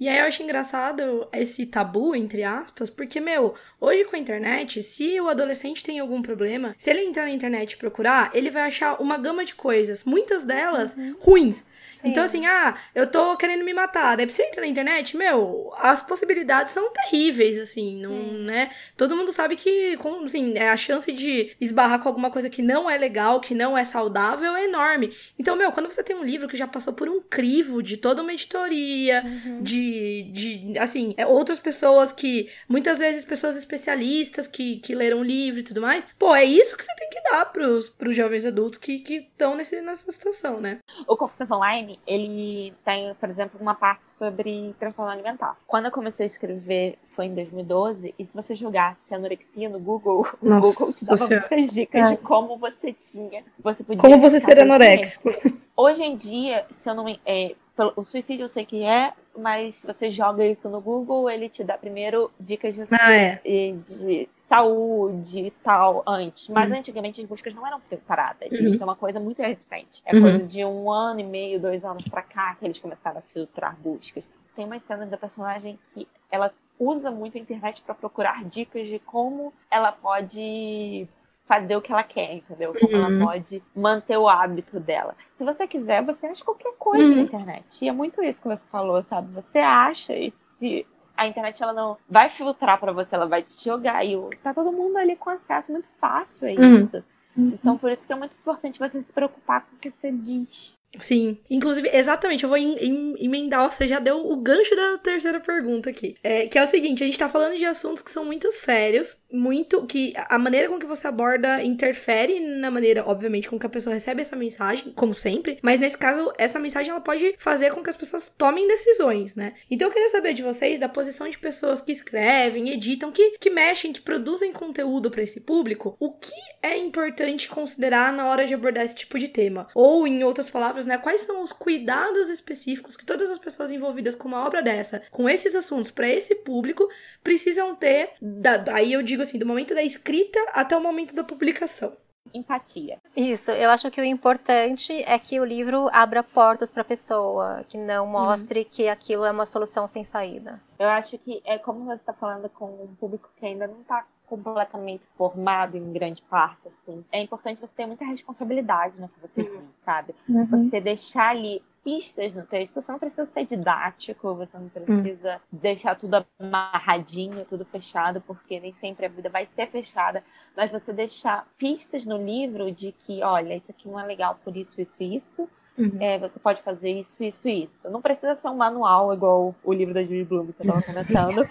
E 0.00 0.08
aí 0.08 0.18
eu 0.18 0.26
acho 0.26 0.42
engraçado 0.42 1.26
esse 1.32 1.66
tabu, 1.66 2.14
entre 2.14 2.44
aspas, 2.44 2.88
porque, 2.88 3.20
meu, 3.20 3.54
hoje 3.80 4.04
com 4.04 4.14
a 4.14 4.18
internet, 4.18 4.82
se 4.82 5.20
o 5.20 5.28
adolescente 5.28 5.82
tem 5.82 5.98
algum 5.98 6.22
problema, 6.22 6.74
se 6.78 6.90
ele 6.90 7.02
entrar 7.02 7.24
na 7.24 7.30
internet 7.30 7.72
e 7.72 7.76
procurar, 7.76 8.30
ele 8.32 8.50
vai 8.50 8.62
achar 8.62 9.00
uma 9.02 9.18
gama 9.18 9.44
de 9.44 9.54
coisas, 9.54 10.04
muitas 10.04 10.44
delas 10.44 10.94
uhum. 10.96 11.16
ruins. 11.20 11.66
Sim. 11.88 12.08
Então, 12.08 12.24
assim, 12.24 12.46
ah, 12.46 12.76
eu 12.94 13.10
tô 13.10 13.36
querendo 13.36 13.64
me 13.64 13.72
matar. 13.72 14.16
Daí 14.16 14.28
você 14.28 14.42
entra 14.42 14.60
na 14.60 14.66
internet, 14.66 15.16
meu, 15.16 15.72
as 15.78 16.02
possibilidades 16.02 16.72
são 16.72 16.92
terríveis, 16.92 17.58
assim, 17.58 18.00
não, 18.00 18.12
hum. 18.12 18.44
né? 18.44 18.70
Todo 18.96 19.16
mundo 19.16 19.32
sabe 19.32 19.56
que, 19.56 19.98
assim, 20.24 20.56
é 20.56 20.70
a 20.70 20.76
chance 20.76 21.10
de 21.12 21.54
esbarrar 21.60 22.00
com 22.00 22.08
alguma 22.08 22.30
coisa 22.30 22.50
que 22.50 22.62
não 22.62 22.88
é 22.88 22.96
legal, 22.96 23.40
que 23.40 23.54
não 23.54 23.76
é 23.76 23.84
saudável, 23.84 24.54
é 24.54 24.64
enorme. 24.64 25.12
Então, 25.38 25.56
meu, 25.56 25.72
quando 25.72 25.88
você 25.88 26.02
tem 26.02 26.16
um 26.16 26.24
livro 26.24 26.48
que 26.48 26.56
já 26.56 26.66
passou 26.66 26.92
por 26.92 27.08
um 27.08 27.20
crivo 27.20 27.82
de 27.82 27.96
toda 27.96 28.22
uma 28.22 28.32
editoria, 28.32 29.22
uhum. 29.24 29.62
de, 29.62 30.30
de, 30.32 30.78
assim, 30.78 31.14
é, 31.16 31.26
outras 31.26 31.58
pessoas 31.58 32.12
que, 32.12 32.48
muitas 32.68 32.98
vezes, 32.98 33.24
pessoas 33.24 33.56
especialistas 33.56 34.46
que, 34.46 34.78
que 34.80 34.94
leram 34.94 35.20
o 35.20 35.24
livro 35.24 35.60
e 35.60 35.64
tudo 35.64 35.80
mais, 35.80 36.06
pô, 36.18 36.34
é 36.34 36.44
isso 36.44 36.76
que 36.76 36.84
você 36.84 36.94
tem 36.96 37.08
que 37.10 37.20
dar 37.22 37.46
pros, 37.46 37.88
pros 37.88 38.14
jovens 38.14 38.44
adultos 38.44 38.78
que 38.78 39.02
estão 39.08 39.54
nessa 39.54 40.12
situação, 40.12 40.60
né? 40.60 40.78
O 41.06 41.16
Confissões 41.16 41.48
Online 41.78 41.98
ele 42.06 42.74
tem, 42.84 43.14
por 43.14 43.28
exemplo, 43.28 43.60
uma 43.60 43.74
parte 43.74 44.10
sobre 44.10 44.74
transtorno 44.78 45.10
alimentar. 45.10 45.56
Quando 45.66 45.86
eu 45.86 45.90
comecei 45.90 46.24
a 46.24 46.26
escrever, 46.26 46.98
foi 47.14 47.26
em 47.26 47.34
2012, 47.34 48.14
e 48.18 48.24
se 48.24 48.34
você 48.34 48.54
jogasse 48.54 49.14
anorexia 49.14 49.68
no 49.68 49.78
Google, 49.78 50.26
Nossa, 50.42 50.68
o 50.68 50.72
Google 50.72 50.92
te 50.92 51.04
dava 51.04 51.28
muitas 51.28 51.72
dicas 51.72 52.08
é. 52.08 52.10
de 52.10 52.16
como 52.18 52.56
você 52.56 52.92
tinha. 52.92 53.44
Você 53.62 53.84
podia 53.84 54.00
como 54.00 54.18
você 54.18 54.40
ser 54.40 54.58
anoréxico. 54.60 55.30
Hoje 55.76 56.02
em 56.02 56.16
dia, 56.16 56.66
se 56.72 56.88
eu 56.88 56.94
não. 56.94 57.08
É, 57.24 57.54
o 57.94 58.04
suicídio 58.04 58.44
eu 58.44 58.48
sei 58.48 58.66
que 58.66 58.82
é, 58.82 59.12
mas 59.36 59.76
se 59.76 59.86
você 59.86 60.10
joga 60.10 60.44
isso 60.44 60.68
no 60.68 60.80
Google, 60.80 61.30
ele 61.30 61.48
te 61.48 61.62
dá 61.62 61.78
primeiro 61.78 62.30
dicas 62.40 62.74
de, 62.74 62.82
ah, 62.90 63.12
é. 63.12 63.40
de 63.86 64.28
saúde 64.48 65.40
e 65.40 65.50
tal 65.50 66.02
antes. 66.06 66.48
Mas 66.48 66.70
uhum. 66.70 66.78
antigamente 66.78 67.20
as 67.20 67.26
buscas 67.26 67.54
não 67.54 67.66
eram 67.66 67.80
filtradas. 67.80 68.50
Uhum. 68.50 68.68
Isso 68.68 68.82
é 68.82 68.84
uma 68.84 68.96
coisa 68.96 69.20
muito 69.20 69.42
recente. 69.42 70.02
É 70.06 70.14
uhum. 70.14 70.22
coisa 70.22 70.38
de 70.38 70.64
um 70.64 70.90
ano 70.90 71.20
e 71.20 71.24
meio, 71.24 71.60
dois 71.60 71.84
anos 71.84 72.04
pra 72.08 72.22
cá 72.22 72.54
que 72.54 72.64
eles 72.64 72.78
começaram 72.78 73.18
a 73.18 73.22
filtrar 73.32 73.76
buscas. 73.76 74.24
Tem 74.56 74.64
umas 74.64 74.82
cenas 74.84 75.10
da 75.10 75.18
personagem 75.18 75.78
que 75.92 76.08
ela 76.30 76.52
usa 76.78 77.10
muito 77.10 77.36
a 77.36 77.40
internet 77.40 77.82
para 77.82 77.94
procurar 77.94 78.42
dicas 78.44 78.86
de 78.86 78.98
como 79.00 79.52
ela 79.70 79.92
pode 79.92 81.06
fazer 81.46 81.76
o 81.76 81.82
que 81.82 81.92
ela 81.92 82.02
quer, 82.02 82.34
entendeu? 82.34 82.74
Como 82.78 82.96
uhum. 82.96 83.04
ela 83.04 83.26
pode 83.26 83.62
manter 83.74 84.16
o 84.16 84.28
hábito 84.28 84.80
dela. 84.80 85.14
Se 85.30 85.44
você 85.44 85.66
quiser, 85.66 86.02
você 86.02 86.26
acha 86.26 86.44
qualquer 86.44 86.72
coisa 86.78 87.04
uhum. 87.04 87.16
na 87.16 87.22
internet. 87.22 87.84
E 87.84 87.88
é 87.88 87.92
muito 87.92 88.22
isso 88.22 88.40
que 88.40 88.48
você 88.48 88.62
falou, 88.70 89.02
sabe? 89.04 89.32
Você 89.32 89.58
acha 89.58 90.14
e 90.14 90.32
se 90.58 90.86
a 91.18 91.26
internet 91.26 91.60
ela 91.60 91.72
não 91.72 91.96
vai 92.08 92.30
filtrar 92.30 92.78
para 92.78 92.92
você, 92.92 93.16
ela 93.16 93.26
vai 93.26 93.42
te 93.42 93.64
jogar. 93.64 94.04
E 94.06 94.16
tá 94.40 94.54
todo 94.54 94.70
mundo 94.70 94.96
ali 94.96 95.16
com 95.16 95.28
acesso 95.28 95.72
muito 95.72 95.88
fácil 96.00 96.48
a 96.48 96.52
uhum. 96.52 96.74
isso. 96.74 97.04
Uhum. 97.36 97.50
Então, 97.54 97.76
por 97.76 97.90
isso 97.90 98.06
que 98.06 98.12
é 98.12 98.16
muito 98.16 98.36
importante 98.36 98.78
você 98.78 99.02
se 99.02 99.12
preocupar 99.12 99.66
com 99.66 99.74
o 99.74 99.78
que 99.80 99.90
você 99.90 100.12
diz. 100.12 100.77
Sim, 101.00 101.38
inclusive, 101.50 101.88
exatamente, 101.92 102.44
eu 102.44 102.48
vou 102.48 102.56
em, 102.56 102.74
em, 102.76 103.24
emendar, 103.24 103.70
você 103.70 103.86
já 103.86 103.98
deu 103.98 104.26
o 104.26 104.36
gancho 104.36 104.74
da 104.74 104.98
terceira 104.98 105.38
pergunta 105.38 105.90
aqui. 105.90 106.16
É, 106.22 106.46
que 106.46 106.58
é 106.58 106.62
o 106.62 106.66
seguinte, 106.66 107.04
a 107.04 107.06
gente 107.06 107.18
tá 107.18 107.28
falando 107.28 107.56
de 107.56 107.66
assuntos 107.66 108.02
que 108.02 108.10
são 108.10 108.24
muito 108.24 108.50
sérios, 108.50 109.18
muito, 109.30 109.84
que 109.86 110.14
a 110.16 110.38
maneira 110.38 110.68
com 110.68 110.78
que 110.78 110.86
você 110.86 111.06
aborda 111.06 111.62
interfere 111.62 112.40
na 112.40 112.70
maneira, 112.70 113.04
obviamente, 113.06 113.48
com 113.48 113.58
que 113.58 113.66
a 113.66 113.70
pessoa 113.70 113.92
recebe 113.92 114.22
essa 114.22 114.34
mensagem, 114.34 114.92
como 114.94 115.14
sempre, 115.14 115.58
mas 115.62 115.78
nesse 115.78 115.98
caso, 115.98 116.32
essa 116.38 116.58
mensagem 116.58 116.90
ela 116.90 117.00
pode 117.00 117.34
fazer 117.38 117.70
com 117.72 117.82
que 117.82 117.90
as 117.90 117.96
pessoas 117.96 118.32
tomem 118.36 118.66
decisões, 118.66 119.36
né? 119.36 119.54
Então 119.70 119.88
eu 119.88 119.92
queria 119.92 120.08
saber 120.08 120.32
de 120.32 120.42
vocês, 120.42 120.78
da 120.78 120.88
posição 120.88 121.28
de 121.28 121.38
pessoas 121.38 121.82
que 121.82 121.92
escrevem, 121.92 122.70
editam, 122.70 123.12
que, 123.12 123.36
que 123.38 123.50
mexem, 123.50 123.92
que 123.92 124.00
produzem 124.00 124.52
conteúdo 124.52 125.10
para 125.10 125.22
esse 125.22 125.40
público, 125.40 125.96
o 126.00 126.12
que 126.12 126.32
é 126.62 126.76
importante 126.76 127.48
considerar 127.48 128.12
na 128.12 128.26
hora 128.26 128.46
de 128.46 128.54
abordar 128.54 128.84
esse 128.84 128.94
tipo 128.94 129.18
de 129.18 129.28
tema? 129.28 129.68
Ou, 129.74 130.06
em 130.06 130.24
outras 130.24 130.48
palavras, 130.48 130.77
palavras, 130.78 130.86
né? 130.86 130.98
Quais 130.98 131.22
são 131.22 131.42
os 131.42 131.52
cuidados 131.52 132.28
específicos 132.28 132.96
que 132.96 133.04
todas 133.04 133.30
as 133.30 133.38
pessoas 133.38 133.72
envolvidas 133.72 134.14
com 134.14 134.28
uma 134.28 134.46
obra 134.46 134.62
dessa, 134.62 135.02
com 135.10 135.28
esses 135.28 135.54
assuntos, 135.54 135.90
para 135.90 136.08
esse 136.08 136.34
público, 136.36 136.88
precisam 137.22 137.74
ter, 137.74 138.12
da, 138.20 138.62
aí 138.72 138.92
eu 138.92 139.02
digo 139.02 139.22
assim, 139.22 139.38
do 139.38 139.46
momento 139.46 139.74
da 139.74 139.82
escrita 139.82 140.38
até 140.52 140.76
o 140.76 140.80
momento 140.80 141.14
da 141.14 141.24
publicação. 141.24 141.96
empatia. 142.34 142.98
Isso, 143.16 143.50
eu 143.50 143.70
acho 143.70 143.90
que 143.90 144.00
o 144.00 144.04
importante 144.04 144.92
é 144.92 145.18
que 145.18 145.40
o 145.40 145.44
livro 145.44 145.88
abra 145.92 146.22
portas 146.22 146.70
para 146.70 146.82
a 146.82 146.84
pessoa, 146.84 147.62
que 147.66 147.78
não 147.78 148.04
uhum. 148.04 148.12
mostre 148.12 148.60
uhum. 148.60 148.66
que 148.70 148.88
aquilo 148.88 149.24
é 149.24 149.30
uma 149.30 149.46
solução 149.46 149.88
sem 149.88 150.04
saída. 150.04 150.60
Eu 150.78 150.88
acho 150.90 151.18
que 151.18 151.40
é 151.44 151.58
como 151.58 151.86
você 151.86 151.94
está 151.94 152.12
falando 152.12 152.48
com 152.50 152.66
um 152.66 152.94
público 152.96 153.30
que 153.38 153.46
ainda 153.46 153.66
não 153.66 153.80
está 153.80 154.06
completamente 154.28 155.02
formado 155.16 155.76
em 155.76 155.92
grande 155.92 156.22
parte, 156.22 156.68
assim. 156.68 157.04
É 157.10 157.22
importante 157.22 157.60
você 157.60 157.72
ter 157.76 157.86
muita 157.86 158.04
responsabilidade 158.04 159.00
no 159.00 159.08
que 159.08 159.20
você 159.20 159.42
uhum. 159.42 159.60
diz, 159.60 159.70
sabe? 159.84 160.14
Uhum. 160.28 160.46
Você 160.46 160.80
deixar 160.80 161.30
ali 161.30 161.62
pistas 161.88 162.34
no 162.34 162.44
texto. 162.44 162.74
Você 162.74 162.92
não 162.92 162.98
precisa 162.98 163.24
ser 163.26 163.46
didático, 163.46 164.34
você 164.34 164.58
não 164.58 164.68
precisa 164.68 165.36
hum. 165.36 165.58
deixar 165.58 165.96
tudo 165.96 166.24
amarradinho, 166.38 167.44
tudo 167.46 167.64
fechado, 167.64 168.20
porque 168.20 168.60
nem 168.60 168.74
sempre 168.74 169.06
a 169.06 169.08
vida 169.08 169.30
vai 169.30 169.48
ser 169.54 169.68
fechada. 169.68 170.22
Mas 170.54 170.70
você 170.70 170.92
deixar 170.92 171.46
pistas 171.56 172.04
no 172.04 172.18
livro 172.18 172.70
de 172.70 172.92
que, 172.92 173.22
olha, 173.22 173.56
isso 173.56 173.70
aqui 173.70 173.88
não 173.88 173.98
é 173.98 174.04
legal 174.04 174.38
por 174.44 174.54
isso, 174.54 174.80
isso 174.80 175.02
isso. 175.02 175.48
Uhum. 175.78 175.96
É, 176.00 176.18
você 176.18 176.38
pode 176.40 176.60
fazer 176.62 176.90
isso, 176.90 177.16
isso 177.22 177.48
e 177.48 177.64
isso. 177.64 177.88
Não 177.88 178.02
precisa 178.02 178.34
ser 178.34 178.48
um 178.48 178.56
manual 178.56 179.14
igual 179.14 179.54
o 179.62 179.72
livro 179.72 179.94
da 179.94 180.02
Julie 180.02 180.24
Bloom 180.24 180.46
que 180.46 180.54
eu 180.60 180.66
estava 180.66 180.82
comentando. 180.82 181.46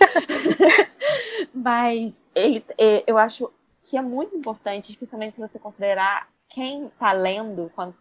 Mas 1.54 2.26
ele, 2.36 2.64
é, 2.78 3.04
eu 3.08 3.18
acho 3.18 3.50
que 3.84 3.98
é 3.98 4.02
muito 4.02 4.36
importante, 4.36 4.92
especialmente 4.92 5.36
se 5.36 5.42
você 5.42 5.58
considerar 5.58 6.28
quem 6.50 6.88
está 6.88 7.14
lendo, 7.14 7.72
quando 7.74 7.94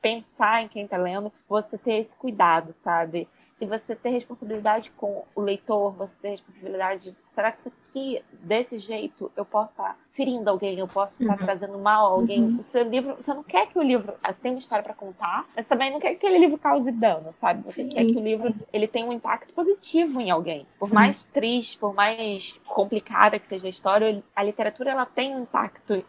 pensar 0.00 0.62
em 0.62 0.68
quem 0.68 0.84
está 0.84 0.96
lendo, 0.96 1.32
você 1.48 1.76
ter 1.76 1.94
esse 1.94 2.14
cuidado, 2.14 2.72
sabe? 2.72 3.26
E 3.64 3.66
você 3.66 3.96
ter 3.96 4.10
responsabilidade 4.10 4.92
com 4.94 5.24
o 5.34 5.40
leitor, 5.40 5.92
você 5.92 6.12
ter 6.20 6.28
responsabilidade 6.32 7.10
de, 7.10 7.16
será 7.34 7.50
que 7.50 7.60
isso 7.60 7.72
aqui, 7.88 8.22
desse 8.42 8.78
jeito, 8.78 9.32
eu 9.34 9.44
posso 9.46 9.70
estar 9.70 9.98
ferindo 10.12 10.50
alguém, 10.50 10.78
eu 10.78 10.86
posso 10.86 11.20
estar 11.22 11.32
uhum. 11.32 11.46
trazendo 11.46 11.78
mal 11.78 12.06
a 12.06 12.10
alguém? 12.10 12.42
Uhum. 12.42 12.58
O 12.58 12.62
seu 12.62 12.82
livro, 12.82 13.16
você 13.16 13.32
não 13.32 13.42
quer 13.42 13.68
que 13.68 13.78
o 13.78 13.82
livro, 13.82 14.12
você 14.22 14.42
tem 14.42 14.52
uma 14.52 14.58
história 14.58 14.84
para 14.84 14.92
contar, 14.92 15.46
mas 15.56 15.66
também 15.66 15.90
não 15.90 15.98
quer 15.98 16.10
que 16.10 16.26
aquele 16.26 16.38
livro 16.38 16.58
cause 16.58 16.92
dano, 16.92 17.34
sabe? 17.40 17.62
Você 17.64 17.84
Sim. 17.84 17.88
quer 17.88 18.04
que 18.04 18.16
o 18.18 18.20
livro, 18.20 18.54
ele 18.70 18.86
tenha 18.86 19.06
um 19.06 19.12
impacto 19.14 19.54
positivo 19.54 20.20
em 20.20 20.30
alguém. 20.30 20.66
Por 20.78 20.90
uhum. 20.90 20.94
mais 20.94 21.24
triste, 21.24 21.78
por 21.78 21.94
mais 21.94 22.60
complicada 22.66 23.38
que 23.38 23.48
seja 23.48 23.66
a 23.66 23.70
história, 23.70 24.22
a 24.36 24.42
literatura, 24.42 24.90
ela 24.90 25.06
tem 25.06 25.34
um 25.34 25.44
impacto 25.44 26.04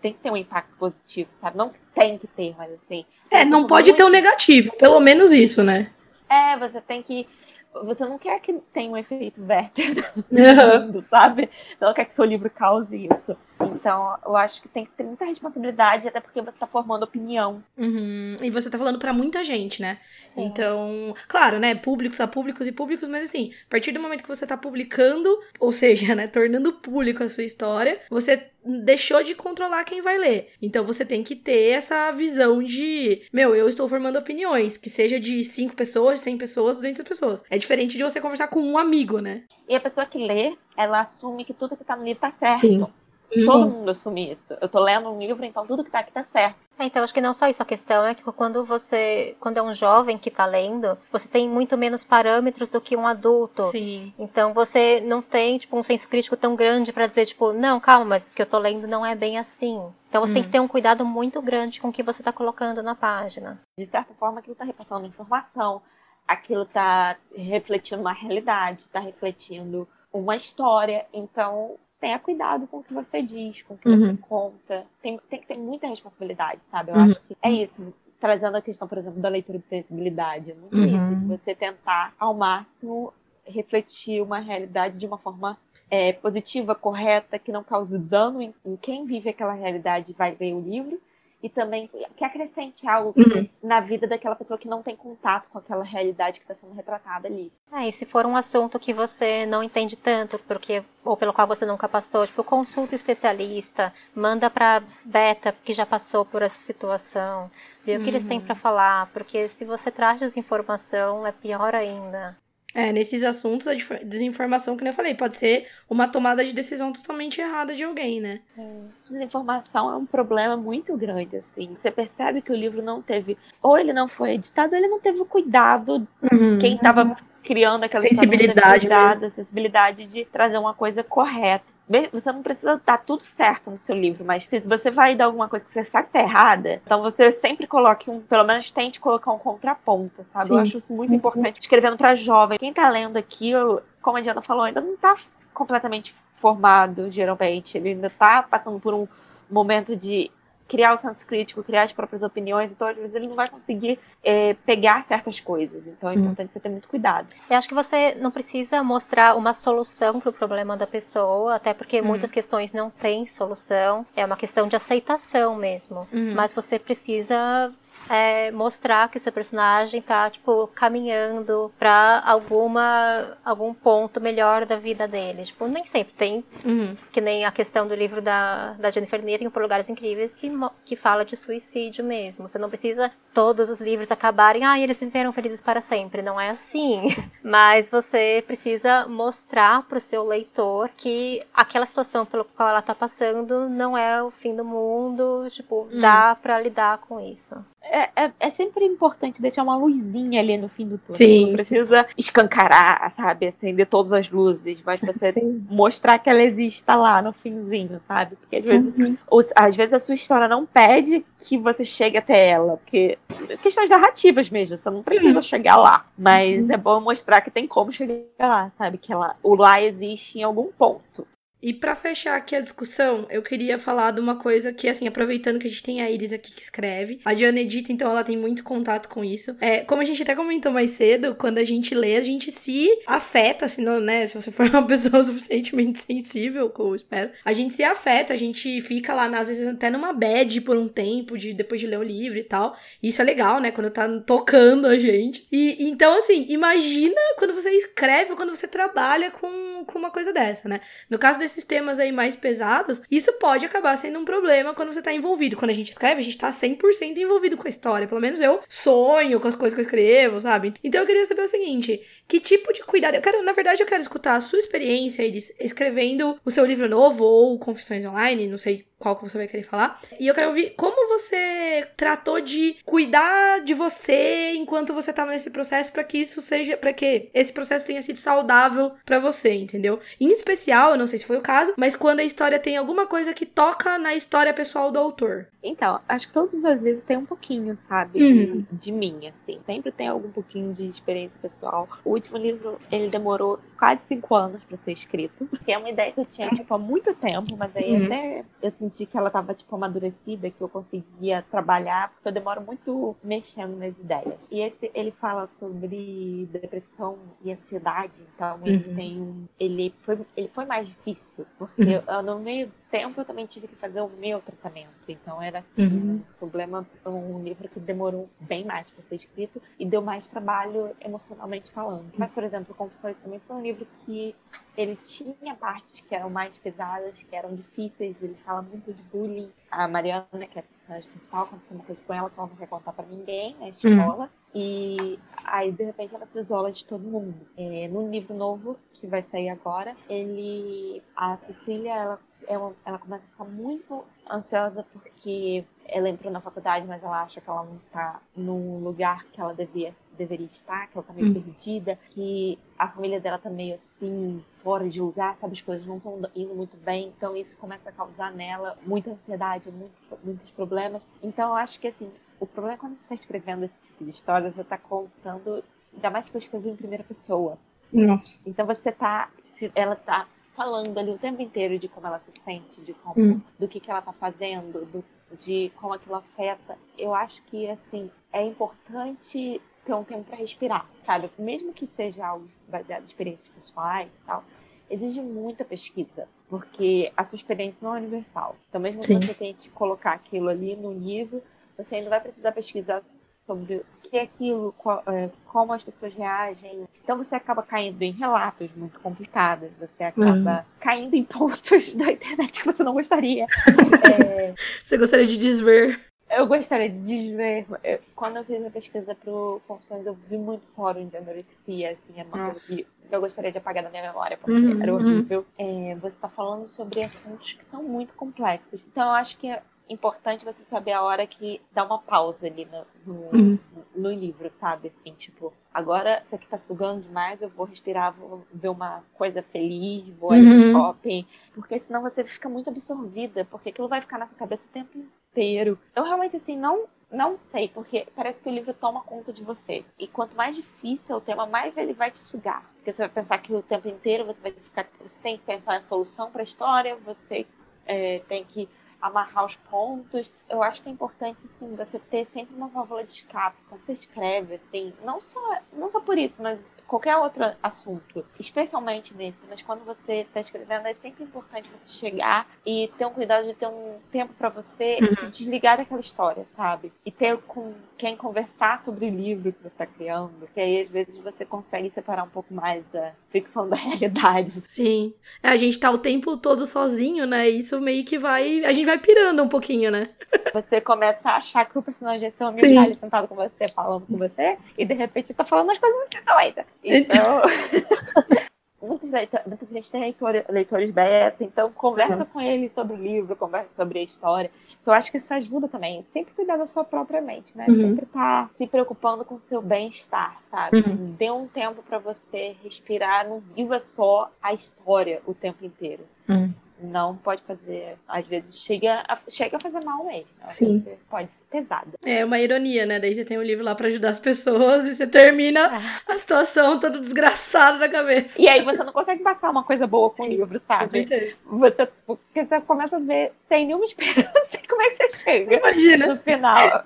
tem 0.00 0.14
que 0.14 0.20
ter 0.20 0.30
um 0.30 0.36
impacto 0.38 0.74
positivo, 0.78 1.28
sabe? 1.34 1.56
Não 1.56 1.70
tem 1.94 2.16
que 2.16 2.26
ter, 2.26 2.54
mas 2.56 2.72
assim. 2.72 3.04
É, 3.30 3.44
não 3.44 3.66
pode 3.66 3.90
muito... 3.90 3.98
ter 3.98 4.04
um 4.04 4.08
negativo, 4.08 4.74
pelo 4.76 4.98
menos 5.00 5.32
isso, 5.32 5.62
né? 5.62 5.90
É, 6.30 6.56
você 6.56 6.80
tem 6.80 7.02
que 7.02 7.26
você 7.72 8.04
não 8.04 8.18
quer 8.18 8.40
que 8.40 8.52
tenha 8.72 8.90
um 8.90 8.96
efeito 8.96 9.40
Werther 9.42 9.94
no 10.30 10.80
mundo, 10.86 11.04
sabe? 11.08 11.48
Você 11.78 11.84
não 11.84 11.94
quer 11.94 12.04
que 12.04 12.14
seu 12.14 12.24
livro 12.24 12.50
cause 12.50 13.08
isso. 13.10 13.36
Então, 13.60 14.16
eu 14.26 14.36
acho 14.36 14.60
que 14.60 14.68
tem 14.68 14.84
que 14.84 14.90
ter 14.92 15.04
muita 15.04 15.24
responsabilidade, 15.24 16.08
até 16.08 16.20
porque 16.20 16.40
você 16.40 16.50
está 16.50 16.66
formando 16.66 17.04
opinião. 17.04 17.62
Uhum. 17.78 18.34
E 18.42 18.50
você 18.50 18.68
está 18.68 18.76
falando 18.76 18.98
para 18.98 19.12
muita 19.12 19.44
gente, 19.44 19.80
né? 19.80 19.98
Sim. 20.24 20.44
Então, 20.44 21.14
claro, 21.28 21.60
né? 21.60 21.74
Públicos 21.74 22.20
a 22.20 22.26
públicos 22.26 22.66
e 22.66 22.72
públicos, 22.72 23.08
mas 23.08 23.22
assim, 23.22 23.52
a 23.66 23.70
partir 23.70 23.92
do 23.92 24.00
momento 24.00 24.22
que 24.22 24.28
você 24.28 24.44
está 24.44 24.56
publicando, 24.56 25.28
ou 25.60 25.70
seja, 25.70 26.12
né, 26.16 26.26
tornando 26.26 26.72
público 26.72 27.22
a 27.22 27.28
sua 27.28 27.44
história, 27.44 28.00
você 28.10 28.50
deixou 28.64 29.22
de 29.22 29.34
controlar 29.34 29.84
quem 29.84 30.02
vai 30.02 30.18
ler. 30.18 30.48
Então 30.60 30.84
você 30.84 31.04
tem 31.04 31.22
que 31.22 31.36
ter 31.36 31.70
essa 31.70 32.10
visão 32.12 32.62
de, 32.62 33.22
meu, 33.32 33.54
eu 33.54 33.68
estou 33.68 33.88
formando 33.88 34.18
opiniões, 34.18 34.76
que 34.76 34.90
seja 34.90 35.18
de 35.18 35.42
5 35.42 35.74
pessoas, 35.74 36.20
100 36.20 36.38
pessoas, 36.38 36.76
200 36.76 37.02
pessoas. 37.02 37.42
É 37.50 37.58
diferente 37.58 37.96
de 37.96 38.02
você 38.02 38.20
conversar 38.20 38.48
com 38.48 38.60
um 38.60 38.78
amigo, 38.78 39.18
né? 39.18 39.44
E 39.68 39.74
a 39.74 39.80
pessoa 39.80 40.06
que 40.06 40.18
lê, 40.18 40.56
ela 40.76 41.00
assume 41.00 41.44
que 41.44 41.54
tudo 41.54 41.76
que 41.76 41.84
tá 41.84 41.96
no 41.96 42.04
livro 42.04 42.20
tá 42.20 42.32
certo. 42.32 42.60
Sim. 42.60 42.86
Uhum. 43.34 43.46
Todo 43.46 43.68
mundo 43.68 43.90
assume 43.90 44.32
isso. 44.32 44.54
Eu 44.60 44.68
tô 44.68 44.80
lendo 44.80 45.08
um 45.08 45.18
livro, 45.18 45.44
então 45.44 45.66
tudo 45.66 45.84
que 45.84 45.90
tá 45.90 46.00
aqui 46.00 46.12
tá 46.12 46.24
certo. 46.24 46.56
É, 46.78 46.84
então, 46.84 47.04
acho 47.04 47.12
que 47.12 47.20
não 47.20 47.34
só 47.34 47.46
isso. 47.46 47.62
A 47.62 47.66
questão 47.66 48.06
é 48.06 48.14
que 48.14 48.24
quando 48.24 48.64
você. 48.64 49.36
Quando 49.38 49.58
é 49.58 49.62
um 49.62 49.72
jovem 49.72 50.16
que 50.16 50.30
tá 50.30 50.46
lendo, 50.46 50.96
você 51.12 51.28
tem 51.28 51.48
muito 51.48 51.76
menos 51.76 52.02
parâmetros 52.02 52.68
do 52.68 52.80
que 52.80 52.96
um 52.96 53.06
adulto. 53.06 53.64
Sim. 53.64 54.12
Então 54.18 54.54
você 54.54 55.00
não 55.00 55.20
tem, 55.20 55.58
tipo, 55.58 55.76
um 55.76 55.82
senso 55.82 56.08
crítico 56.08 56.36
tão 56.36 56.56
grande 56.56 56.92
para 56.92 57.06
dizer, 57.06 57.26
tipo, 57.26 57.52
não, 57.52 57.78
calma, 57.78 58.04
mas 58.04 58.26
isso 58.26 58.36
que 58.36 58.42
eu 58.42 58.46
tô 58.46 58.58
lendo 58.58 58.88
não 58.88 59.04
é 59.04 59.14
bem 59.14 59.38
assim. 59.38 59.80
Então 60.08 60.20
você 60.20 60.32
hum. 60.32 60.34
tem 60.34 60.42
que 60.42 60.48
ter 60.48 60.60
um 60.60 60.68
cuidado 60.68 61.04
muito 61.04 61.40
grande 61.42 61.80
com 61.80 61.88
o 61.88 61.92
que 61.92 62.02
você 62.02 62.22
tá 62.22 62.32
colocando 62.32 62.82
na 62.82 62.94
página. 62.94 63.60
De 63.78 63.86
certa 63.86 64.14
forma, 64.14 64.40
aquilo 64.40 64.56
tá 64.56 64.64
repassando 64.64 65.06
informação, 65.06 65.82
aquilo 66.26 66.64
tá 66.64 67.16
refletindo 67.34 68.00
uma 68.00 68.12
realidade, 68.12 68.88
tá 68.88 69.00
refletindo 69.00 69.86
uma 70.12 70.34
história. 70.34 71.06
Então, 71.12 71.76
tenha 72.00 72.18
cuidado 72.18 72.66
com 72.66 72.78
o 72.78 72.82
que 72.82 72.94
você 72.94 73.22
diz, 73.22 73.62
com 73.62 73.74
o 73.74 73.78
que 73.78 73.88
uhum. 73.88 73.98
você 73.98 74.16
conta. 74.22 74.86
Tem, 75.02 75.20
tem 75.28 75.40
que 75.40 75.46
ter 75.46 75.58
muita 75.58 75.86
responsabilidade, 75.86 76.60
sabe? 76.70 76.90
Eu 76.90 76.96
uhum. 76.96 77.02
acho 77.02 77.20
que 77.20 77.36
é 77.42 77.50
isso. 77.50 77.92
Trazendo 78.18 78.56
a 78.56 78.62
questão, 78.62 78.88
por 78.88 78.98
exemplo, 78.98 79.20
da 79.20 79.28
leitura 79.28 79.58
de 79.58 79.68
sensibilidade. 79.68 80.50
É 80.50 80.54
muito 80.54 80.76
uhum. 80.76 80.98
isso, 80.98 81.14
de 81.14 81.26
você 81.26 81.54
tentar, 81.54 82.14
ao 82.18 82.34
máximo, 82.34 83.12
refletir 83.44 84.22
uma 84.22 84.38
realidade 84.38 84.98
de 84.98 85.06
uma 85.06 85.18
forma 85.18 85.58
é, 85.90 86.12
positiva, 86.12 86.74
correta, 86.74 87.38
que 87.38 87.52
não 87.52 87.62
cause 87.62 87.98
dano 87.98 88.40
em, 88.40 88.54
em 88.64 88.76
quem 88.76 89.04
vive 89.04 89.28
aquela 89.28 89.52
realidade 89.52 90.12
e 90.12 90.14
vai 90.14 90.36
ler 90.38 90.54
o 90.54 90.60
livro 90.60 91.00
e 91.42 91.48
também 91.48 91.90
que 92.16 92.24
acrescente 92.24 92.86
algo 92.86 93.14
uhum. 93.16 93.48
na 93.62 93.80
vida 93.80 94.06
daquela 94.06 94.36
pessoa 94.36 94.58
que 94.58 94.68
não 94.68 94.82
tem 94.82 94.94
contato 94.94 95.48
com 95.48 95.58
aquela 95.58 95.84
realidade 95.84 96.38
que 96.38 96.44
está 96.44 96.54
sendo 96.54 96.74
retratada 96.74 97.28
ali. 97.28 97.52
É, 97.72 97.88
e 97.88 97.92
se 97.92 98.04
for 98.04 98.26
um 98.26 98.36
assunto 98.36 98.78
que 98.78 98.92
você 98.92 99.46
não 99.46 99.62
entende 99.62 99.96
tanto, 99.96 100.38
porque 100.40 100.84
ou 101.04 101.16
pelo 101.16 101.32
qual 101.32 101.46
você 101.46 101.64
nunca 101.64 101.88
passou, 101.88 102.26
tipo, 102.26 102.44
consulta 102.44 102.94
especialista, 102.94 103.92
manda 104.14 104.50
para 104.50 104.82
Beta 105.04 105.54
que 105.64 105.72
já 105.72 105.86
passou 105.86 106.24
por 106.24 106.42
essa 106.42 106.58
situação, 106.58 107.50
vê 107.84 107.96
o 107.96 108.02
que 108.02 108.10
eles 108.10 108.26
têm 108.26 108.40
para 108.40 108.54
uhum. 108.54 108.60
falar, 108.60 109.06
porque 109.12 109.48
se 109.48 109.64
você 109.64 109.90
traz 109.90 110.20
desinformação 110.20 111.26
é 111.26 111.32
pior 111.32 111.74
ainda. 111.74 112.36
É, 112.74 112.92
nesses 112.92 113.24
assuntos, 113.24 113.66
a 113.66 113.74
desinformação, 114.04 114.76
que 114.76 114.86
eu 114.86 114.92
falei, 114.92 115.14
pode 115.14 115.36
ser 115.36 115.66
uma 115.88 116.06
tomada 116.06 116.44
de 116.44 116.52
decisão 116.52 116.92
totalmente 116.92 117.40
errada 117.40 117.74
de 117.74 117.82
alguém, 117.82 118.20
né? 118.20 118.40
É. 118.56 118.62
Desinformação 119.04 119.92
é 119.92 119.96
um 119.96 120.06
problema 120.06 120.56
muito 120.56 120.96
grande, 120.96 121.36
assim. 121.36 121.74
Você 121.74 121.90
percebe 121.90 122.40
que 122.40 122.52
o 122.52 122.56
livro 122.56 122.80
não 122.80 123.02
teve, 123.02 123.36
ou 123.60 123.76
ele 123.76 123.92
não 123.92 124.08
foi 124.08 124.34
editado, 124.34 124.72
ou 124.72 124.78
ele 124.78 124.88
não 124.88 125.00
teve 125.00 125.20
o 125.20 125.24
cuidado 125.24 126.06
uhum. 126.32 126.58
quem 126.58 126.76
estava 126.76 127.16
criando 127.42 127.84
aquela 127.84 128.02
sensibilidade, 128.02 128.80
cuidado, 128.80 129.30
sensibilidade 129.30 130.06
de 130.06 130.24
trazer 130.26 130.58
uma 130.58 130.74
coisa 130.74 131.02
correta. 131.02 131.64
Você 132.12 132.30
não 132.30 132.42
precisa 132.42 132.80
dar 132.86 132.98
tudo 132.98 133.24
certo 133.24 133.68
no 133.68 133.76
seu 133.76 133.96
livro, 133.96 134.24
mas 134.24 134.48
se 134.48 134.60
você 134.60 134.92
vai 134.92 135.16
dar 135.16 135.24
alguma 135.24 135.48
coisa 135.48 135.64
que 135.64 135.72
você 135.72 135.84
sabe 135.84 136.06
que 136.06 136.12
tá 136.12 136.20
errada, 136.20 136.80
então 136.86 137.02
você 137.02 137.32
sempre 137.32 137.66
coloque 137.66 138.08
um, 138.08 138.20
pelo 138.20 138.44
menos 138.44 138.70
tente 138.70 139.00
colocar 139.00 139.32
um 139.32 139.38
contraponto, 139.38 140.22
sabe? 140.22 140.46
Sim. 140.46 140.54
Eu 140.54 140.60
acho 140.60 140.78
isso 140.78 140.92
muito 140.92 141.12
importante. 141.12 141.60
Escrevendo 141.60 141.96
para 141.96 142.14
jovem, 142.14 142.58
quem 142.58 142.72
tá 142.72 142.88
lendo 142.88 143.16
aquilo, 143.16 143.82
como 144.00 144.18
a 144.18 144.20
Diana 144.20 144.40
falou, 144.40 144.62
ainda 144.62 144.80
não 144.80 144.96
tá 144.96 145.16
completamente 145.52 146.14
formado, 146.36 147.10
geralmente. 147.10 147.76
Ele 147.76 147.88
ainda 147.90 148.08
tá 148.08 148.42
passando 148.42 148.78
por 148.78 148.94
um 148.94 149.08
momento 149.50 149.96
de 149.96 150.30
criar 150.70 150.94
o 150.94 150.98
senso 150.98 151.26
crítico, 151.26 151.64
criar 151.64 151.82
as 151.82 151.92
próprias 151.92 152.22
opiniões, 152.22 152.70
então 152.70 152.86
às 152.86 152.96
vezes 152.96 153.12
ele 153.12 153.26
não 153.26 153.34
vai 153.34 153.48
conseguir 153.48 153.98
é, 154.22 154.54
pegar 154.64 155.04
certas 155.04 155.40
coisas. 155.40 155.82
Então 155.84 156.08
é 156.08 156.14
hum. 156.14 156.20
importante 156.20 156.52
você 156.52 156.60
ter 156.60 156.68
muito 156.68 156.86
cuidado. 156.86 157.26
Eu 157.50 157.56
acho 157.56 157.68
que 157.68 157.74
você 157.74 158.14
não 158.14 158.30
precisa 158.30 158.80
mostrar 158.84 159.36
uma 159.36 159.52
solução 159.52 160.20
para 160.20 160.30
o 160.30 160.32
problema 160.32 160.76
da 160.76 160.86
pessoa, 160.86 161.56
até 161.56 161.74
porque 161.74 162.00
hum. 162.00 162.04
muitas 162.04 162.30
questões 162.30 162.72
não 162.72 162.88
têm 162.88 163.26
solução. 163.26 164.06
É 164.14 164.24
uma 164.24 164.36
questão 164.36 164.68
de 164.68 164.76
aceitação 164.76 165.56
mesmo. 165.56 166.06
Hum. 166.12 166.34
Mas 166.36 166.52
você 166.52 166.78
precisa 166.78 167.72
é, 168.08 168.50
mostrar 168.50 169.08
que 169.08 169.16
o 169.16 169.20
seu 169.20 169.32
personagem 169.32 170.00
tá, 170.00 170.28
tipo, 170.30 170.66
caminhando 170.68 171.72
pra 171.78 172.22
alguma, 172.24 173.36
algum 173.44 173.72
ponto 173.72 174.20
melhor 174.20 174.64
da 174.64 174.76
vida 174.76 175.06
dele. 175.06 175.44
Tipo, 175.44 175.66
nem 175.66 175.84
sempre 175.84 176.14
tem, 176.14 176.44
uhum. 176.64 176.96
que 177.12 177.20
nem 177.20 177.44
a 177.44 177.52
questão 177.52 177.86
do 177.86 177.94
livro 177.94 178.20
da, 178.20 178.72
da 178.72 178.90
Jennifer 178.90 179.22
Niven, 179.22 179.50
Por 179.50 179.62
Lugares 179.62 179.88
Incríveis, 179.88 180.34
que, 180.34 180.50
que 180.84 180.96
fala 180.96 181.24
de 181.24 181.36
suicídio 181.36 182.04
mesmo. 182.04 182.48
Você 182.48 182.58
não 182.58 182.68
precisa 182.68 183.10
todos 183.32 183.70
os 183.70 183.80
livros 183.80 184.10
acabarem, 184.10 184.64
ah, 184.64 184.78
eles 184.78 184.98
viveram 185.00 185.32
felizes 185.32 185.60
para 185.60 185.80
sempre. 185.80 186.22
Não 186.22 186.40
é 186.40 186.50
assim. 186.50 187.08
Mas 187.42 187.90
você 187.90 188.42
precisa 188.46 189.06
mostrar 189.06 189.82
pro 189.84 190.00
seu 190.00 190.24
leitor 190.24 190.90
que 190.96 191.42
aquela 191.54 191.86
situação 191.86 192.26
pelo 192.26 192.44
qual 192.44 192.70
ela 192.70 192.82
tá 192.82 192.94
passando 192.94 193.68
não 193.68 193.96
é 193.96 194.22
o 194.22 194.30
fim 194.30 194.54
do 194.54 194.64
mundo, 194.64 195.48
tipo, 195.50 195.82
hum. 195.82 196.00
dá 196.00 196.34
para 196.34 196.60
lidar 196.60 196.98
com 196.98 197.20
isso 197.20 197.64
é, 197.82 198.24
é, 198.24 198.32
é, 198.38 198.50
sempre 198.50 198.84
importante 198.84 199.40
deixar 199.40 199.62
uma 199.62 199.76
luzinha 199.76 200.40
ali 200.40 200.56
no 200.56 200.68
fim 200.68 200.86
do 200.86 200.98
túnel. 200.98 201.16
Sim. 201.16 201.46
Não 201.46 201.52
precisa 201.54 202.06
escancarar, 202.16 203.10
sabe? 203.12 203.48
Acender 203.48 203.86
todas 203.86 204.12
as 204.12 204.30
luzes, 204.30 204.78
mas 204.84 205.00
você 205.00 205.32
Sim. 205.32 205.66
mostrar 205.68 206.18
que 206.18 206.28
ela 206.28 206.42
existe 206.42 206.84
lá 206.86 207.20
no 207.22 207.32
finzinho, 207.32 208.00
sabe? 208.06 208.36
Porque 208.36 208.56
às 208.56 208.64
vezes, 208.64 208.96
uhum. 208.96 209.16
os, 209.30 209.48
às 209.56 209.74
vezes 209.74 209.94
a 209.94 210.00
sua 210.00 210.14
história 210.14 210.46
não 210.46 210.66
pede 210.66 211.24
que 211.38 211.58
você 211.58 211.84
chegue 211.84 212.16
até 212.16 212.50
ela, 212.50 212.76
porque 212.76 213.18
questões 213.62 213.90
narrativas 213.90 214.50
mesmo, 214.50 214.76
você 214.76 214.90
não 214.90 215.02
precisa 215.02 215.36
uhum. 215.36 215.42
chegar 215.42 215.76
lá. 215.76 216.06
Mas 216.16 216.62
uhum. 216.62 216.72
é 216.72 216.76
bom 216.76 217.00
mostrar 217.00 217.40
que 217.40 217.50
tem 217.50 217.66
como 217.66 217.92
chegar 217.92 218.22
lá, 218.40 218.70
sabe? 218.78 218.98
Que 218.98 219.12
ela, 219.12 219.34
o 219.42 219.54
lá 219.54 219.82
existe 219.82 220.38
em 220.38 220.42
algum 220.42 220.68
ponto. 220.70 221.26
E 221.62 221.72
para 221.72 221.94
fechar 221.94 222.36
aqui 222.36 222.56
a 222.56 222.60
discussão, 222.60 223.26
eu 223.30 223.42
queria 223.42 223.78
falar 223.78 224.12
de 224.12 224.20
uma 224.20 224.36
coisa 224.36 224.72
que, 224.72 224.88
assim, 224.88 225.06
aproveitando 225.06 225.58
que 225.58 225.66
a 225.66 225.70
gente 225.70 225.82
tem 225.82 226.00
a 226.00 226.10
Iris 226.10 226.32
aqui 226.32 226.52
que 226.52 226.62
escreve, 226.62 227.20
a 227.24 227.34
Diana 227.34 227.60
edita, 227.60 227.92
então 227.92 228.10
ela 228.10 228.24
tem 228.24 228.36
muito 228.36 228.64
contato 228.64 229.08
com 229.08 229.22
isso. 229.22 229.54
É, 229.60 229.80
como 229.80 230.00
a 230.00 230.04
gente 230.04 230.22
até 230.22 230.34
comentou 230.34 230.72
mais 230.72 230.90
cedo, 230.90 231.34
quando 231.34 231.58
a 231.58 231.64
gente 231.64 231.94
lê, 231.94 232.16
a 232.16 232.20
gente 232.20 232.50
se 232.50 232.88
afeta, 233.06 233.66
assim, 233.66 233.82
não, 233.82 234.00
né? 234.00 234.26
Se 234.26 234.40
você 234.40 234.50
for 234.50 234.66
uma 234.66 234.84
pessoa 234.86 235.22
suficientemente 235.22 236.00
sensível, 236.00 236.70
como 236.70 236.90
eu 236.90 236.96
espero, 236.96 237.30
a 237.44 237.52
gente 237.52 237.74
se 237.74 237.82
afeta, 237.82 238.32
a 238.32 238.36
gente 238.36 238.80
fica 238.80 239.12
lá, 239.12 239.26
às 239.26 239.48
vezes, 239.48 239.66
até 239.68 239.90
numa 239.90 240.12
bad 240.12 240.60
por 240.62 240.76
um 240.76 240.88
tempo, 240.88 241.36
de, 241.36 241.52
depois 241.52 241.80
de 241.80 241.86
ler 241.86 241.98
o 241.98 242.02
livro 242.02 242.38
e 242.38 242.44
tal. 242.44 242.76
Isso 243.02 243.20
é 243.20 243.24
legal, 243.24 243.60
né? 243.60 243.70
Quando 243.70 243.90
tá 243.90 244.08
tocando 244.20 244.86
a 244.86 244.98
gente. 244.98 245.46
E 245.52 245.88
então, 245.88 246.16
assim, 246.16 246.46
imagina 246.48 247.20
quando 247.36 247.54
você 247.54 247.70
escreve, 247.70 248.34
quando 248.34 248.54
você 248.54 248.66
trabalha 248.66 249.30
com, 249.30 249.84
com 249.86 249.98
uma 249.98 250.10
coisa 250.10 250.32
dessa, 250.32 250.68
né? 250.68 250.80
No 251.08 251.18
caso 251.18 251.38
desse 251.38 251.49
esses 251.50 251.64
temas 251.64 251.98
aí 251.98 252.12
mais 252.12 252.36
pesados, 252.36 253.02
isso 253.10 253.32
pode 253.34 253.66
acabar 253.66 253.96
sendo 253.96 254.18
um 254.18 254.24
problema 254.24 254.74
quando 254.74 254.92
você 254.92 255.02
tá 255.02 255.12
envolvido. 255.12 255.56
Quando 255.56 255.70
a 255.70 255.74
gente 255.74 255.90
escreve, 255.90 256.20
a 256.20 256.24
gente 256.24 256.38
tá 256.38 256.50
100% 256.50 257.18
envolvido 257.18 257.56
com 257.56 257.66
a 257.66 257.70
história. 257.70 258.08
Pelo 258.08 258.20
menos 258.20 258.40
eu 258.40 258.60
sonho 258.68 259.40
com 259.40 259.48
as 259.48 259.56
coisas 259.56 259.74
que 259.74 259.80
eu 259.80 259.84
escrevo, 259.84 260.40
sabe? 260.40 260.74
Então 260.82 261.00
eu 261.00 261.06
queria 261.06 261.24
saber 261.24 261.42
o 261.42 261.48
seguinte: 261.48 262.00
que 262.26 262.40
tipo 262.40 262.72
de 262.72 262.82
cuidado. 262.82 263.14
Eu 263.14 263.22
quero, 263.22 263.42
na 263.42 263.52
verdade, 263.52 263.82
eu 263.82 263.86
quero 263.86 264.00
escutar 264.00 264.36
a 264.36 264.40
sua 264.40 264.58
experiência 264.58 265.22
escrevendo 265.60 266.38
o 266.44 266.50
seu 266.50 266.64
livro 266.64 266.88
novo 266.88 267.24
ou 267.24 267.58
Confissões 267.58 268.04
Online, 268.04 268.46
não 268.46 268.58
sei 268.58 268.89
qual 269.00 269.16
que 269.16 269.22
você 269.22 269.38
vai 269.38 269.48
querer 269.48 269.62
falar. 269.62 269.98
E 270.20 270.28
eu 270.28 270.34
quero 270.34 270.48
ouvir 270.48 270.74
como 270.76 271.08
você 271.08 271.88
tratou 271.96 272.40
de 272.40 272.76
cuidar 272.84 273.60
de 273.60 273.72
você 273.72 274.52
enquanto 274.52 274.92
você 274.92 275.10
estava 275.10 275.30
nesse 275.30 275.50
processo 275.50 275.90
para 275.90 276.04
que 276.04 276.18
isso 276.18 276.40
seja, 276.42 276.76
para 276.76 276.92
que 276.92 277.30
esse 277.32 277.52
processo 277.52 277.86
tenha 277.86 278.02
sido 278.02 278.18
saudável 278.18 278.92
para 279.04 279.18
você, 279.18 279.54
entendeu? 279.54 279.98
Em 280.20 280.28
especial, 280.28 280.92
eu 280.92 280.98
não 280.98 281.06
sei 281.06 281.18
se 281.18 281.24
foi 281.24 281.38
o 281.38 281.42
caso, 281.42 281.72
mas 281.78 281.96
quando 281.96 282.20
a 282.20 282.24
história 282.24 282.58
tem 282.58 282.76
alguma 282.76 283.06
coisa 283.06 283.32
que 283.32 283.46
toca 283.46 283.98
na 283.98 284.14
história 284.14 284.52
pessoal 284.52 284.92
do 284.92 284.98
autor. 284.98 285.48
Então, 285.62 286.00
acho 286.08 286.26
que 286.26 286.34
todos 286.34 286.54
os 286.54 286.60
meus 286.60 286.80
livros 286.80 287.04
têm 287.04 287.16
um 287.16 287.26
pouquinho, 287.26 287.76
sabe, 287.76 288.22
uhum. 288.22 288.64
de, 288.70 288.78
de 288.78 288.92
mim, 288.92 289.28
assim. 289.28 289.60
Sempre 289.66 289.92
tem 289.92 290.08
algum 290.08 290.30
pouquinho 290.30 290.72
de 290.72 290.86
experiência 290.86 291.36
pessoal. 291.40 291.88
O 292.04 292.10
último 292.10 292.38
livro, 292.38 292.78
ele 292.90 293.08
demorou 293.08 293.58
quase 293.78 294.02
cinco 294.06 294.34
anos 294.34 294.62
para 294.64 294.78
ser 294.78 294.92
escrito, 294.92 295.46
porque 295.50 295.70
é 295.72 295.78
uma 295.78 295.90
ideia 295.90 296.12
que 296.12 296.20
eu 296.20 296.26
tinha, 296.26 296.48
tipo, 296.50 296.72
há 296.72 296.78
muito 296.78 297.14
tempo, 297.14 297.56
mas 297.58 297.76
aí 297.76 297.92
uhum. 297.92 298.06
até 298.06 298.44
eu 298.62 298.70
senti 298.90 299.06
que 299.06 299.16
ela 299.16 299.30
tava, 299.30 299.54
tipo, 299.54 299.74
amadurecida, 299.74 300.50
que 300.50 300.60
eu 300.60 300.68
conseguia 300.68 301.44
trabalhar, 301.50 302.10
porque 302.10 302.28
eu 302.28 302.32
demoro 302.32 302.60
muito 302.60 303.16
mexendo 303.22 303.76
nas 303.76 303.96
ideias. 303.98 304.38
E 304.50 304.60
esse, 304.60 304.90
ele 304.92 305.12
fala 305.12 305.46
sobre 305.46 306.48
depressão 306.50 307.18
e 307.42 307.52
ansiedade, 307.52 308.12
então 308.34 308.58
uhum. 308.58 308.66
ele 308.66 308.94
tem 308.94 309.20
um... 309.20 309.46
Ele 309.58 309.94
foi, 310.02 310.18
ele 310.36 310.48
foi 310.48 310.64
mais 310.64 310.88
difícil, 310.88 311.46
porque 311.58 311.82
uhum. 311.82 312.02
eu, 312.06 312.22
no 312.22 312.38
meio 312.38 312.70
tempo 312.90 313.20
eu 313.20 313.24
também 313.24 313.46
tive 313.46 313.68
que 313.68 313.76
fazer 313.76 314.00
o 314.00 314.08
meu 314.08 314.40
tratamento. 314.40 314.90
Então 315.08 315.40
era 315.40 315.60
assim, 315.60 315.86
uhum. 315.86 316.14
um 316.14 316.22
problema, 316.38 316.86
um 317.06 317.42
livro 317.42 317.68
que 317.68 317.78
demorou 317.78 318.28
bem 318.40 318.64
mais 318.64 318.90
para 318.90 319.04
ser 319.04 319.14
escrito 319.14 319.62
e 319.78 319.86
deu 319.86 320.02
mais 320.02 320.28
trabalho 320.28 320.90
emocionalmente 321.00 321.70
falando. 321.70 322.10
Mas, 322.16 322.30
por 322.32 322.42
exemplo, 322.42 322.74
Confissões 322.74 323.16
também 323.18 323.40
foi 323.46 323.56
um 323.56 323.62
livro 323.62 323.86
que 324.04 324.34
ele 324.76 324.96
tinha 325.04 325.54
partes 325.54 326.00
que 326.00 326.14
eram 326.14 326.30
mais 326.30 326.56
pesadas, 326.58 327.22
que 327.22 327.36
eram 327.36 327.54
difíceis, 327.54 328.22
ele 328.22 328.36
fala 328.44 328.62
muito 328.62 328.79
de 328.86 329.02
bullying. 329.12 329.50
A 329.70 329.86
Mariana, 329.86 330.26
que 330.50 330.58
é 330.58 330.60
a 330.60 330.64
personagem 330.64 331.10
principal, 331.10 331.44
aconteceu 331.44 331.76
uma 331.76 331.84
coisa 331.84 332.04
com 332.04 332.14
ela 332.14 332.30
que 332.30 332.38
ela 332.38 332.48
não 332.48 332.56
quer 332.56 332.68
contar 332.68 332.92
para 332.92 333.06
ninguém 333.06 333.56
na 333.58 333.68
escola. 333.68 334.24
Uhum. 334.24 334.30
E 334.54 335.18
aí, 335.44 335.70
de 335.70 335.84
repente, 335.84 336.14
ela 336.14 336.26
se 336.26 336.38
isola 336.38 336.72
de 336.72 336.84
todo 336.84 337.02
mundo. 337.02 337.34
É, 337.56 337.88
no 337.88 338.10
livro 338.10 338.34
novo, 338.34 338.76
que 338.92 339.06
vai 339.06 339.22
sair 339.22 339.48
agora, 339.48 339.94
ele. 340.08 341.02
A 341.16 341.36
Cecília, 341.36 341.94
ela 341.94 342.18
ela, 342.46 342.72
ela 342.84 342.98
começa 342.98 343.24
a 343.24 343.28
ficar 343.28 343.44
muito 343.44 344.04
ansiosa 344.30 344.84
porque 344.92 345.64
ela 345.86 346.08
entrou 346.08 346.32
na 346.32 346.40
faculdade, 346.40 346.86
mas 346.86 347.02
ela 347.02 347.22
acha 347.22 347.40
que 347.40 347.48
ela 347.48 347.64
não 347.64 347.76
está 347.76 348.20
no 348.36 348.78
lugar 348.78 349.24
que 349.26 349.40
ela 349.40 349.54
devia, 349.54 349.94
deveria 350.20 350.46
estar, 350.46 350.86
que 350.86 350.96
ela 350.96 351.02
está 351.02 351.12
meio 351.12 351.28
hum. 351.28 351.34
perdida, 351.34 351.98
que 352.10 352.58
a 352.78 352.88
família 352.88 353.18
dela 353.18 353.36
está 353.36 353.48
meio 353.48 353.74
assim, 353.76 354.44
fora 354.62 354.88
de 354.88 355.00
lugar, 355.00 355.36
sabe? 355.38 355.54
As 355.54 355.62
coisas 355.62 355.86
não 355.86 355.96
estão 355.96 356.20
indo 356.36 356.54
muito 356.54 356.76
bem, 356.76 357.12
então 357.16 357.34
isso 357.34 357.56
começa 357.58 357.88
a 357.88 357.92
causar 357.92 358.30
nela 358.32 358.76
muita 358.86 359.10
ansiedade, 359.10 359.70
muito, 359.70 359.92
muitos 360.22 360.50
problemas. 360.50 361.02
Então 361.22 361.48
eu 361.50 361.56
acho 361.56 361.80
que 361.80 361.88
assim, 361.88 362.10
o 362.38 362.46
problema 362.46 362.74
é 362.74 362.78
quando 362.78 362.96
você 362.96 363.02
está 363.02 363.14
escrevendo 363.14 363.64
esse 363.64 363.80
tipo 363.80 364.04
de 364.04 364.10
história, 364.10 364.52
você 364.52 364.60
está 364.60 364.76
contando, 364.76 365.64
ainda 365.94 366.10
mais 366.10 366.28
que 366.28 366.36
eu 366.36 366.38
escrevi 366.38 366.68
em 366.68 366.76
primeira 366.76 367.04
pessoa. 367.04 367.58
Nossa. 367.92 368.38
Então 368.46 368.66
você 368.66 368.90
está 368.90 369.30
ela 369.74 369.96
tá 369.96 370.26
falando 370.54 370.96
ali 370.98 371.10
o 371.10 371.18
tempo 371.18 371.40
inteiro 371.42 371.78
de 371.78 371.88
como 371.88 372.06
ela 372.06 372.20
se 372.20 372.32
sente, 372.42 372.80
de 372.80 372.92
como, 372.94 373.14
hum. 373.18 373.40
do 373.58 373.68
que, 373.68 373.80
que 373.80 373.90
ela 373.90 374.02
tá 374.02 374.12
fazendo, 374.12 374.84
do, 374.86 375.04
de 375.38 375.70
como 375.76 375.94
aquilo 375.94 376.16
afeta. 376.16 376.76
Eu 376.98 377.14
acho 377.14 377.42
que, 377.44 377.68
assim, 377.68 378.10
é 378.32 378.44
importante 378.44 379.60
ter 379.84 379.94
um 379.94 380.04
tempo 380.04 380.24
para 380.24 380.36
respirar, 380.36 380.86
sabe? 381.04 381.30
Mesmo 381.38 381.72
que 381.72 381.86
seja 381.86 382.26
algo 382.26 382.48
baseado 382.68 383.02
em 383.02 383.06
experiências 383.06 383.48
pessoais 383.48 384.08
e 384.08 384.26
tal, 384.26 384.44
exige 384.90 385.20
muita 385.20 385.64
pesquisa, 385.64 386.26
porque 386.48 387.12
a 387.16 387.24
sua 387.24 387.36
experiência 387.36 387.80
não 387.82 387.96
é 387.96 388.00
universal. 388.00 388.56
Então, 388.68 388.80
mesmo 388.80 389.02
Sim. 389.02 389.20
que 389.20 389.26
você 389.26 389.34
tente 389.34 389.70
colocar 389.70 390.12
aquilo 390.12 390.48
ali 390.48 390.74
no 390.76 390.92
livro, 390.92 391.42
você 391.76 391.96
ainda 391.96 392.10
vai 392.10 392.20
precisar 392.20 392.52
pesquisar 392.52 393.02
sobre 393.46 393.76
o 393.76 393.84
que 394.02 394.16
é 394.16 394.22
aquilo, 394.22 394.72
qual, 394.78 395.02
é, 395.06 395.28
como 395.46 395.72
as 395.72 395.82
pessoas 395.82 396.14
reagem. 396.14 396.84
Então 397.02 397.16
você 397.16 397.34
acaba 397.34 397.62
caindo 397.62 398.00
em 398.02 398.12
relatos 398.12 398.70
muito 398.76 399.00
complicados, 399.00 399.70
você 399.78 400.04
acaba 400.04 400.58
uhum. 400.58 400.64
caindo 400.78 401.14
em 401.14 401.24
pontos 401.24 401.92
da 401.94 402.12
internet 402.12 402.60
que 402.60 402.66
você 402.66 402.82
não 402.84 402.92
gostaria. 402.92 403.46
é... 404.20 404.54
Você 404.84 404.96
gostaria 404.96 405.26
de 405.26 405.36
desver? 405.36 406.09
Eu 406.30 406.46
gostaria 406.46 406.88
de 406.88 406.98
desver. 406.98 407.66
quando 408.14 408.36
eu 408.36 408.44
fiz 408.44 408.64
a 408.64 408.70
pesquisa 408.70 409.14
para 409.14 409.32
Confissões, 409.66 410.06
eu 410.06 410.14
vi 410.14 410.36
muito 410.36 410.66
fórum 410.68 411.06
de 411.08 411.16
anorexia, 411.16 411.90
assim, 411.90 412.20
é 412.20 412.22
uma 412.22 412.46
coisa 412.46 412.76
que 412.76 412.86
eu 413.10 413.20
gostaria 413.20 413.50
de 413.50 413.58
apagar 413.58 413.82
da 413.82 413.90
minha 413.90 414.02
memória, 414.02 414.36
porque 414.36 414.52
uhum, 414.52 414.80
era 414.80 414.94
horrível. 414.94 415.44
Uhum. 415.58 415.90
É, 415.90 415.94
você 415.96 416.14
está 416.14 416.28
falando 416.28 416.68
sobre 416.68 417.04
assuntos 417.04 417.52
que 417.54 417.66
são 417.66 417.82
muito 417.82 418.14
complexos. 418.14 418.80
Então, 418.86 419.08
eu 419.08 419.14
acho 419.14 419.36
que 419.38 419.52
importante 419.90 420.44
você 420.44 420.62
saber 420.70 420.92
a 420.92 421.02
hora 421.02 421.26
que 421.26 421.60
dá 421.72 421.84
uma 421.84 421.98
pausa 421.98 422.46
ali 422.46 422.66
no, 422.66 422.86
no, 423.04 423.20
uhum. 423.32 423.58
no, 423.94 424.12
livro, 424.12 424.50
sabe? 424.54 424.92
Assim, 424.94 425.12
tipo, 425.14 425.52
agora 425.74 426.20
isso 426.22 426.34
aqui 426.34 426.46
tá 426.46 426.56
sugando 426.56 427.02
demais, 427.02 427.42
eu 427.42 427.48
vou 427.48 427.66
respirar, 427.66 428.14
vou 428.14 428.44
ver 428.52 428.68
uma 428.68 429.02
coisa 429.14 429.42
feliz, 429.42 430.08
vou 430.16 430.34
ir 430.34 430.42
uhum. 430.42 430.58
no 430.58 430.72
shopping. 430.72 431.26
Porque 431.52 431.78
senão 431.80 432.00
você 432.02 432.24
fica 432.24 432.48
muito 432.48 432.70
absorvida, 432.70 433.44
porque 433.50 433.70
aquilo 433.70 433.88
vai 433.88 434.00
ficar 434.00 434.18
na 434.18 434.28
sua 434.28 434.38
cabeça 434.38 434.68
o 434.68 434.72
tempo 434.72 434.96
inteiro. 435.32 435.78
Eu 435.94 436.04
realmente, 436.04 436.36
assim, 436.36 436.56
não. 436.56 436.84
Não 437.12 437.36
sei, 437.36 437.66
porque 437.66 438.06
parece 438.14 438.40
que 438.40 438.48
o 438.48 438.52
livro 438.52 438.72
toma 438.72 439.00
conta 439.00 439.32
de 439.32 439.42
você. 439.42 439.84
E 439.98 440.06
quanto 440.06 440.36
mais 440.36 440.54
difícil 440.54 441.12
é 441.12 441.18
o 441.18 441.20
tema, 441.20 441.44
mais 441.44 441.76
ele 441.76 441.92
vai 441.92 442.08
te 442.08 442.20
sugar. 442.20 442.64
Porque 442.76 442.92
você 442.92 443.02
vai 443.02 443.08
pensar 443.08 443.38
que 443.38 443.52
o 443.52 443.60
tempo 443.62 443.88
inteiro 443.88 444.24
você 444.24 444.40
vai 444.40 444.52
ficar. 444.52 444.86
Você 445.00 445.16
tem 445.20 445.36
que 445.36 445.42
pensar 445.44 445.72
na 445.72 445.80
solução 445.80 446.30
para 446.30 446.42
a 446.42 446.44
história, 446.44 446.96
você 447.04 447.48
é, 447.84 448.20
tem 448.28 448.44
que 448.44 448.68
amarrar 449.00 449.46
os 449.46 449.56
pontos. 449.56 450.30
Eu 450.48 450.62
acho 450.62 450.82
que 450.82 450.88
é 450.88 450.92
importante, 450.92 451.46
assim, 451.46 451.74
você 451.74 451.98
ter 451.98 452.26
sempre 452.26 452.54
uma 452.54 452.68
válvula 452.68 453.04
de 453.04 453.12
escape 453.12 453.56
quando 453.68 453.82
você 453.82 453.92
escreve, 453.92 454.54
assim, 454.56 454.92
não 455.04 455.20
só, 455.20 455.40
não 455.72 455.88
só 455.88 456.00
por 456.00 456.18
isso, 456.18 456.42
mas 456.42 456.58
qualquer 456.90 457.16
outro 457.16 457.44
assunto, 457.62 458.26
especialmente 458.36 459.14
nesse, 459.14 459.44
mas 459.48 459.62
quando 459.62 459.84
você 459.84 460.22
está 460.22 460.40
escrevendo, 460.40 460.86
é 460.86 460.94
sempre 460.94 461.22
importante 461.22 461.68
você 461.68 461.92
chegar 461.92 462.48
e 462.66 462.90
ter 462.98 463.06
um 463.06 463.10
cuidado 463.10 463.46
de 463.46 463.54
ter 463.54 463.68
um 463.68 463.94
tempo 464.10 464.34
para 464.34 464.48
você 464.48 464.98
uhum. 465.00 465.14
se 465.14 465.26
desligar 465.28 465.78
daquela 465.78 466.00
história, 466.00 466.44
sabe? 466.56 466.92
E 467.06 467.12
ter 467.12 467.36
com 467.46 467.72
quem 467.96 468.16
conversar 468.16 468.76
sobre 468.76 469.06
o 469.06 469.08
livro 469.08 469.52
que 469.52 469.62
você 469.62 469.68
está 469.68 469.86
criando, 469.86 470.48
que 470.52 470.60
aí 470.60 470.80
às 470.80 470.88
vezes 470.88 471.16
você 471.18 471.44
consegue 471.44 471.90
separar 471.90 472.24
um 472.24 472.28
pouco 472.28 472.52
mais 472.52 472.82
a 472.92 473.12
ficção 473.30 473.68
da 473.68 473.76
realidade. 473.78 474.60
Sim. 474.64 475.14
É, 475.44 475.50
a 475.50 475.56
gente 475.56 475.78
tá 475.78 475.92
o 475.92 475.98
tempo 475.98 476.36
todo 476.36 476.66
sozinho, 476.66 477.24
né? 477.24 477.48
Isso 477.48 477.80
meio 477.80 478.04
que 478.04 478.18
vai. 478.18 478.64
A 478.64 478.72
gente 478.72 478.86
vai 478.86 478.98
pirando 478.98 479.44
um 479.44 479.48
pouquinho, 479.48 479.92
né? 479.92 480.10
Você 480.52 480.80
começa 480.80 481.30
a 481.30 481.36
achar 481.36 481.64
que 481.66 481.78
o 481.78 481.82
personagem 481.82 482.28
é 482.28 482.30
seu 482.32 482.48
amigo 482.48 482.74
tá 482.74 482.82
ali 482.82 482.94
sentado 482.94 483.28
com 483.28 483.34
você, 483.34 483.68
falando 483.68 484.06
com 484.06 484.16
você, 484.16 484.56
e 484.78 484.84
de 484.84 484.94
repente 484.94 485.34
tá 485.34 485.44
falando 485.44 485.66
umas 485.66 485.78
coisas 485.78 485.98
muito 485.98 486.24
doidas. 486.24 486.64
Então. 486.82 487.42
muitos 488.82 489.10
leitores, 489.10 489.46
muita 489.46 489.66
gente 489.66 489.90
tem 489.90 490.00
leitor, 490.00 490.44
leitores 490.48 490.90
beta, 490.90 491.44
então 491.44 491.70
conversa 491.72 492.16
uhum. 492.16 492.24
com 492.26 492.40
eles 492.40 492.72
sobre 492.72 492.94
o 492.94 492.96
livro, 492.96 493.36
conversa 493.36 493.74
sobre 493.74 493.98
a 493.98 494.02
história. 494.02 494.50
Eu 494.84 494.92
acho 494.92 495.10
que 495.10 495.18
isso 495.18 495.32
ajuda 495.32 495.68
também. 495.68 496.02
Sempre 496.12 496.34
cuidar 496.34 496.56
da 496.56 496.66
sua 496.66 496.84
própria 496.84 497.20
mente, 497.20 497.56
né? 497.56 497.66
Uhum. 497.68 497.74
Sempre 497.74 498.04
estar 498.04 498.44
tá 498.44 498.50
se 498.50 498.66
preocupando 498.66 499.24
com 499.24 499.36
o 499.36 499.40
seu 499.40 499.60
bem-estar, 499.60 500.38
sabe? 500.42 500.78
Uhum. 500.78 501.14
Dê 501.18 501.30
um 501.30 501.46
tempo 501.46 501.82
para 501.82 501.98
você 501.98 502.56
respirar, 502.62 503.28
não 503.28 503.40
viva 503.54 503.78
só 503.80 504.30
a 504.42 504.52
história 504.54 505.20
o 505.26 505.34
tempo 505.34 505.64
inteiro. 505.64 506.04
Uhum. 506.28 506.52
Não 506.82 507.16
pode 507.16 507.42
fazer. 507.42 507.96
Às 508.08 508.26
vezes 508.26 508.58
chega 508.58 509.04
a, 509.08 509.18
chega 509.28 509.56
a 509.56 509.60
fazer 509.60 509.84
mal 509.84 510.04
mesmo. 510.04 510.28
Sim. 510.50 510.84
Pode 511.08 511.30
ser 511.30 511.38
pesada. 511.50 511.90
É 512.04 512.24
uma 512.24 512.38
ironia, 512.38 512.86
né? 512.86 512.98
Daí 512.98 513.14
você 513.14 513.24
tem 513.24 513.38
um 513.38 513.42
livro 513.42 513.64
lá 513.64 513.74
para 513.74 513.88
ajudar 513.88 514.10
as 514.10 514.18
pessoas 514.18 514.86
e 514.86 514.94
você 514.94 515.06
termina 515.06 515.60
é. 515.60 516.12
a 516.12 516.18
situação 516.18 516.78
toda 516.78 516.98
desgraçada 516.98 517.78
da 517.78 517.88
cabeça. 517.88 518.40
E 518.40 518.50
aí 518.50 518.64
você 518.64 518.82
não 518.82 518.92
consegue 518.92 519.22
passar 519.22 519.50
uma 519.50 519.64
coisa 519.64 519.86
boa 519.86 520.10
com 520.10 520.22
o 520.22 520.26
livro, 520.26 520.60
sabe? 520.66 521.06
Você, 521.44 521.88
porque 522.06 522.44
você 522.44 522.60
começa 522.60 522.96
a 522.96 523.00
ver 523.00 523.32
sem 523.48 523.66
nenhuma 523.66 523.84
esperança 523.84 524.58
como 524.68 524.82
é 524.82 524.90
que 524.90 524.96
você 524.96 525.10
chega 525.18 525.56
Imagina. 525.56 526.06
no 526.06 526.18
final. 526.20 526.84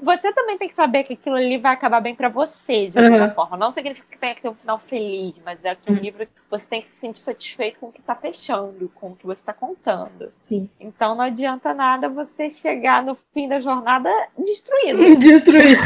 Você 0.00 0.32
também 0.32 0.58
tem 0.58 0.68
que 0.68 0.74
saber 0.74 1.04
que 1.04 1.14
aquilo 1.14 1.36
ali 1.36 1.58
vai 1.58 1.72
acabar 1.72 2.00
bem 2.00 2.14
para 2.14 2.28
você, 2.28 2.88
de 2.88 2.98
alguma 2.98 3.26
uhum. 3.26 3.34
forma. 3.34 3.56
Não 3.56 3.70
significa 3.70 4.06
que 4.10 4.18
tenha 4.18 4.34
que 4.34 4.42
ter 4.42 4.48
um 4.48 4.54
final 4.54 4.78
feliz, 4.78 5.34
mas 5.44 5.64
é 5.64 5.74
que 5.74 5.90
uhum. 5.90 5.98
o 5.98 6.00
livro 6.00 6.26
você 6.50 6.66
tem 6.66 6.80
que 6.80 6.86
se 6.86 6.96
sentir 7.00 7.20
satisfeito 7.20 7.78
com 7.78 7.88
o 7.88 7.92
que 7.92 8.02
tá 8.02 8.14
fechando, 8.14 8.90
com 8.94 9.10
o 9.10 9.16
que 9.16 9.26
você 9.26 9.40
tá 9.44 9.52
contando. 9.52 10.32
Sim. 10.42 10.68
Então 10.78 11.14
não 11.14 11.24
adianta 11.24 11.74
nada 11.74 12.08
você 12.08 12.50
chegar 12.50 13.02
no 13.02 13.16
fim 13.34 13.48
da 13.48 13.60
jornada 13.60 14.10
destruído. 14.38 15.16
destruído. 15.18 15.82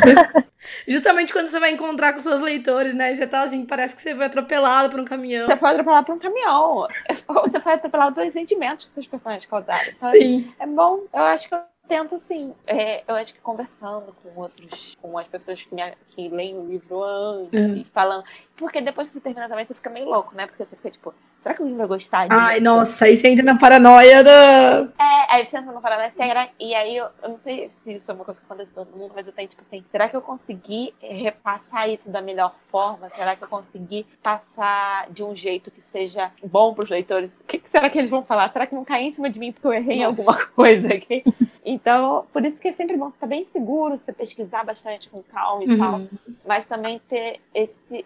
Justamente 0.86 1.32
quando 1.32 1.48
você 1.48 1.58
vai 1.58 1.70
encontrar 1.72 2.12
com 2.12 2.20
seus 2.20 2.40
leitores, 2.40 2.94
né? 2.94 3.12
E 3.12 3.16
você 3.16 3.26
tá 3.26 3.42
assim, 3.42 3.64
parece 3.64 3.96
que 3.96 4.02
você 4.02 4.14
foi 4.14 4.26
atropelado 4.26 4.90
por 4.90 5.00
um 5.00 5.04
caminhão. 5.04 5.46
Você 5.46 5.56
foi 5.56 5.70
atropelado 5.70 6.06
por 6.06 6.14
um 6.16 6.18
caminhão. 6.18 6.86
Você 7.44 7.60
foi 7.60 7.72
atropelado 7.72 8.14
pelos 8.14 8.32
sentimentos 8.32 8.84
que 8.84 8.92
seus 8.92 9.06
personagens 9.06 9.46
causaram. 9.46 9.92
Sim. 10.10 10.52
É 10.58 10.66
bom, 10.66 11.00
eu 11.12 11.22
acho 11.22 11.48
que 11.48 11.54
tento, 11.90 12.14
assim, 12.14 12.54
é, 12.68 13.02
eu 13.08 13.16
acho 13.16 13.34
que 13.34 13.40
conversando 13.40 14.14
com 14.22 14.40
outros, 14.40 14.96
com 15.02 15.18
as 15.18 15.26
pessoas 15.26 15.60
que, 15.64 15.74
me, 15.74 15.82
que 16.10 16.28
leem 16.28 16.56
o 16.56 16.64
livro 16.64 17.02
antes, 17.02 17.64
uhum. 17.64 17.84
falando. 17.92 18.24
Porque 18.60 18.78
depois 18.82 19.08
que 19.08 19.14
você 19.14 19.20
termina 19.20 19.48
também, 19.48 19.64
você 19.64 19.72
fica 19.72 19.88
meio 19.88 20.04
louco, 20.04 20.34
né? 20.36 20.46
Porque 20.46 20.62
você 20.62 20.76
fica 20.76 20.90
tipo, 20.90 21.14
será 21.34 21.54
que 21.54 21.62
alguém 21.62 21.78
vai 21.78 21.86
gostar 21.86 22.28
disso? 22.28 22.38
Ai, 22.38 22.60
nossa, 22.60 23.06
aí 23.06 23.16
você 23.16 23.28
entra 23.28 23.42
na 23.42 23.56
paranoia 23.56 24.22
da. 24.22 24.86
É, 24.98 25.34
aí 25.34 25.46
você 25.46 25.56
entra 25.56 25.72
na 25.72 25.80
paranoia, 25.80 26.12
e 26.60 26.74
aí 26.74 26.94
eu, 26.94 27.06
eu 27.22 27.30
não 27.30 27.36
sei 27.36 27.70
se 27.70 27.94
isso 27.94 28.10
é 28.10 28.14
uma 28.14 28.22
coisa 28.22 28.38
que 28.38 28.44
acontece 28.44 28.74
todo 28.74 28.94
mundo, 28.94 29.12
mas 29.16 29.26
eu 29.26 29.32
tenho, 29.32 29.48
tipo 29.48 29.62
assim, 29.62 29.82
será 29.90 30.10
que 30.10 30.14
eu 30.14 30.20
consegui 30.20 30.92
repassar 31.00 31.88
isso 31.88 32.10
da 32.10 32.20
melhor 32.20 32.54
forma? 32.70 33.08
Será 33.16 33.34
que 33.34 33.42
eu 33.42 33.48
consegui 33.48 34.04
passar 34.22 35.08
de 35.10 35.24
um 35.24 35.34
jeito 35.34 35.70
que 35.70 35.80
seja 35.80 36.30
bom 36.44 36.74
pros 36.74 36.90
leitores? 36.90 37.40
O 37.40 37.44
que, 37.44 37.58
que 37.58 37.70
será 37.70 37.88
que 37.88 37.98
eles 37.98 38.10
vão 38.10 38.22
falar? 38.22 38.50
Será 38.50 38.66
que 38.66 38.74
vão 38.74 38.84
cair 38.84 39.06
em 39.06 39.12
cima 39.14 39.30
de 39.30 39.38
mim 39.38 39.52
porque 39.52 39.66
eu 39.66 39.72
errei 39.72 40.00
em 40.00 40.04
alguma 40.04 40.36
coisa 40.54 40.88
aqui? 40.88 41.24
Então, 41.64 42.26
por 42.32 42.44
isso 42.44 42.60
que 42.60 42.68
é 42.68 42.72
sempre 42.72 42.96
bom 42.96 43.08
você 43.08 43.16
estar 43.16 43.26
bem 43.26 43.44
seguro, 43.44 43.96
você 43.96 44.12
pesquisar 44.12 44.64
bastante 44.64 45.08
com 45.08 45.22
calma 45.22 45.64
e 45.64 45.68
uhum. 45.68 45.78
tal, 45.78 46.00
mas 46.46 46.64
também 46.64 47.00
ter 47.08 47.40
esse. 47.54 48.04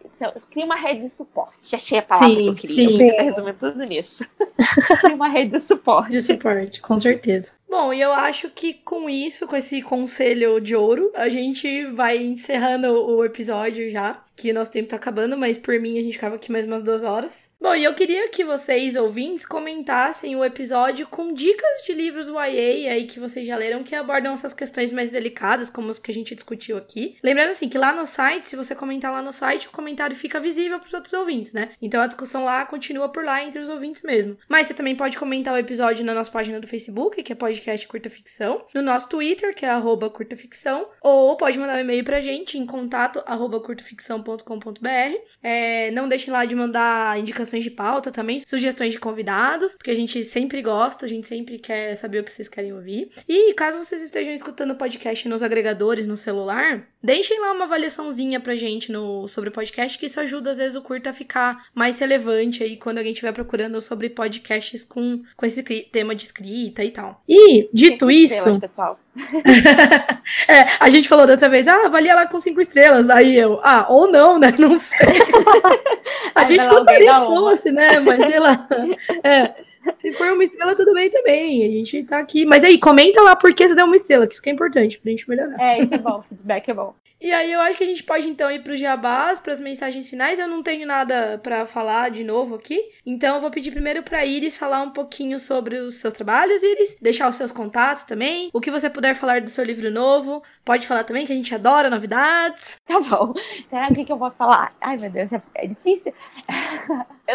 Cria 0.51 0.65
uma 0.65 0.77
rede 0.77 1.03
de 1.03 1.09
suporte. 1.09 1.75
Achei 1.75 1.99
a 1.99 2.03
palavra 2.03 2.29
sim, 2.29 2.43
que 2.43 2.49
eu 2.49 2.55
queria. 2.55 2.77
Sim. 2.77 2.83
Eu 2.83 2.99
queria 2.99 3.23
resumir 3.23 3.55
tudo 3.55 3.85
nisso. 3.85 4.25
Cria 5.01 5.15
uma 5.15 5.29
rede 5.29 5.53
de 5.53 5.61
suporte. 5.61 6.13
De 6.13 6.21
suporte, 6.21 6.81
com 6.81 6.97
certeza. 6.97 7.53
Bom, 7.77 7.93
e 7.93 8.01
eu 8.01 8.12
acho 8.12 8.51
que 8.51 8.72
com 8.72 9.11
isso, 9.11 9.49
com 9.49 9.57
esse 9.57 9.83
conselho 9.83 10.61
de 10.61 10.77
ouro, 10.77 11.11
a 11.12 11.29
gente 11.29 11.87
vai 11.87 12.18
encerrando 12.18 12.87
o 12.87 13.25
episódio 13.25 13.91
já, 13.91 14.22
que 14.37 14.53
nosso 14.53 14.70
tempo 14.70 14.91
tá 14.91 14.95
acabando, 14.95 15.37
mas 15.37 15.59
por 15.59 15.81
mim 15.81 15.99
a 15.99 16.03
gente 16.03 16.12
ficava 16.12 16.37
aqui 16.37 16.53
mais 16.53 16.66
umas 16.66 16.85
duas 16.85 17.03
horas. 17.03 17.53
Bom, 17.64 17.75
e 17.75 17.83
eu 17.83 17.95
queria 17.95 18.29
que 18.29 18.45
vocês, 18.45 18.95
ouvintes, 18.95 19.47
comentassem 19.47 20.37
o 20.37 20.45
episódio 20.45 21.07
com 21.07 21.33
dicas 21.33 21.83
de 21.87 21.95
livros 21.95 22.29
YA 22.29 22.93
aí 22.93 23.07
que 23.07 23.18
vocês 23.18 23.47
já 23.47 23.57
leram 23.57 23.83
que 23.83 23.95
abordam 23.95 24.35
essas 24.35 24.53
questões 24.53 24.93
mais 24.93 25.09
delicadas, 25.09 25.70
como 25.70 25.89
os 25.89 25.99
que 25.99 26.11
a 26.11 26.14
gente 26.14 26.35
discutiu 26.35 26.77
aqui. 26.77 27.16
Lembrando 27.22 27.53
assim 27.53 27.66
que 27.66 27.79
lá 27.79 27.91
no 27.91 28.05
site, 28.05 28.49
se 28.49 28.55
você 28.55 28.75
comentar 28.75 29.11
lá 29.11 29.22
no 29.22 29.33
site, 29.33 29.68
o 29.68 29.70
comentário 29.70 30.14
fica 30.14 30.39
visível 30.39 30.79
para 30.79 30.89
os 30.89 30.93
outros 30.93 31.14
ouvintes, 31.14 31.55
né? 31.55 31.70
Então 31.81 32.03
a 32.03 32.07
discussão 32.07 32.45
lá 32.45 32.66
continua 32.66 33.09
por 33.09 33.25
lá 33.25 33.43
entre 33.43 33.61
os 33.61 33.70
ouvintes 33.70 34.03
mesmo. 34.03 34.37
Mas 34.47 34.66
você 34.66 34.75
também 34.75 34.95
pode 34.95 35.16
comentar 35.16 35.55
o 35.55 35.57
episódio 35.57 36.05
na 36.05 36.12
nossa 36.12 36.31
página 36.31 36.61
do 36.61 36.66
Facebook, 36.66 37.22
que 37.22 37.33
é 37.33 37.37
podcast 37.37 37.64
Curta 37.87 38.11
Ficção, 38.11 38.65
no 38.75 38.83
nosso 38.83 39.09
Twitter, 39.09 39.55
que 39.55 39.65
é 39.65 39.71
arroba 39.71 40.11
Curta 40.11 40.37
Ficção, 40.37 40.89
ou 41.01 41.37
pode 41.37 41.59
mandar 41.59 41.77
um 41.77 41.81
e-mail 41.81 42.05
pra 42.05 42.21
gente 42.21 42.59
em 42.59 42.67
contato 42.67 43.23
curtaficção.com.br. 43.65 45.17
É, 45.43 45.91
não 45.91 46.09
deixem 46.09 46.33
lá 46.33 46.45
de 46.45 46.55
mandar 46.55 47.19
indicações 47.19 47.65
de 47.65 47.71
pauta 47.71 48.11
também, 48.11 48.41
sugestões 48.41 48.93
de 48.93 48.99
convidados, 48.99 49.75
porque 49.75 49.91
a 49.91 49.95
gente 49.95 50.23
sempre 50.23 50.62
gosta, 50.62 51.07
a 51.07 51.09
gente 51.09 51.27
sempre 51.27 51.59
quer 51.59 51.95
saber 51.97 52.21
o 52.21 52.25
que 52.25 52.33
vocês 52.33 52.49
querem 52.49 52.73
ouvir. 52.73 53.11
E 53.29 53.55
caso 53.55 53.83
vocês 53.83 54.03
estejam 54.03 54.33
escutando 54.33 54.73
o 54.73 54.77
podcast 54.77 55.29
nos 55.29 55.43
agregadores, 55.43 56.07
no 56.07 56.17
celular, 56.17 56.87
deixem 57.03 57.41
lá 57.41 57.53
uma 57.53 57.65
avaliaçãozinha 57.65 58.41
pra 58.41 58.55
gente 58.55 58.93
no, 58.93 59.27
sobre 59.29 59.51
o 59.51 59.53
podcast, 59.53 59.99
que 59.99 60.07
isso 60.07 60.21
ajuda 60.21 60.51
às 60.51 60.59
vezes 60.59 60.77
o 60.77 60.83
curto 60.83 61.09
a 61.09 61.12
ficar 61.12 61.67
mais 61.75 61.99
relevante 61.99 62.62
aí 62.62 62.77
quando 62.77 62.99
alguém 62.99 63.12
estiver 63.12 63.33
procurando 63.33 63.81
sobre 63.81 64.11
podcasts 64.11 64.85
com, 64.85 65.23
com 65.37 65.47
esse 65.47 65.62
tema 65.62 66.15
de 66.15 66.25
escrita 66.25 66.85
e 66.85 66.91
tal. 66.91 67.23
E, 67.29 67.54
dito 67.73 68.11
isso. 68.11 68.59
pessoal. 68.61 68.99
é, 70.49 70.67
a 70.81 70.89
gente 70.89 71.09
falou 71.09 71.27
da 71.27 71.35
outra 71.35 71.49
vez, 71.49 71.69
ah, 71.69 71.87
avalia 71.87 72.15
lá 72.15 72.27
com 72.27 72.39
cinco 72.39 72.61
estrelas. 72.61 73.09
Aí 73.09 73.37
eu, 73.37 73.61
ah, 73.63 73.87
ou 73.89 74.11
não, 74.11 74.39
né? 74.39 74.55
Não 74.59 74.75
sei. 74.79 74.99
a 76.35 76.45
gente 76.45 76.67
gostaria 76.67 77.13
que 77.21 77.27
fosse, 77.27 77.71
né? 77.71 78.01
Mas 78.01 78.27
sei 78.27 78.41
lá. 78.41 78.67
É. 79.23 79.55
Se 79.99 80.12
for 80.12 80.32
uma 80.32 80.45
estrela, 80.45 80.74
tudo 80.74 80.93
bem 80.93 81.11
também. 81.11 81.64
A 81.64 81.70
gente 81.70 82.05
tá 82.05 82.18
aqui. 82.18 82.45
Mas 82.45 82.64
aí, 82.64 82.78
comenta 82.78 83.20
lá 83.22 83.37
por 83.37 83.53
que 83.55 83.66
você 83.66 83.74
deu 83.74 83.87
uma 83.87 83.97
estrela, 83.97 84.26
que 84.26 84.35
isso 84.35 84.43
que 84.43 84.51
é 84.51 84.53
importante 84.53 84.99
pra 84.99 85.11
gente 85.11 85.28
melhorar. 85.28 85.61
É, 85.61 85.82
isso 85.82 85.95
é 85.95 85.99
bom. 85.99 86.22
Feedback 86.28 86.70
é 86.70 86.74
bom. 86.74 86.95
E 87.24 87.32
aí 87.32 87.53
eu 87.53 87.61
acho 87.61 87.78
que 87.78 87.85
a 87.85 87.87
gente 87.87 88.03
pode 88.03 88.28
então 88.28 88.51
ir 88.51 88.62
pro 88.62 88.76
jabás, 88.76 89.41
para 89.41 89.51
as 89.51 89.59
mensagens 89.59 90.11
finais. 90.11 90.39
Eu 90.39 90.47
não 90.47 90.62
tenho 90.62 90.87
nada 90.87 91.41
para 91.43 91.64
falar 91.64 92.11
de 92.11 92.22
novo 92.22 92.57
aqui. 92.57 92.78
Então 93.07 93.37
eu 93.37 93.41
vou 93.41 93.51
pedir 93.51 93.70
primeiro 93.70 94.03
para 94.03 94.26
Iris 94.26 94.59
falar 94.59 94.82
um 94.82 94.91
pouquinho 94.91 95.41
sobre 95.41 95.76
os 95.76 95.97
seus 95.97 96.12
trabalhos, 96.12 96.62
Iris, 96.62 96.99
deixar 97.01 97.26
os 97.28 97.37
seus 97.37 97.51
contatos 97.51 98.05
também, 98.05 98.51
o 98.53 98.61
que 98.61 98.70
você 98.70 98.91
puder 98.91 99.14
falar 99.14 99.41
do 99.41 99.49
seu 99.49 99.64
livro 99.64 99.91
novo. 99.91 100.43
Pode 100.62 100.87
falar 100.87 101.05
também 101.05 101.24
que 101.24 101.32
a 101.32 101.37
gente 101.37 101.55
adora 101.55 101.89
novidades. 101.89 102.76
Tá 102.87 103.01
bom. 103.01 103.32
Será 103.70 103.89
que, 103.89 104.05
que 104.05 104.12
eu 104.12 104.18
posso 104.18 104.37
falar? 104.37 104.74
Ai, 104.80 104.99
meu 104.99 105.11
Deus, 105.11 105.30
é 105.55 105.66
difícil. 105.66 106.12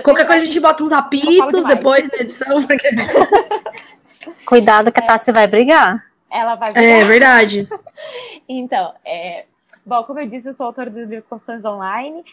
Qualquer 0.03 0.27
coisa 0.27 0.43
a 0.43 0.45
gente 0.45 0.59
bota 0.59 0.83
uns 0.83 0.91
apitos 0.91 1.65
depois 1.65 2.07
na 2.47 2.75
edição. 2.75 3.27
Cuidado 4.45 4.91
que 4.91 4.99
a 4.99 5.05
Tassi 5.05 5.31
vai 5.31 5.47
brigar. 5.47 6.05
Ela 6.31 6.55
vai 6.55 6.71
brigar. 6.71 7.01
É 7.01 7.03
verdade. 7.03 7.67
então, 8.47 8.93
é, 9.05 9.45
Bom, 9.89 10.03
como 10.03 10.19
eu 10.19 10.27
disse, 10.27 10.47
eu 10.47 10.53
sou 10.53 10.67
autora 10.67 10.87
dos 10.87 11.09
livros 11.09 11.27
Confissões 11.27 11.65
Online, 11.65 12.23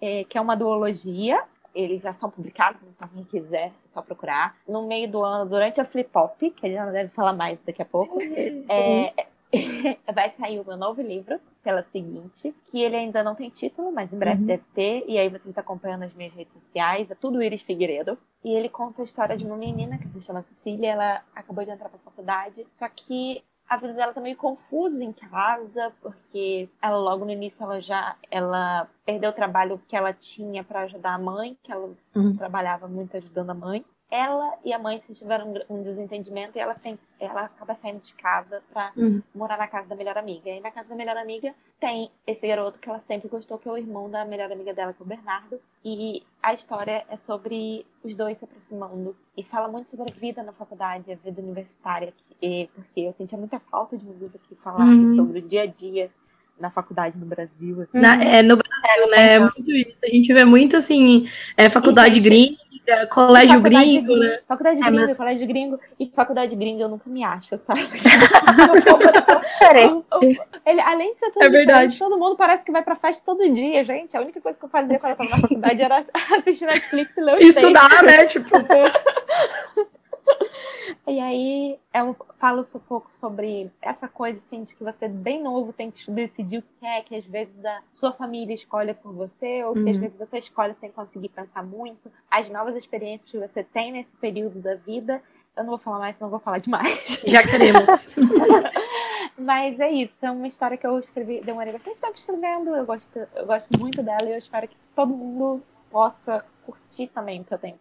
é, 0.00 0.24
que 0.24 0.36
é 0.36 0.40
uma 0.40 0.56
duologia. 0.56 1.40
Eles 1.72 2.02
já 2.02 2.12
são 2.12 2.28
publicados, 2.28 2.82
então 2.82 3.06
quem 3.06 3.22
quiser 3.22 3.68
é 3.68 3.72
só 3.86 4.02
procurar. 4.02 4.56
No 4.66 4.82
meio 4.82 5.08
do 5.08 5.22
ano, 5.22 5.48
durante 5.48 5.80
a 5.80 5.84
Flip 5.84 6.10
Pop, 6.10 6.50
que 6.50 6.66
ele 6.66 6.76
deve 6.90 7.10
falar 7.10 7.32
mais 7.32 7.62
daqui 7.62 7.80
a 7.80 7.84
pouco, 7.84 8.20
é, 8.20 9.12
vai 10.14 10.30
sair 10.30 10.60
o 10.60 10.66
meu 10.66 10.76
novo 10.76 11.00
livro, 11.00 11.40
pela 11.62 11.82
seguinte, 11.82 12.54
que 12.64 12.82
ele 12.82 12.96
ainda 12.96 13.22
não 13.22 13.34
tem 13.34 13.48
título, 13.48 13.92
mas 13.92 14.12
em 14.12 14.18
breve 14.18 14.40
uhum. 14.40 14.46
deve 14.46 14.64
ter, 14.74 15.04
e 15.08 15.18
aí 15.18 15.28
você 15.28 15.48
está 15.48 15.60
acompanhando 15.60 16.02
as 16.02 16.14
minhas 16.14 16.34
redes 16.34 16.52
sociais, 16.52 17.10
é 17.10 17.14
tudo 17.14 17.42
Iris 17.42 17.62
Figueiredo. 17.62 18.18
E 18.44 18.52
ele 18.52 18.68
conta 18.68 19.02
a 19.02 19.04
história 19.04 19.36
de 19.36 19.44
uma 19.44 19.56
menina 19.56 19.98
que 19.98 20.08
se 20.08 20.20
chama 20.20 20.42
Cecília, 20.42 20.92
ela 20.92 21.22
acabou 21.34 21.64
de 21.64 21.70
entrar 21.70 21.88
para 21.88 21.98
a 21.98 22.04
faculdade, 22.04 22.66
só 22.74 22.88
que 22.88 23.42
a 23.68 23.76
vida 23.76 23.94
dela 23.94 24.12
tá 24.12 24.20
meio 24.20 24.36
confusa 24.36 25.02
em 25.02 25.12
casa, 25.12 25.92
porque 26.02 26.68
ela 26.82 26.98
logo 26.98 27.24
no 27.24 27.30
início 27.30 27.64
ela 27.64 27.80
já 27.80 28.14
ela 28.30 28.88
perdeu 29.06 29.30
o 29.30 29.34
trabalho 29.34 29.80
que 29.88 29.96
ela 29.96 30.12
tinha 30.12 30.62
para 30.62 30.82
ajudar 30.82 31.14
a 31.14 31.18
mãe, 31.18 31.56
que 31.62 31.72
ela 31.72 31.94
uhum. 32.14 32.36
trabalhava 32.36 32.86
muito 32.86 33.16
ajudando 33.16 33.50
a 33.50 33.54
mãe. 33.54 33.84
Ela 34.14 34.54
e 34.64 34.72
a 34.72 34.78
mãe 34.78 35.00
se 35.00 35.12
tiveram 35.12 35.52
um 35.68 35.82
desentendimento 35.82 36.56
e 36.56 36.60
ela 36.60 36.72
tem, 36.76 36.96
ela 37.18 37.46
acaba 37.46 37.74
saindo 37.82 37.98
de 37.98 38.14
casa 38.14 38.62
para 38.72 38.92
uhum. 38.96 39.20
morar 39.34 39.58
na 39.58 39.66
casa 39.66 39.88
da 39.88 39.96
melhor 39.96 40.16
amiga. 40.16 40.50
E 40.50 40.60
na 40.60 40.70
casa 40.70 40.90
da 40.90 40.94
melhor 40.94 41.16
amiga 41.16 41.52
tem 41.80 42.08
esse 42.24 42.46
garoto 42.46 42.78
que 42.78 42.88
ela 42.88 43.02
sempre 43.08 43.28
gostou, 43.28 43.58
que 43.58 43.68
é 43.68 43.72
o 43.72 43.76
irmão 43.76 44.08
da 44.08 44.24
melhor 44.24 44.52
amiga 44.52 44.72
dela, 44.72 44.92
que 44.92 45.02
é 45.02 45.04
o 45.04 45.08
Bernardo. 45.08 45.60
E 45.84 46.22
a 46.40 46.54
história 46.54 47.04
é 47.08 47.16
sobre 47.16 47.84
os 48.04 48.14
dois 48.14 48.38
se 48.38 48.44
aproximando 48.44 49.16
e 49.36 49.42
fala 49.42 49.66
muito 49.66 49.90
sobre 49.90 50.06
a 50.08 50.20
vida 50.20 50.44
na 50.44 50.52
faculdade, 50.52 51.10
a 51.10 51.16
vida 51.16 51.42
universitária, 51.42 52.14
que, 52.40 52.70
porque 52.72 53.00
eu 53.00 53.12
sentia 53.14 53.36
muita 53.36 53.58
falta 53.58 53.98
de 53.98 54.06
um 54.06 54.12
livro 54.12 54.38
que 54.48 54.54
falasse 54.54 55.00
uhum. 55.00 55.16
sobre 55.16 55.40
o 55.40 55.42
dia 55.42 55.62
a 55.62 55.66
dia 55.66 56.08
na 56.58 56.70
faculdade 56.70 57.18
no 57.18 57.26
Brasil. 57.26 57.82
Assim. 57.82 57.98
Na, 57.98 58.22
é, 58.22 58.42
no 58.42 58.56
Brasil, 58.56 59.10
né? 59.10 59.34
É 59.34 59.40
muito 59.40 59.70
isso. 59.72 59.96
A 60.04 60.08
gente 60.08 60.32
vê 60.32 60.44
muito 60.44 60.76
assim, 60.76 61.28
é, 61.56 61.68
faculdade 61.68 62.20
gringa, 62.20 62.58
colégio 63.10 63.60
gringo, 63.60 64.16
né? 64.16 64.40
Faculdade 64.46 64.78
é, 64.78 64.82
gringa, 64.82 65.06
mas... 65.06 65.16
colégio 65.16 65.46
gringo. 65.46 65.80
E 65.98 66.06
faculdade 66.06 66.56
gringa 66.56 66.82
eu 66.84 66.88
nunca 66.88 67.08
me 67.08 67.24
acho, 67.24 67.56
sabe? 67.58 67.80
Ele, 70.66 70.80
além 70.80 71.12
de 71.12 71.18
ser 71.18 71.30
tudo 71.30 71.44
é 71.44 71.48
verdade. 71.48 71.98
todo 71.98 72.18
mundo 72.18 72.36
parece 72.36 72.64
que 72.64 72.72
vai 72.72 72.82
pra 72.82 72.96
festa 72.96 73.22
todo 73.24 73.50
dia, 73.52 73.84
gente. 73.84 74.16
A 74.16 74.20
única 74.20 74.40
coisa 74.40 74.58
que 74.58 74.64
eu 74.64 74.68
fazia 74.68 74.98
quando 74.98 75.12
eu 75.12 75.16
tava 75.16 75.30
na 75.30 75.38
faculdade 75.38 75.82
era 75.82 76.04
assistir 76.38 76.66
Netflix 76.66 77.16
e 77.16 77.20
ler 77.20 77.40
Estudar, 77.40 78.02
né? 78.02 78.26
Tipo, 78.26 78.50
E 81.06 81.20
aí 81.20 81.78
eu 81.92 82.16
falo 82.38 82.62
um 82.62 82.78
pouco 82.80 83.10
sobre 83.20 83.70
essa 83.80 84.08
coisa 84.08 84.38
assim 84.38 84.64
de 84.64 84.74
que 84.74 84.82
você 84.82 85.08
bem 85.08 85.42
novo 85.42 85.72
tem 85.72 85.90
que 85.90 86.10
decidir 86.10 86.58
o 86.58 86.62
que 86.62 86.86
é, 86.86 87.02
que 87.02 87.14
às 87.14 87.24
vezes 87.24 87.64
a 87.64 87.82
sua 87.92 88.12
família 88.12 88.54
escolhe 88.54 88.92
por 88.94 89.12
você, 89.12 89.62
ou 89.64 89.74
que 89.74 89.80
uhum. 89.80 89.90
às 89.90 89.96
vezes 89.96 90.16
você 90.16 90.38
escolhe 90.38 90.74
sem 90.80 90.90
conseguir 90.90 91.28
pensar 91.28 91.62
muito, 91.62 92.10
as 92.30 92.50
novas 92.50 92.76
experiências 92.76 93.30
que 93.30 93.38
você 93.38 93.62
tem 93.62 93.92
nesse 93.92 94.10
período 94.16 94.60
da 94.60 94.74
vida. 94.74 95.22
Eu 95.56 95.62
não 95.62 95.70
vou 95.70 95.78
falar 95.78 95.98
mais, 96.00 96.18
não 96.18 96.30
vou 96.30 96.40
falar 96.40 96.58
demais. 96.58 97.22
Já 97.26 97.42
queremos. 97.42 98.16
Mas 99.38 99.78
é 99.80 99.90
isso, 99.90 100.14
é 100.24 100.30
uma 100.30 100.46
história 100.46 100.76
que 100.76 100.86
eu 100.86 100.98
escrevi, 100.98 101.40
demorei 101.40 101.72
bastante 101.72 102.00
tempo 102.00 102.16
escrevendo, 102.16 102.74
eu 102.74 102.86
gosto, 102.86 103.18
eu 103.34 103.46
gosto 103.46 103.78
muito 103.78 104.02
dela 104.02 104.24
e 104.28 104.32
eu 104.32 104.38
espero 104.38 104.68
que 104.68 104.76
todo 104.94 105.12
mundo 105.12 105.62
possa 105.90 106.44
curtir 106.64 107.08
também 107.08 107.40
o 107.40 107.44
que 107.44 107.52
eu 107.52 107.58
tenho 107.58 107.78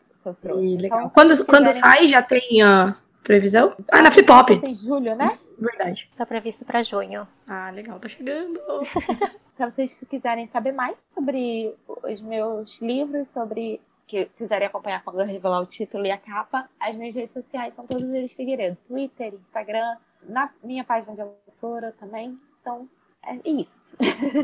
e, 0.62 0.78
legal. 0.78 1.00
Então, 1.00 1.10
quando 1.10 1.46
quando 1.46 1.74
sai, 1.74 2.08
já 2.08 2.22
tem 2.22 2.62
a 2.62 2.94
previsão? 3.24 3.74
Ah, 3.92 4.02
na 4.02 4.12
Flip 4.12 4.28
Pop. 4.28 4.62
Em 4.68 4.76
julho, 4.76 5.16
né? 5.16 5.38
Verdade. 5.58 6.08
Está 6.10 6.26
previsto 6.26 6.66
para 6.66 6.84
junho. 6.84 7.28
Ah, 7.48 7.72
legal, 7.72 8.00
tá 8.00 8.10
chegando. 8.10 8.60
para 9.56 9.70
vocês 9.70 9.94
que 9.94 10.06
quiserem 10.06 10.48
saber 10.48 10.72
mais 10.72 11.06
sobre 11.08 11.74
os 11.88 12.22
meus 12.22 12.82
livros, 12.82 13.30
sobre 13.30 13.80
que 14.08 14.26
quiserem 14.38 14.68
acompanhar 14.68 15.04
quando 15.04 15.22
eu 15.22 15.26
revelar 15.26 15.62
o 15.62 15.66
título 15.66 16.06
e 16.06 16.12
a 16.12 16.18
capa, 16.18 16.70
as 16.80 16.96
minhas 16.96 17.16
redes 17.16 17.34
sociais 17.34 17.74
são 17.74 17.86
todas 17.86 18.04
eles 18.14 18.34
Figueiredo. 18.34 18.78
Twitter, 18.88 19.34
Instagram, 19.34 19.96
na 20.28 20.50
minha 20.64 20.84
página 20.84 21.16
de 21.16 21.22
autora 21.22 21.96
também. 22.00 22.38
Então, 22.62 22.88
é 23.26 23.38
isso. 23.50 23.96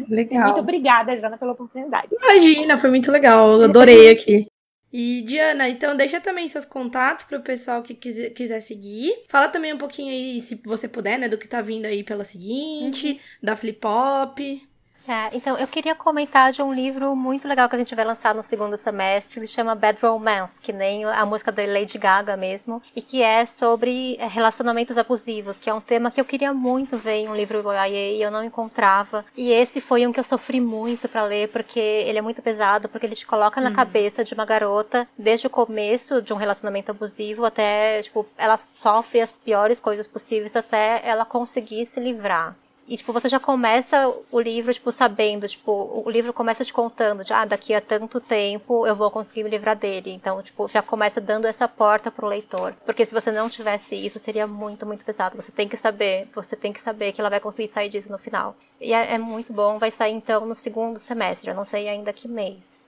Legal. 0.07 0.45
muito 0.45 0.59
obrigada, 0.61 1.17
Jana, 1.19 1.37
pela 1.37 1.51
oportunidade. 1.51 2.07
Imagina, 2.21 2.77
foi 2.77 2.89
muito 2.89 3.11
legal. 3.11 3.57
Eu 3.57 3.65
adorei 3.65 4.09
aqui. 4.09 4.47
E 4.91 5.21
Diana, 5.21 5.69
então 5.69 5.95
deixa 5.95 6.19
também 6.19 6.47
seus 6.47 6.65
contatos 6.65 7.25
para 7.25 7.37
o 7.37 7.43
pessoal 7.43 7.83
que 7.83 7.93
quiser, 7.93 8.31
quiser 8.31 8.59
seguir. 8.59 9.23
Fala 9.27 9.47
também 9.47 9.73
um 9.73 9.77
pouquinho 9.77 10.11
aí, 10.11 10.41
se 10.41 10.61
você 10.65 10.87
puder, 10.87 11.19
né, 11.19 11.27
do 11.27 11.37
que 11.37 11.47
tá 11.47 11.61
vindo 11.61 11.85
aí 11.85 12.03
pela 12.03 12.23
seguinte, 12.23 13.11
uhum. 13.11 13.19
da 13.43 13.55
Flip 13.55 13.79
Pop. 13.79 14.68
É, 15.07 15.35
então, 15.35 15.57
eu 15.57 15.67
queria 15.67 15.95
comentar 15.95 16.51
de 16.51 16.61
um 16.61 16.71
livro 16.71 17.15
muito 17.15 17.47
legal 17.47 17.67
que 17.67 17.75
a 17.75 17.79
gente 17.79 17.95
vai 17.95 18.05
lançar 18.05 18.35
no 18.35 18.43
segundo 18.43 18.77
semestre, 18.77 19.39
que 19.39 19.47
se 19.47 19.53
chama 19.53 19.73
Bad 19.73 19.99
Romance, 20.01 20.61
que 20.61 20.71
nem 20.71 21.03
a 21.03 21.25
música 21.25 21.51
da 21.51 21.65
Lady 21.65 21.97
Gaga 21.97 22.37
mesmo, 22.37 22.81
e 22.95 23.01
que 23.01 23.23
é 23.23 23.45
sobre 23.45 24.15
é, 24.19 24.27
relacionamentos 24.27 24.97
abusivos, 24.97 25.57
que 25.57 25.69
é 25.69 25.73
um 25.73 25.81
tema 25.81 26.11
que 26.11 26.21
eu 26.21 26.25
queria 26.25 26.53
muito 26.53 26.97
ver 26.97 27.15
em 27.15 27.27
um 27.27 27.35
livro 27.35 27.59
YA 27.59 27.87
e 27.87 28.21
eu 28.21 28.29
não 28.29 28.43
encontrava. 28.43 29.25
E 29.35 29.51
esse 29.51 29.81
foi 29.81 30.05
um 30.05 30.11
que 30.11 30.19
eu 30.19 30.23
sofri 30.23 30.61
muito 30.61 31.07
para 31.09 31.23
ler, 31.23 31.49
porque 31.49 31.79
ele 31.79 32.19
é 32.19 32.21
muito 32.21 32.41
pesado, 32.41 32.87
porque 32.87 33.05
ele 33.05 33.15
te 33.15 33.25
coloca 33.25 33.59
na 33.59 33.69
uhum. 33.69 33.75
cabeça 33.75 34.23
de 34.23 34.33
uma 34.33 34.45
garota, 34.45 35.07
desde 35.17 35.47
o 35.47 35.49
começo 35.49 36.21
de 36.21 36.33
um 36.33 36.37
relacionamento 36.37 36.91
abusivo 36.91 37.45
até, 37.45 38.01
tipo, 38.03 38.27
ela 38.37 38.57
sofre 38.57 39.21
as 39.21 39.31
piores 39.31 39.79
coisas 39.79 40.07
possíveis 40.07 40.55
até 40.55 41.01
ela 41.03 41.25
conseguir 41.25 41.85
se 41.85 41.99
livrar. 41.99 42.55
E, 42.89 42.97
tipo, 42.97 43.13
você 43.13 43.29
já 43.29 43.39
começa 43.39 44.11
o 44.31 44.39
livro, 44.39 44.73
tipo, 44.73 44.91
sabendo, 44.91 45.47
tipo, 45.47 46.01
o 46.03 46.09
livro 46.09 46.33
começa 46.33 46.65
te 46.65 46.73
contando 46.73 47.23
de, 47.23 47.31
ah, 47.31 47.45
daqui 47.45 47.71
a 47.71 47.79
tanto 47.79 48.19
tempo 48.19 48.87
eu 48.87 48.95
vou 48.95 49.11
conseguir 49.11 49.43
me 49.43 49.49
livrar 49.51 49.75
dele. 49.75 50.11
Então, 50.11 50.41
tipo, 50.41 50.67
já 50.67 50.81
começa 50.81 51.21
dando 51.21 51.45
essa 51.45 51.67
porta 51.67 52.09
pro 52.09 52.25
leitor. 52.25 52.73
Porque 52.83 53.05
se 53.05 53.13
você 53.13 53.31
não 53.31 53.47
tivesse 53.47 53.93
isso, 53.93 54.17
seria 54.17 54.47
muito, 54.47 54.87
muito 54.87 55.05
pesado. 55.05 55.39
Você 55.39 55.51
tem 55.51 55.67
que 55.67 55.77
saber, 55.77 56.27
você 56.33 56.55
tem 56.55 56.73
que 56.73 56.81
saber 56.81 57.11
que 57.11 57.21
ela 57.21 57.29
vai 57.29 57.39
conseguir 57.39 57.67
sair 57.67 57.89
disso 57.89 58.11
no 58.11 58.17
final. 58.17 58.55
E 58.81 58.91
é, 58.91 59.13
é 59.13 59.17
muito 59.19 59.53
bom, 59.53 59.77
vai 59.77 59.91
sair 59.91 60.13
então 60.13 60.47
no 60.47 60.55
segundo 60.55 60.97
semestre, 60.97 61.51
eu 61.51 61.55
não 61.55 61.65
sei 61.65 61.87
ainda 61.87 62.11
que 62.11 62.27
mês 62.27 62.81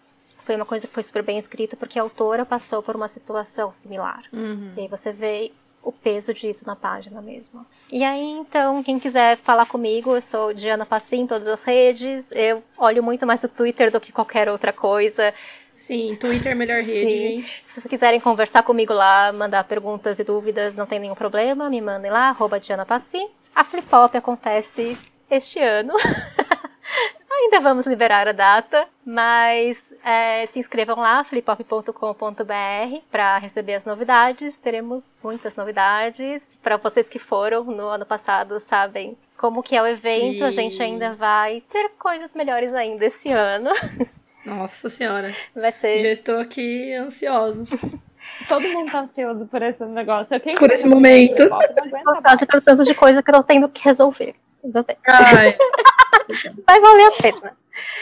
foi 0.44 0.56
uma 0.56 0.66
coisa 0.66 0.88
que 0.88 0.94
foi 0.94 1.04
super 1.04 1.22
bem 1.22 1.38
escrita 1.38 1.78
porque 1.78 2.00
a 2.00 2.02
autora 2.02 2.46
passou 2.46 2.82
por 2.82 2.96
uma 2.96 3.08
situação 3.08 3.72
similar. 3.72 4.24
Uhum. 4.34 4.74
E 4.76 4.82
aí 4.82 4.88
você 4.88 5.14
vê 5.14 5.52
o 5.84 5.92
peso 5.92 6.34
disso 6.34 6.66
na 6.66 6.76
página 6.76 7.22
mesmo. 7.22 7.66
E 7.92 8.04
aí, 8.04 8.32
então, 8.32 8.84
quem 8.84 9.00
quiser 9.00 9.38
falar 9.38 9.66
comigo, 9.66 10.16
eu 10.16 10.22
sou 10.22 10.54
Diana 10.54 10.86
Passim 10.86 11.22
em 11.22 11.28
todas 11.28 11.48
as 11.48 11.64
redes. 11.64 12.32
Eu 12.32 12.64
olho 12.78 13.04
muito 13.04 13.26
mais 13.26 13.44
o 13.44 13.48
Twitter 13.48 13.92
do 13.92 14.00
que 14.00 14.12
qualquer 14.12 14.50
outra 14.50 14.72
coisa. 14.72 15.34
Sim, 15.74 16.16
Twitter 16.16 16.50
é 16.50 16.52
a 16.52 16.56
melhor 16.56 16.78
rede, 16.78 17.10
Sim. 17.10 17.10
gente. 17.10 17.62
Se 17.64 17.74
vocês 17.74 17.88
quiserem 17.88 18.20
conversar 18.20 18.62
comigo 18.62 18.94
lá, 18.94 19.32
mandar 19.34 19.64
perguntas 19.64 20.20
e 20.20 20.24
dúvidas, 20.24 20.76
não 20.76 20.86
tem 20.86 21.00
nenhum 21.00 21.16
problema, 21.16 21.70
me 21.70 21.82
mandem 21.82 22.12
lá, 22.12 22.30
arroba 22.30 22.60
Diana 22.60 22.86
Passim. 22.86 23.30
A 23.56 23.64
Flip 23.64 23.88
Pop 23.88 24.16
acontece 24.16 24.98
este 25.30 25.60
ano. 25.60 25.94
Ainda 27.42 27.60
vamos 27.60 27.88
liberar 27.88 28.28
a 28.28 28.32
data, 28.32 28.88
mas 29.04 29.96
é, 30.06 30.46
se 30.46 30.60
inscrevam 30.60 30.98
lá, 30.98 31.24
flipop.com.br, 31.24 33.02
para 33.10 33.40
receber 33.40 33.74
as 33.74 33.84
novidades. 33.84 34.60
Teremos 34.60 35.18
muitas 35.24 35.56
novidades. 35.56 36.56
Para 36.62 36.78
vocês 36.78 37.10
que 37.10 37.18
foram 37.18 37.64
no 37.64 37.88
ano 37.88 38.06
passado, 38.06 38.60
sabem 38.60 39.18
como 39.36 39.64
que 39.64 39.76
é 39.76 39.82
o 39.82 39.88
evento. 39.88 40.38
Sim. 40.38 40.44
A 40.44 40.52
gente 40.52 40.84
ainda 40.84 41.16
vai 41.16 41.64
ter 41.68 41.90
coisas 41.98 42.36
melhores 42.36 42.76
ainda 42.76 43.08
esse 43.08 43.32
ano. 43.32 43.72
Nossa 44.46 44.88
senhora. 44.88 45.36
Vai 45.56 45.72
ser. 45.72 46.00
Já 46.00 46.10
estou 46.10 46.40
aqui 46.40 46.94
ansiosa. 46.94 47.66
Todo 48.48 48.68
mundo 48.70 48.92
tá 48.92 49.02
ansioso 49.02 49.48
por 49.48 49.62
esse 49.62 49.84
negócio. 49.86 50.36
Eu 50.36 50.60
por 50.60 50.72
esse 50.72 50.88
momento. 50.88 51.44
Estou 51.44 52.16
ansiosa 52.16 52.46
pelo 52.46 52.62
tanto 52.62 52.84
de 52.84 52.94
coisa 52.94 53.24
que 53.24 53.30
eu 53.30 53.36
tô 53.36 53.44
tendo 53.44 53.70
que 53.70 53.84
resolver. 53.84 54.36
Ai. 55.08 55.58
Vai 56.68 56.80
valer 56.80 57.08
a 57.08 57.12
pena. 57.22 57.58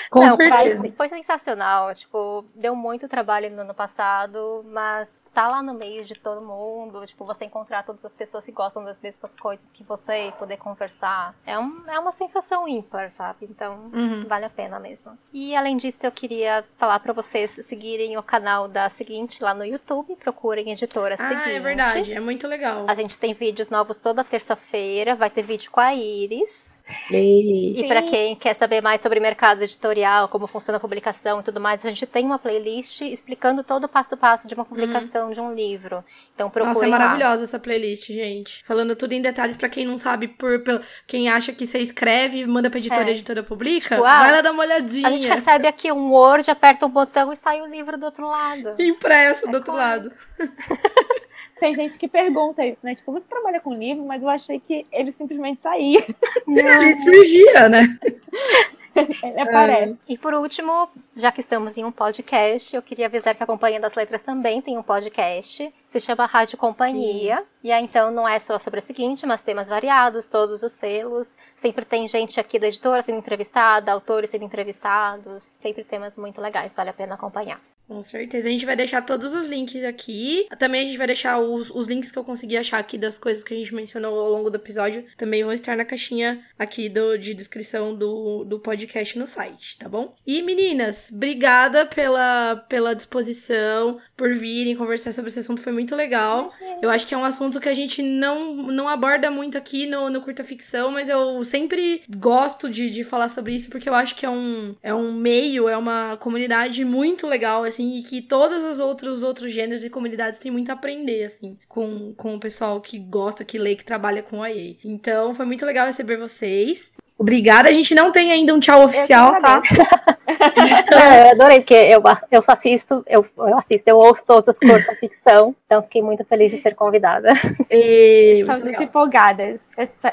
Com 0.10 0.26
Não, 0.26 0.36
certeza. 0.36 0.82
Foi, 0.82 0.92
foi, 0.92 1.10
sensacional. 1.10 1.94
Tipo, 1.94 2.46
deu 2.56 2.76
muito 2.76 3.08
trabalho 3.08 3.50
no 3.52 3.62
ano 3.62 3.74
passado, 3.74 4.66
mas 4.68 5.20
tá 5.34 5.48
lá 5.48 5.62
no 5.62 5.74
meio 5.74 6.04
de 6.06 6.16
todo 6.16 6.46
mundo. 6.46 7.06
Tipo, 7.06 7.26
você 7.26 7.46
encontrar 7.46 7.84
todas 7.84 8.04
as 8.06 8.14
pessoas 8.14 8.46
que 8.46 8.52
gostam 8.52 8.84
das 8.84 9.00
mesmas 9.00 9.36
coisas 9.36 9.72
que 9.72 9.84
você 9.84 10.28
e 10.28 10.32
poder 10.34 10.58
conversar. 10.58 11.36
É, 11.46 11.58
um, 11.58 11.84
é 11.88 12.00
uma 12.00 12.12
sensação 12.12 12.68
ímpar, 12.68 13.12
sabe? 13.12 13.48
Então, 13.50 13.90
uhum. 13.94 14.26
vale 14.28 14.46
a 14.46 14.50
pena 14.50 14.80
mesmo. 14.80 15.18
E 15.34 15.56
além 15.56 15.78
disso, 15.78 16.06
eu 16.06 16.12
queria 16.12 16.64
falar 16.78 17.00
para 17.00 17.14
vocês 17.14 17.52
seguirem 17.66 18.18
o 18.18 18.24
canal 18.24 18.68
da 18.68 18.90
Seguinte 18.90 19.44
lá 19.44 19.54
no 19.54 19.66
YouTube. 19.66 20.16
Procurem 20.16 20.72
Editora 20.72 21.16
ah, 21.16 21.28
Seguinte. 21.28 21.50
É 21.50 21.60
verdade, 21.60 22.14
é 22.14 22.20
muito 22.20 22.48
legal. 22.48 22.86
A 22.88 22.94
gente 22.94 23.18
tem 23.18 23.34
vídeos 23.34 23.70
novos 23.70 23.96
toda 23.96 24.24
terça-feira. 24.24 25.16
Vai 25.16 25.30
ter 25.30 25.44
vídeo 25.44 25.72
com 25.72 25.80
a 25.80 25.94
Iris. 25.94 26.78
E, 27.12 27.80
e 27.80 27.88
para 27.88 28.02
quem 28.02 28.36
quer 28.36 28.54
saber 28.56 28.82
mais 28.82 29.02
sobre 29.02 29.20
mercado 29.20 29.62
editorial, 29.62 30.28
como 30.28 30.48
funciona 30.48 30.78
a 30.78 30.80
publicação 30.80 31.40
e 31.40 31.44
tudo 31.44 31.62
mais, 31.62 31.86
a 31.86 31.90
gente 31.90 32.06
tem 32.06 32.26
uma 32.26 32.40
playlist 32.40 33.02
explicando 33.02 33.64
todo 33.64 33.84
o 33.84 33.88
passo 33.88 34.16
a 34.16 34.18
passo 34.18 34.48
de 34.48 34.56
uma 34.56 34.66
publicação 34.66 35.19
uhum. 35.19 35.19
De 35.32 35.40
um 35.42 35.54
livro. 35.54 36.04
Então 36.34 36.50
procure 36.50 36.74
Nossa, 36.74 36.86
é 36.86 36.90
maravilhosa 36.90 37.44
essa 37.44 37.60
playlist, 37.60 38.08
gente. 38.08 38.64
Falando 38.64 38.96
tudo 38.96 39.14
em 39.14 39.22
detalhes 39.22 39.58
para 39.58 39.70
quem 39.70 39.86
não 39.86 39.98
sabe, 39.98 40.28
por, 40.28 40.60
por, 40.60 40.82
quem 41.06 41.30
acha 41.30 41.52
que 41.52 41.66
você 41.66 41.80
escreve, 41.80 42.46
manda 42.48 42.70
pra 42.70 42.80
editora, 42.80 43.04
é. 43.04 43.08
a 43.08 43.12
editora 43.12 43.44
publica, 43.44 43.96
tipo, 43.96 44.08
ah, 44.08 44.20
vai 44.20 44.32
lá 44.32 44.42
dar 44.42 44.52
uma 44.52 44.64
olhadinha. 44.64 45.08
A 45.08 45.12
gente 45.12 45.28
recebe 45.28 45.68
aqui 45.68 45.92
um 45.92 46.12
Word, 46.12 46.50
aperta 46.50 46.86
um 46.86 46.90
botão 46.90 47.32
e 47.34 47.36
sai 47.36 47.62
o 47.62 47.66
livro 47.66 47.98
do 47.98 48.06
outro 48.06 48.28
lado. 48.28 48.76
Impresso 48.80 49.48
é 49.48 49.52
do 49.52 49.58
outro 49.58 49.74
lado. 49.74 50.12
Tem 51.60 51.76
gente 51.76 52.00
que 52.00 52.08
pergunta 52.08 52.66
isso, 52.66 52.80
né? 52.84 52.96
Tipo, 52.96 53.12
você 53.12 53.28
trabalha 53.28 53.60
com 53.60 53.74
livro, 53.74 54.06
mas 54.06 54.24
eu 54.24 54.30
achei 54.30 54.62
que 54.62 54.86
ele 54.94 55.12
simplesmente 55.12 55.60
saía. 55.60 56.06
Ele 56.48 56.96
surgia, 56.96 57.68
né? 57.68 58.00
Ele 59.24 59.40
aparece. 59.40 59.98
E 60.08 60.18
por 60.18 60.34
último, 60.34 60.90
já 61.16 61.32
que 61.32 61.40
estamos 61.40 61.78
em 61.78 61.86
um 61.86 61.92
podcast, 61.92 62.76
eu 62.76 62.82
queria 62.82 63.06
avisar 63.06 63.36
que 63.36 63.44
a 63.44 63.46
Companhia 63.46 63.80
das 63.80 63.96
Letras 63.96 64.22
também 64.22 64.62
tem 64.62 64.78
um 64.78 64.84
podcast. 64.84 65.74
Se 65.90 66.00
chama 66.00 66.26
Rádio 66.26 66.58
Companhia. 66.58 67.38
Sim. 67.38 67.46
E 67.64 67.72
aí, 67.72 67.84
então, 67.84 68.12
não 68.12 68.28
é 68.28 68.38
só 68.40 68.60
sobre 68.60 68.80
o 68.80 68.84
seguinte, 68.84 69.26
mas 69.26 69.42
temas 69.42 69.70
variados, 69.70 70.28
todos 70.28 70.64
os 70.64 70.72
selos. 70.72 71.38
Sempre 71.56 71.86
tem 71.86 72.08
gente 72.08 72.40
aqui 72.40 72.60
da 72.60 72.68
editora 72.68 73.02
sendo 73.02 73.18
entrevistada, 73.18 73.92
autores 73.92 74.30
sendo 74.30 74.46
entrevistados. 74.46 75.50
Sempre 75.62 75.84
temas 75.84 76.18
muito 76.18 76.42
legais, 76.42 76.76
vale 76.76 76.90
a 76.90 76.94
pena 76.94 77.16
acompanhar. 77.16 77.60
Com 77.90 78.04
certeza. 78.04 78.48
A 78.48 78.52
gente 78.52 78.68
vai 78.68 78.76
deixar 78.76 79.02
todos 79.02 79.34
os 79.34 79.48
links 79.48 79.84
aqui. 79.84 80.48
Também 80.60 80.82
a 80.82 80.86
gente 80.86 80.98
vai 81.00 81.08
deixar 81.08 81.40
os, 81.40 81.72
os 81.72 81.88
links 81.88 82.12
que 82.12 82.20
eu 82.20 82.24
consegui 82.24 82.56
achar 82.56 82.78
aqui 82.78 83.00
das 83.00 83.18
coisas 83.18 83.44
que 83.44 83.52
a 83.52 83.58
gente 83.58 83.74
mencionou 83.74 84.20
ao 84.20 84.30
longo 84.30 84.52
do 84.52 84.58
episódio. 84.58 85.04
Também 85.18 85.44
vão 85.44 85.52
estar 85.52 85.76
na 85.76 85.84
caixinha 85.84 86.40
aqui 86.58 86.88
do, 86.88 87.18
de 87.18 87.34
descrição 87.34 87.96
do, 87.96 88.44
do 88.44 88.60
podcast 88.60 89.18
no 89.18 89.26
site, 89.26 89.76
tá 89.80 89.90
bom? 89.90 90.14
E 90.26 90.40
meninas, 90.44 91.10
obrigada 91.12 91.84
pela, 91.84 92.58
pela 92.70 92.94
disposição, 92.94 94.00
por 94.16 94.36
virem 94.36 94.76
conversar 94.76 95.12
sobre 95.12 95.30
esse 95.30 95.40
assunto. 95.40 95.60
Foi 95.60 95.74
muito 95.74 95.96
legal. 95.96 96.48
Eu 96.84 96.92
acho 96.92 97.08
que 97.08 97.16
é 97.16 97.18
um 97.18 97.26
assunto 97.26 97.60
que 97.60 97.70
a 97.70 97.74
gente 97.74 98.04
não, 98.04 98.54
não 98.54 98.88
aborda 98.88 99.32
muito 99.32 99.58
aqui 99.58 99.88
no, 99.88 100.12
no 100.12 100.22
Curta 100.22 100.44
Ficção, 100.44 100.92
mas 100.92 101.10
eu 101.10 101.44
sempre 101.44 102.04
gosto 102.08 102.70
de, 102.70 102.92
de 102.92 103.04
falar 103.04 103.30
sobre 103.30 103.56
isso 103.56 103.68
porque 103.68 103.90
eu 103.90 103.96
acho 103.96 104.16
que 104.16 104.28
é 104.28 104.30
um, 104.30 104.76
é 104.84 104.94
um 104.94 105.12
meio, 105.12 105.68
é 105.68 105.76
uma 105.76 106.18
comunidade 106.18 106.86
muito 106.86 107.26
legal, 107.26 107.64
assim 107.64 107.79
assim, 107.80 107.98
e 107.98 108.04
que 108.04 108.22
todos 108.22 108.62
os 108.64 108.80
outros, 108.80 109.24
outros 109.24 109.52
gêneros 109.54 109.84
e 109.84 109.90
comunidades 109.90 110.38
têm 110.38 110.52
muito 110.52 110.70
a 110.70 110.74
aprender, 110.74 111.24
assim, 111.24 111.58
com, 111.68 112.14
com 112.14 112.36
o 112.36 112.40
pessoal 112.40 112.82
que 112.82 113.00
gosta, 113.00 113.46
que 113.46 113.58
lê, 113.58 113.76
que 113.76 113.84
trabalha 113.84 114.22
com 114.22 114.44
a 114.44 114.52
EA. 114.52 114.76
Então, 114.84 115.34
foi 115.34 115.46
muito 115.46 115.66
legal 115.66 115.88
receber 115.88 116.18
vocês. 116.18 116.94
Obrigada. 117.20 117.68
A 117.68 117.74
gente 117.74 117.94
não 117.94 118.14
tem 118.14 118.32
ainda 118.32 118.54
um 118.54 118.60
tchau 118.62 118.86
oficial, 118.86 119.40
tá? 119.42 119.62
então... 119.62 120.98
Não, 120.98 121.12
eu 121.28 121.32
adorei, 121.32 121.60
porque 121.60 121.74
eu, 121.74 122.02
eu 122.32 122.42
só 122.42 122.54
assisto, 122.54 123.04
eu, 123.06 123.26
eu 123.38 123.58
assisto, 123.58 123.90
eu 123.90 123.98
ouço 123.98 124.24
todos 124.26 124.48
os 124.48 124.58
cursos 124.58 124.88
de 124.88 124.96
ficção, 124.96 125.54
então 125.66 125.84
fiquei 125.84 126.02
muito 126.02 126.24
feliz 126.24 126.50
de 126.50 126.58
ser 126.58 126.76
convidada. 126.76 127.34
E... 127.70 128.40
Estamos 128.40 128.64
muito 128.64 128.82
empolgadas. 128.82 129.60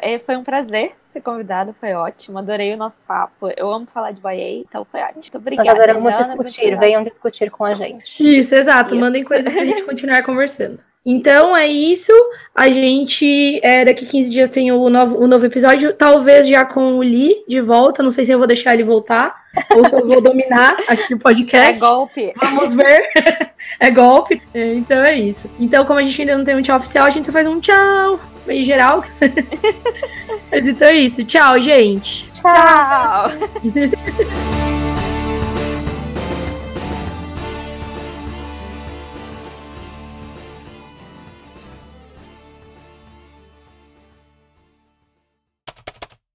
É, 0.02 0.18
foi 0.18 0.36
um 0.36 0.44
prazer 0.44 0.92
ser 1.12 1.22
convidada, 1.22 1.74
foi 1.80 1.94
ótimo. 1.94 2.38
Adorei 2.38 2.74
o 2.74 2.76
nosso 2.76 2.98
papo. 3.06 3.48
Eu 3.56 3.72
amo 3.72 3.86
falar 3.86 4.10
de 4.10 4.20
Boyei, 4.20 4.64
então 4.68 4.84
foi 4.84 5.00
ótimo. 5.00 5.38
Obrigada. 5.38 5.68
Nós 5.68 5.78
adoramos 5.78 6.18
discutir, 6.18 6.78
venham 6.78 7.02
discutir 7.02 7.50
com 7.50 7.64
a 7.64 7.74
gente. 7.74 8.38
Isso, 8.38 8.54
exato. 8.54 8.94
Isso. 8.94 9.00
Mandem 9.00 9.24
coisas 9.24 9.50
pra 9.52 9.64
gente 9.64 9.84
continuar 9.84 10.22
conversando. 10.22 10.78
Então 11.06 11.56
é 11.56 11.68
isso. 11.68 12.12
A 12.52 12.68
gente. 12.68 13.60
É, 13.62 13.84
daqui 13.84 14.04
15 14.04 14.28
dias 14.28 14.50
tem 14.50 14.72
o 14.72 14.90
novo, 14.90 15.22
o 15.22 15.28
novo 15.28 15.46
episódio. 15.46 15.92
Talvez 15.92 16.48
já 16.48 16.64
com 16.64 16.96
o 16.96 17.00
Lee 17.00 17.44
de 17.46 17.60
volta. 17.60 18.02
Não 18.02 18.10
sei 18.10 18.24
se 18.24 18.32
eu 18.32 18.38
vou 18.38 18.46
deixar 18.46 18.74
ele 18.74 18.82
voltar. 18.82 19.46
ou 19.74 19.88
se 19.88 19.94
eu 19.94 20.04
vou 20.04 20.20
dominar 20.20 20.76
aqui 20.88 21.14
o 21.14 21.18
podcast. 21.18 21.76
É 21.76 21.78
golpe. 21.78 22.32
Vamos 22.36 22.74
ver. 22.74 23.08
é 23.78 23.90
golpe. 23.90 24.42
Então 24.52 25.04
é 25.04 25.14
isso. 25.14 25.48
Então, 25.60 25.84
como 25.84 26.00
a 26.00 26.02
gente 26.02 26.20
ainda 26.20 26.36
não 26.36 26.44
tem 26.44 26.56
um 26.56 26.62
tchau 26.62 26.76
oficial, 26.76 27.06
a 27.06 27.10
gente 27.10 27.26
só 27.26 27.32
faz 27.32 27.46
um 27.46 27.60
tchau 27.60 28.18
em 28.48 28.64
geral. 28.64 29.04
então 30.50 30.88
é 30.88 30.96
isso. 30.96 31.24
Tchau, 31.24 31.60
gente. 31.60 32.28
Tchau. 32.32 33.30
tchau. 33.30 34.85